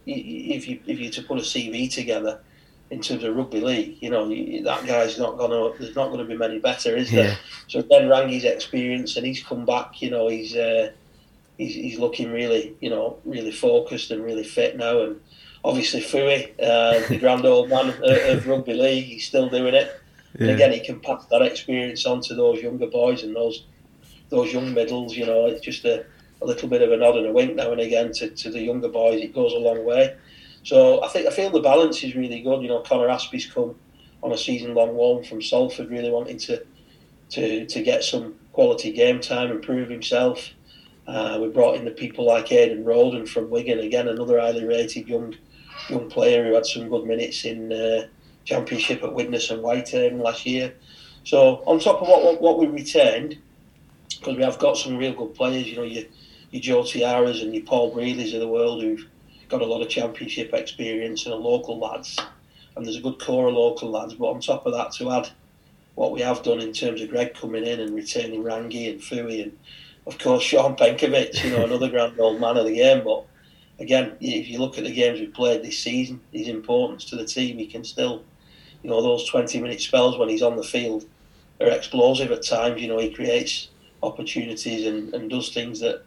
If 0.05 0.67
you 0.67 0.79
if 0.87 0.99
you 0.99 1.09
to 1.11 1.21
put 1.23 1.37
a 1.37 1.41
CV 1.41 1.91
together 1.91 2.41
in 2.89 3.01
terms 3.01 3.23
of 3.23 3.35
rugby 3.35 3.61
league, 3.61 3.97
you 4.01 4.09
know 4.09 4.27
that 4.63 4.87
guy's 4.87 5.19
not 5.19 5.37
gonna. 5.37 5.77
There's 5.77 5.95
not 5.95 6.07
going 6.07 6.19
to 6.19 6.25
be 6.25 6.35
many 6.35 6.59
better, 6.59 6.95
is 6.95 7.11
there? 7.11 7.29
Yeah. 7.29 7.35
So 7.67 7.81
then 7.81 8.09
Rangi's 8.09 8.45
experience 8.45 9.15
and 9.17 9.25
he's 9.25 9.43
come 9.43 9.65
back. 9.65 10.01
You 10.01 10.11
know, 10.11 10.27
he's. 10.27 10.55
Uh, 10.55 10.91
he's, 11.59 11.75
he's 11.75 11.99
looking 11.99 12.31
really, 12.31 12.75
you 12.79 12.89
know, 12.89 13.19
really 13.25 13.51
focused 13.51 14.09
and 14.09 14.23
really 14.23 14.43
fit 14.43 14.77
now. 14.77 15.01
And 15.01 15.21
obviously, 15.63 16.01
Fui, 16.01 16.51
uh, 16.59 17.07
the 17.07 17.17
grand 17.19 17.45
old 17.45 17.69
man 17.69 17.89
of, 17.89 18.01
of, 18.01 18.47
rugby 18.47 18.73
league, 18.73 19.05
he's 19.05 19.27
still 19.27 19.49
doing 19.49 19.75
it. 19.75 20.01
Yeah. 20.39 20.47
And 20.47 20.49
again, 20.51 20.71
he 20.71 20.79
can 20.79 20.99
pass 20.99 21.25
that 21.25 21.43
experience 21.43 22.05
on 22.07 22.21
to 22.21 22.33
those 22.33 22.61
younger 22.61 22.87
boys 22.87 23.21
and 23.21 23.35
those 23.35 23.65
those 24.29 24.53
young 24.53 24.73
middles. 24.73 25.15
You 25.15 25.27
know, 25.27 25.45
it's 25.45 25.63
just 25.63 25.85
a, 25.85 26.05
a 26.41 26.45
little 26.45 26.69
bit 26.69 26.81
of 26.81 26.91
a 26.91 26.97
nod 26.97 27.17
and 27.17 27.27
a 27.27 27.31
wink 27.31 27.55
now 27.55 27.71
and 27.71 27.81
again 27.81 28.11
to, 28.13 28.29
to 28.29 28.49
the 28.49 28.61
younger 28.61 28.87
boys. 28.87 29.21
It 29.21 29.33
goes 29.33 29.53
a 29.53 29.57
long 29.57 29.83
way. 29.85 30.15
So 30.63 31.03
I 31.03 31.07
think 31.07 31.27
I 31.27 31.31
feel 31.31 31.49
the 31.49 31.59
balance 31.59 32.03
is 32.03 32.15
really 32.15 32.41
good. 32.41 32.61
You 32.61 32.69
know, 32.69 32.81
Connor 32.81 33.07
Aspey's 33.07 33.45
come 33.45 33.75
on 34.21 34.31
a 34.31 34.37
season 34.37 34.73
long 34.73 34.95
loan 34.95 35.23
from 35.23 35.41
Salford, 35.41 35.89
really 35.89 36.11
wanting 36.11 36.37
to 36.39 36.63
to 37.31 37.65
to 37.65 37.83
get 37.83 38.03
some 38.03 38.35
quality 38.51 38.91
game 38.91 39.19
time 39.19 39.51
and 39.51 39.61
prove 39.61 39.89
himself. 39.89 40.49
Uh, 41.07 41.39
we 41.41 41.47
brought 41.47 41.75
in 41.75 41.85
the 41.85 41.91
people 41.91 42.25
like 42.25 42.51
Aidan 42.51 42.83
Roden 42.83 43.25
from 43.25 43.49
Wigan, 43.49 43.79
again 43.79 44.07
another 44.07 44.39
highly 44.39 44.65
rated 44.65 45.07
young 45.07 45.35
young 45.89 46.09
player 46.09 46.45
who 46.45 46.53
had 46.53 46.65
some 46.65 46.89
good 46.89 47.05
minutes 47.05 47.45
in 47.45 47.71
uh, 47.71 48.05
Championship 48.45 49.03
at 49.03 49.13
Widnes 49.13 49.49
and 49.49 49.61
Whitehaven 49.61 50.19
last 50.19 50.45
year. 50.45 50.73
So 51.23 51.63
on 51.65 51.79
top 51.79 52.01
of 52.01 52.07
what 52.07 52.23
what, 52.23 52.41
what 52.41 52.59
we 52.59 52.67
retained, 52.67 53.37
because 54.19 54.35
we 54.35 54.43
have 54.43 54.59
got 54.59 54.77
some 54.77 54.97
real 54.97 55.13
good 55.13 55.33
players, 55.35 55.67
you 55.67 55.77
know, 55.77 55.83
your, 55.83 56.03
your 56.51 56.61
Joe 56.61 56.83
Tairas 56.83 57.41
and 57.41 57.53
your 57.53 57.63
Paul 57.63 57.93
Breedleys 57.93 58.33
of 58.33 58.39
the 58.39 58.47
world 58.47 58.81
who've 58.81 59.05
got 59.49 59.61
a 59.61 59.65
lot 59.65 59.81
of 59.81 59.89
Championship 59.89 60.53
experience 60.53 61.25
and 61.25 61.33
are 61.33 61.39
local 61.39 61.79
lads, 61.79 62.19
and 62.75 62.85
there's 62.85 62.97
a 62.97 63.01
good 63.01 63.19
core 63.19 63.47
of 63.47 63.55
local 63.55 63.89
lads. 63.91 64.13
But 64.13 64.29
on 64.29 64.41
top 64.41 64.65
of 64.65 64.73
that, 64.73 64.91
to 64.93 65.11
add 65.11 65.29
what 65.95 66.11
we 66.11 66.21
have 66.21 66.43
done 66.43 66.59
in 66.59 66.73
terms 66.73 67.01
of 67.01 67.09
Greg 67.09 67.33
coming 67.33 67.65
in 67.65 67.79
and 67.79 67.95
retaining 67.95 68.43
Rangi 68.43 68.89
and 68.91 69.03
Fui 69.03 69.41
and 69.41 69.57
of 70.09 70.17
course, 70.17 70.41
Sean 70.43 70.75
Penkywicz, 70.75 71.43
you 71.43 71.51
know, 71.51 71.63
another 71.63 71.87
grand 71.87 72.19
old 72.19 72.41
man 72.41 72.57
of 72.57 72.65
the 72.65 72.73
game. 72.73 73.03
But 73.03 73.25
again, 73.77 74.17
if 74.19 74.47
you 74.47 74.57
look 74.57 74.77
at 74.77 74.83
the 74.83 74.91
games 74.91 75.19
we've 75.19 75.33
played 75.33 75.61
this 75.61 75.77
season, 75.77 76.19
his 76.31 76.47
importance 76.47 77.05
to 77.05 77.15
the 77.15 77.25
team, 77.25 77.59
he 77.59 77.67
can 77.67 77.83
still, 77.83 78.23
you 78.81 78.89
know, 78.89 79.03
those 79.03 79.29
20 79.29 79.61
minute 79.61 79.81
spells 79.81 80.17
when 80.17 80.29
he's 80.29 80.41
on 80.41 80.57
the 80.57 80.63
field 80.63 81.05
are 81.61 81.69
explosive 81.69 82.31
at 82.31 82.43
times. 82.43 82.81
You 82.81 82.87
know, 82.87 82.97
he 82.97 83.13
creates 83.13 83.69
opportunities 84.01 84.87
and, 84.87 85.13
and 85.13 85.29
does 85.29 85.53
things 85.53 85.79
that 85.81 86.03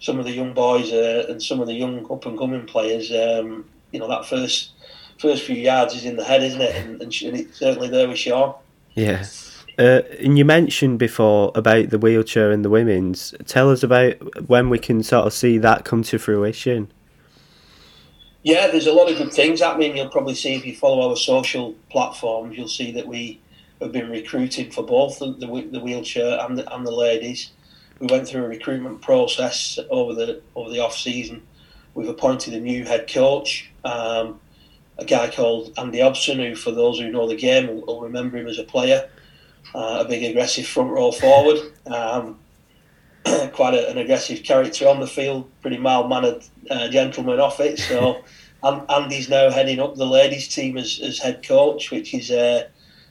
some 0.00 0.18
of 0.18 0.24
the 0.24 0.32
young 0.32 0.52
boys 0.52 0.92
uh, 0.92 1.26
and 1.28 1.42
some 1.42 1.60
of 1.60 1.66
the 1.66 1.74
young 1.74 2.10
up 2.10 2.26
and 2.26 2.38
coming 2.38 2.66
players, 2.66 3.10
um, 3.10 3.64
you 3.92 3.98
know, 3.98 4.08
that 4.08 4.26
first 4.26 4.72
first 5.18 5.42
few 5.42 5.56
yards 5.56 5.94
is 5.94 6.04
in 6.04 6.16
the 6.16 6.24
head, 6.24 6.42
isn't 6.42 6.60
it? 6.60 6.74
And, 6.76 7.02
and, 7.02 7.22
and 7.22 7.36
it's 7.36 7.58
certainly 7.58 7.88
there 7.88 8.08
with 8.08 8.18
Sean. 8.18 8.54
Yeah. 8.94 9.24
Uh, 9.78 10.02
and 10.20 10.36
you 10.36 10.44
mentioned 10.44 10.98
before 10.98 11.52
about 11.54 11.90
the 11.90 11.98
wheelchair 11.98 12.50
and 12.50 12.64
the 12.64 12.70
women's. 12.70 13.32
Tell 13.46 13.70
us 13.70 13.82
about 13.82 14.48
when 14.48 14.70
we 14.70 14.78
can 14.78 15.02
sort 15.02 15.26
of 15.26 15.32
see 15.32 15.58
that 15.58 15.84
come 15.84 16.02
to 16.04 16.18
fruition. 16.18 16.90
Yeah, 18.42 18.68
there's 18.68 18.86
a 18.86 18.92
lot 18.92 19.10
of 19.10 19.18
good 19.18 19.32
things 19.32 19.60
happening. 19.60 19.96
You'll 19.96 20.08
probably 20.08 20.34
see 20.34 20.54
if 20.54 20.64
you 20.64 20.74
follow 20.74 21.10
our 21.10 21.16
social 21.16 21.74
platforms, 21.90 22.56
you'll 22.56 22.68
see 22.68 22.92
that 22.92 23.06
we 23.06 23.40
have 23.80 23.92
been 23.92 24.10
recruiting 24.10 24.70
for 24.70 24.82
both 24.82 25.18
the, 25.18 25.32
the, 25.34 25.68
the 25.70 25.80
wheelchair 25.80 26.40
and 26.40 26.58
the, 26.58 26.74
and 26.74 26.86
the 26.86 26.90
ladies. 26.90 27.50
We 28.00 28.06
went 28.06 28.28
through 28.28 28.44
a 28.44 28.48
recruitment 28.48 29.02
process 29.02 29.78
over 29.90 30.14
the 30.14 30.40
over 30.54 30.70
the 30.70 30.80
off 30.80 30.96
season. 30.96 31.42
We've 31.94 32.08
appointed 32.08 32.54
a 32.54 32.60
new 32.60 32.84
head 32.84 33.10
coach, 33.12 33.70
um, 33.84 34.40
a 34.98 35.04
guy 35.04 35.30
called 35.30 35.72
Andy 35.76 36.00
Hobson, 36.00 36.38
who, 36.38 36.54
for 36.54 36.70
those 36.70 37.00
who 37.00 37.10
know 37.10 37.26
the 37.26 37.34
game, 37.34 37.66
will, 37.66 37.86
will 37.86 38.00
remember 38.02 38.36
him 38.36 38.46
as 38.46 38.58
a 38.58 38.62
player, 38.62 39.08
uh, 39.74 40.04
a 40.04 40.08
big 40.08 40.22
aggressive 40.22 40.66
front 40.66 40.90
row 40.90 41.10
forward, 41.10 41.58
um, 41.86 42.38
quite 43.52 43.74
a, 43.74 43.90
an 43.90 43.98
aggressive 43.98 44.44
character 44.44 44.86
on 44.86 45.00
the 45.00 45.08
field, 45.08 45.50
pretty 45.60 45.78
mild 45.78 46.08
mannered 46.08 46.44
uh, 46.70 46.88
gentleman 46.88 47.40
off 47.40 47.60
it. 47.60 47.78
So. 47.78 48.24
Andy's 48.62 49.28
now 49.28 49.50
heading 49.50 49.78
up 49.78 49.94
the 49.94 50.06
ladies' 50.06 50.48
team 50.48 50.78
as, 50.78 50.98
as 51.02 51.18
head 51.18 51.46
coach, 51.46 51.90
which 51.90 52.12
is, 52.12 52.30
uh, 52.30 52.66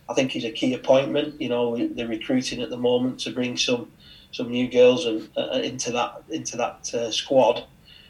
I 0.10 0.14
think, 0.14 0.36
is 0.36 0.44
a 0.44 0.52
key 0.52 0.74
appointment. 0.74 1.40
You 1.40 1.50
know, 1.50 1.88
they're 1.88 2.08
recruiting 2.08 2.62
at 2.62 2.70
the 2.70 2.78
moment 2.78 3.22
to 3.22 3.32
bring 3.32 3.56
some 3.56 3.92
some 4.32 4.50
new 4.50 4.70
girls 4.70 5.06
and 5.06 5.30
uh, 5.38 5.60
into 5.64 5.92
that 5.92 6.24
into 6.30 6.58
that 6.58 6.94
uh, 6.94 7.12
squad. 7.12 7.64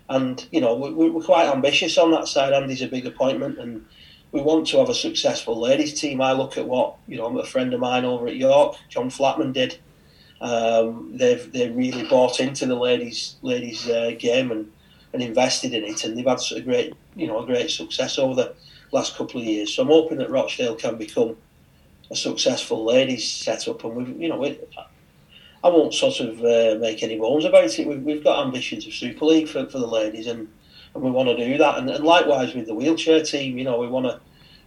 And 0.09 0.45
you 0.51 0.61
know, 0.61 0.75
we, 0.75 1.09
we're 1.09 1.23
quite 1.23 1.47
ambitious 1.47 1.97
on 1.97 2.11
that 2.11 2.27
side. 2.27 2.53
Andy's 2.53 2.81
a 2.81 2.87
big 2.87 3.05
appointment, 3.05 3.57
and 3.59 3.85
we 4.31 4.41
want 4.41 4.67
to 4.67 4.77
have 4.77 4.89
a 4.89 4.95
successful 4.95 5.59
ladies' 5.59 5.99
team. 5.99 6.21
I 6.21 6.33
look 6.33 6.57
at 6.57 6.67
what 6.67 6.95
you 7.07 7.17
know, 7.17 7.37
a 7.37 7.45
friend 7.45 7.73
of 7.73 7.79
mine 7.79 8.05
over 8.05 8.27
at 8.27 8.35
York, 8.35 8.77
John 8.89 9.09
Flatman, 9.09 9.53
did. 9.53 9.77
Um, 10.39 11.11
they've 11.17 11.51
they 11.51 11.69
really 11.69 12.07
bought 12.07 12.39
into 12.39 12.65
the 12.67 12.75
ladies 12.75 13.37
ladies 13.41 13.89
uh, 13.89 14.11
game 14.17 14.51
and 14.51 14.71
and 15.13 15.21
invested 15.21 15.73
in 15.73 15.83
it, 15.83 16.03
and 16.03 16.17
they've 16.17 16.25
had 16.25 16.39
a 16.55 16.61
great, 16.61 16.93
you 17.15 17.27
know, 17.27 17.41
a 17.41 17.45
great 17.45 17.71
success 17.71 18.19
over 18.19 18.35
the 18.35 18.53
last 18.91 19.15
couple 19.15 19.41
of 19.41 19.47
years. 19.47 19.73
So 19.73 19.81
I'm 19.81 19.87
hoping 19.87 20.17
that 20.19 20.29
Rochdale 20.29 20.75
can 20.75 20.97
become 20.97 21.37
a 22.11 22.15
successful 22.15 22.85
ladies 22.85 23.29
setup, 23.29 23.83
and 23.83 23.95
we, 23.95 24.23
you 24.23 24.29
know, 24.29 24.37
we, 24.37 24.59
I 25.63 25.69
won't 25.69 25.93
sort 25.93 26.19
of 26.19 26.39
uh, 26.39 26.79
make 26.79 27.03
any 27.03 27.17
bones 27.17 27.45
about 27.45 27.77
it. 27.77 27.87
We've, 27.87 28.01
we've 28.01 28.23
got 28.23 28.45
ambitions 28.45 28.85
of 28.85 28.93
Super 28.93 29.25
League 29.25 29.47
for, 29.47 29.65
for 29.67 29.79
the 29.79 29.87
ladies, 29.87 30.27
and, 30.27 30.47
and 30.93 31.03
we 31.03 31.11
want 31.11 31.29
to 31.29 31.37
do 31.37 31.57
that. 31.57 31.77
And, 31.77 31.89
and 31.89 32.03
likewise 32.03 32.53
with 32.53 32.67
the 32.67 32.75
wheelchair 32.75 33.23
team, 33.23 33.57
you 33.57 33.63
know, 33.63 33.79
we 33.79 33.87
want 33.87 34.05
to 34.05 34.19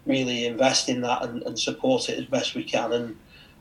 really 0.07 0.47
invest 0.47 0.89
in 0.89 1.01
that 1.03 1.23
and, 1.23 1.43
and 1.43 1.59
support 1.59 2.09
it 2.09 2.19
as 2.19 2.25
best 2.25 2.55
we 2.55 2.65
can, 2.65 2.93
and 2.93 3.17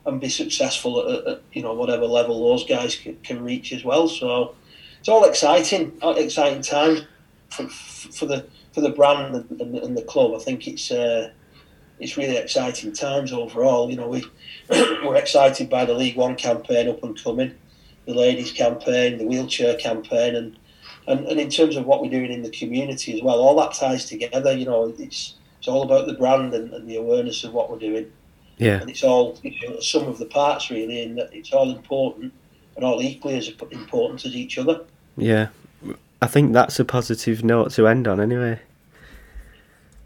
and 0.06 0.20
be 0.20 0.28
successful 0.28 1.08
at, 1.08 1.26
at 1.26 1.42
you 1.52 1.62
know 1.62 1.74
whatever 1.74 2.06
level 2.06 2.48
those 2.48 2.64
guys 2.64 2.96
can, 2.96 3.16
can 3.22 3.44
reach 3.44 3.72
as 3.72 3.84
well. 3.84 4.08
So 4.08 4.54
it's 4.98 5.08
all 5.08 5.24
exciting, 5.24 5.92
exciting 6.02 6.62
times 6.62 7.04
for, 7.50 7.68
for 7.68 8.26
the 8.26 8.46
for 8.72 8.80
the 8.80 8.90
brand 8.90 9.34
and, 9.34 9.76
and, 9.76 9.96
the 9.96 10.02
club. 10.02 10.32
I 10.34 10.38
think 10.38 10.68
it's 10.68 10.92
uh, 10.92 11.32
it's 12.00 12.16
really 12.16 12.36
exciting 12.36 12.92
times 12.92 13.32
overall. 13.32 13.90
You 13.90 13.96
know, 13.96 14.08
we 14.08 14.24
we're 14.70 15.16
excited 15.16 15.68
by 15.68 15.84
the 15.84 15.94
League 15.94 16.16
One 16.16 16.36
campaign 16.36 16.88
up 16.88 17.02
and 17.02 17.22
coming, 17.22 17.54
the 18.06 18.14
ladies 18.14 18.52
campaign, 18.52 19.18
the 19.18 19.26
wheelchair 19.26 19.76
campaign, 19.76 20.34
and 20.34 20.56
and, 21.06 21.26
and 21.26 21.40
in 21.40 21.50
terms 21.50 21.76
of 21.76 21.86
what 21.86 22.02
we're 22.02 22.10
doing 22.10 22.32
in 22.32 22.42
the 22.42 22.50
community 22.50 23.14
as 23.14 23.22
well, 23.22 23.40
all 23.40 23.56
that 23.56 23.74
ties 23.74 24.06
together. 24.06 24.52
You 24.52 24.66
know, 24.66 24.94
it's 24.98 25.34
it's 25.58 25.68
all 25.68 25.82
about 25.82 26.06
the 26.06 26.14
brand 26.14 26.54
and, 26.54 26.72
and 26.72 26.88
the 26.88 26.96
awareness 26.96 27.44
of 27.44 27.52
what 27.52 27.70
we're 27.70 27.78
doing. 27.78 28.10
Yeah, 28.56 28.80
and 28.80 28.90
it's 28.90 29.04
all 29.04 29.38
you 29.42 29.68
know, 29.68 29.80
some 29.80 30.06
of 30.08 30.18
the 30.18 30.26
parts 30.26 30.70
really, 30.70 31.02
and 31.02 31.18
it's 31.32 31.52
all 31.52 31.70
important 31.70 32.32
and 32.76 32.84
all 32.84 33.02
equally 33.02 33.36
as 33.36 33.48
important 33.70 34.24
as 34.24 34.34
each 34.34 34.56
other. 34.56 34.82
Yeah, 35.16 35.48
I 36.22 36.26
think 36.26 36.52
that's 36.52 36.78
a 36.78 36.84
positive 36.84 37.44
note 37.44 37.72
to 37.72 37.86
end 37.86 38.08
on, 38.08 38.20
anyway. 38.20 38.60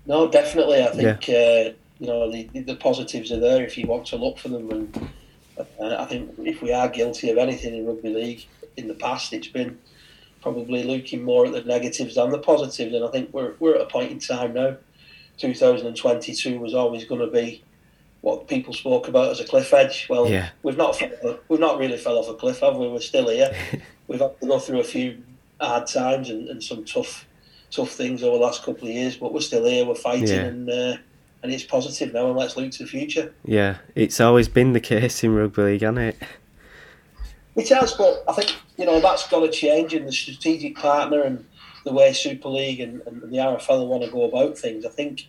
No, 0.07 0.29
definitely. 0.31 0.83
I 0.83 0.89
think 0.89 1.29
yeah. 1.29 1.71
uh, 1.71 1.73
you 1.99 2.07
know 2.07 2.31
the, 2.31 2.49
the 2.61 2.77
positives 2.77 3.31
are 3.33 3.41
there 3.41 3.65
if 3.65 3.79
you 3.79 3.87
want 3.87 4.07
to 4.07 4.17
look 4.17 4.39
for 4.39 4.49
them, 4.49 4.71
and 4.71 5.11
uh, 5.59 5.97
I 5.99 6.05
think 6.07 6.35
if 6.39 6.63
we 6.63 6.73
are 6.73 6.89
guilty 6.89 7.31
of 7.31 7.39
anything 7.39 7.75
in 7.75 7.87
rugby 7.87 8.13
league 8.13 8.45
in 8.77 8.89
the 8.89 8.95
past, 8.95 9.33
it's 9.33 9.49
been 9.49 9.79
probably 10.43 10.83
looking 10.83 11.23
more 11.23 11.47
at 11.47 11.53
the 11.53 11.63
negatives 11.63 12.17
than 12.17 12.31
the 12.31 12.39
positives, 12.39 12.95
and 12.95 13.05
I 13.05 13.09
think 13.09 13.33
we're 13.33 13.55
we're 13.59 13.77
at 13.77 13.83
a 13.83 13.87
point 13.87 14.11
in 14.11 14.19
time 14.19 14.55
now. 14.55 14.77
2022 15.39 16.61
was 16.61 16.75
always 16.75 17.05
going 17.05 17.21
to 17.21 17.27
be 17.27 17.61
what 18.21 18.49
people 18.49 18.73
spoke 18.73 19.09
about 19.09 19.31
as 19.31 19.41
a 19.41 19.45
cliff 19.45 19.73
edge. 19.75 20.07
Well, 20.09 20.29
yeah. 20.29 20.51
we've 20.63 20.77
not 20.77 21.01
we've 21.49 21.61
not 21.61 21.79
really 21.79 21.99
fell 21.99 22.19
off 22.19 22.29
a 22.29 22.35
cliff, 22.35 22.61
have 22.61 22.77
we? 22.77 22.89
We're 22.89 23.01
still 23.01 23.29
here. 23.29 23.55
we've 24.09 24.21
had 24.21 24.41
to 24.41 24.47
go 24.47 24.59
through 24.59 24.81
a 24.81 24.85
few 24.85 25.23
hard 25.61 25.87
times 25.87 26.31
and, 26.31 26.49
and 26.49 26.63
some 26.63 26.85
tough 26.85 27.27
tough 27.71 27.91
things 27.91 28.23
over 28.23 28.39
the 28.39 28.45
last 28.45 28.65
couple 28.65 28.89
of 28.89 28.95
years, 28.95 29.17
but 29.17 29.33
we're 29.33 29.41
still 29.41 29.65
here. 29.65 29.85
We're 29.85 29.95
fighting, 29.95 30.29
yeah. 30.29 30.45
and 30.45 30.71
uh, 30.71 30.97
and 31.45 31.53
it's 31.53 31.63
positive 31.63 32.13
now. 32.13 32.27
And 32.27 32.37
let's 32.37 32.57
look 32.57 32.73
to 32.73 32.83
the 32.83 32.89
future. 32.89 33.33
Yeah, 33.45 33.77
it's 33.95 34.19
always 34.19 34.49
been 34.49 34.73
the 34.73 34.81
case 34.81 35.23
in 35.23 35.35
rugby 35.35 35.63
league, 35.63 35.83
hasn't 35.83 35.99
it? 35.99 36.17
It 37.55 37.69
has, 37.69 37.93
but 37.93 38.25
I 38.27 38.33
think 38.33 38.57
you 38.77 38.87
know 38.87 39.01
that's 39.01 39.29
got 39.29 39.41
to 39.41 39.51
change 39.51 39.95
in 39.95 40.07
the 40.07 40.13
strategic 40.13 40.75
partner 40.75 41.23
and 41.23 41.45
the 41.85 41.93
way 41.93 42.13
Super 42.15 42.49
League 42.49 42.81
and, 42.81 43.03
and 43.07 43.23
the 43.31 43.37
RFL 43.37 43.87
want 43.87 44.03
to 44.03 44.11
go 44.11 44.25
about 44.25 44.59
things. 44.59 44.87
I 44.87 44.89
think 44.89 45.29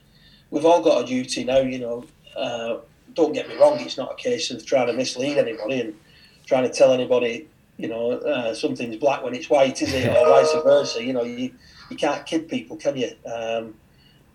we've 0.49 0.65
all 0.65 0.81
got 0.81 1.03
a 1.03 1.05
duty 1.05 1.43
now. 1.43 1.59
You 1.59 1.79
know, 1.79 2.05
uh, 2.35 2.77
don't 3.13 3.33
get 3.33 3.49
me 3.49 3.57
wrong, 3.57 3.79
it's 3.79 3.97
not 3.97 4.13
a 4.13 4.15
case 4.15 4.49
of 4.51 4.65
trying 4.65 4.87
to 4.87 4.93
mislead 4.93 5.37
anybody 5.37 5.81
and 5.81 5.95
trying 6.45 6.63
to 6.63 6.73
tell 6.73 6.93
anybody, 6.93 7.47
you 7.77 7.89
know, 7.89 8.11
uh, 8.11 8.53
something's 8.53 8.95
black 8.95 9.21
when 9.21 9.35
it's 9.35 9.49
white, 9.49 9.81
is 9.81 9.93
it, 9.93 10.07
or 10.15 10.29
vice 10.29 10.51
versa. 10.63 11.03
You 11.03 11.13
know, 11.13 11.23
you, 11.23 11.51
you 11.89 11.97
can't 11.97 12.25
kid 12.25 12.47
people, 12.47 12.77
can 12.77 12.95
you? 12.97 13.11
Um, 13.25 13.75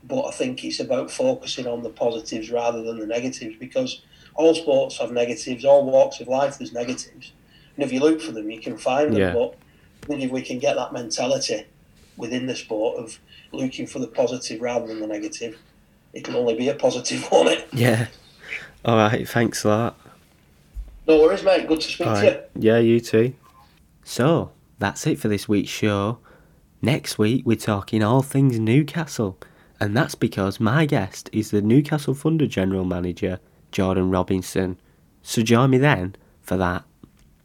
but 0.04 0.26
I 0.26 0.30
think 0.30 0.64
it's 0.64 0.80
about 0.80 1.10
focusing 1.10 1.66
on 1.66 1.82
the 1.82 1.90
positives 1.90 2.50
rather 2.50 2.82
than 2.82 2.98
the 2.98 3.06
negatives 3.06 3.56
because 3.56 4.02
all 4.34 4.54
sports 4.54 4.98
have 4.98 5.12
negatives, 5.12 5.64
all 5.64 5.84
walks 5.84 6.20
of 6.20 6.28
life 6.28 6.58
there's 6.58 6.72
negatives. 6.72 7.32
And 7.76 7.84
if 7.84 7.92
you 7.92 8.00
look 8.00 8.20
for 8.20 8.32
them, 8.32 8.50
you 8.50 8.60
can 8.60 8.76
find 8.78 9.12
them. 9.12 9.20
Yeah. 9.20 9.32
But 9.32 9.56
I 10.02 10.06
think 10.06 10.22
if 10.22 10.30
we 10.30 10.42
can 10.42 10.58
get 10.58 10.76
that 10.76 10.92
mentality 10.92 11.66
within 12.16 12.46
the 12.46 12.56
sport 12.56 12.98
of 12.98 13.18
looking 13.52 13.86
for 13.86 13.98
the 13.98 14.06
positive 14.06 14.60
rather 14.60 14.86
than 14.86 15.00
the 15.00 15.06
negative, 15.06 15.58
it 16.12 16.24
can 16.24 16.34
only 16.34 16.56
be 16.56 16.68
a 16.68 16.74
positive, 16.74 17.26
won't 17.32 17.50
it? 17.50 17.68
Yeah. 17.72 18.06
All 18.84 18.96
right. 18.96 19.28
Thanks 19.28 19.64
a 19.64 19.68
lot. 19.68 20.00
No 21.06 21.20
worries, 21.20 21.42
mate. 21.42 21.66
Good 21.66 21.80
to 21.80 21.88
speak 21.88 22.06
to 22.06 22.24
you. 22.24 22.62
Yeah, 22.62 22.78
you 22.78 23.00
too. 23.00 23.34
So 24.04 24.50
that's 24.78 25.06
it 25.06 25.18
for 25.18 25.28
this 25.28 25.48
week's 25.48 25.70
show. 25.70 26.18
Next 26.82 27.18
week 27.18 27.44
we're 27.44 27.56
talking 27.56 28.02
all 28.02 28.22
things 28.22 28.58
Newcastle, 28.58 29.38
and 29.80 29.96
that's 29.96 30.14
because 30.14 30.60
my 30.60 30.84
guest 30.84 31.30
is 31.32 31.50
the 31.50 31.62
Newcastle 31.62 32.14
Thunder 32.14 32.46
general 32.46 32.84
manager, 32.84 33.40
Jordan 33.72 34.10
Robinson. 34.10 34.78
So 35.22 35.42
join 35.42 35.70
me 35.70 35.78
then 35.78 36.16
for 36.42 36.56
that. 36.58 36.84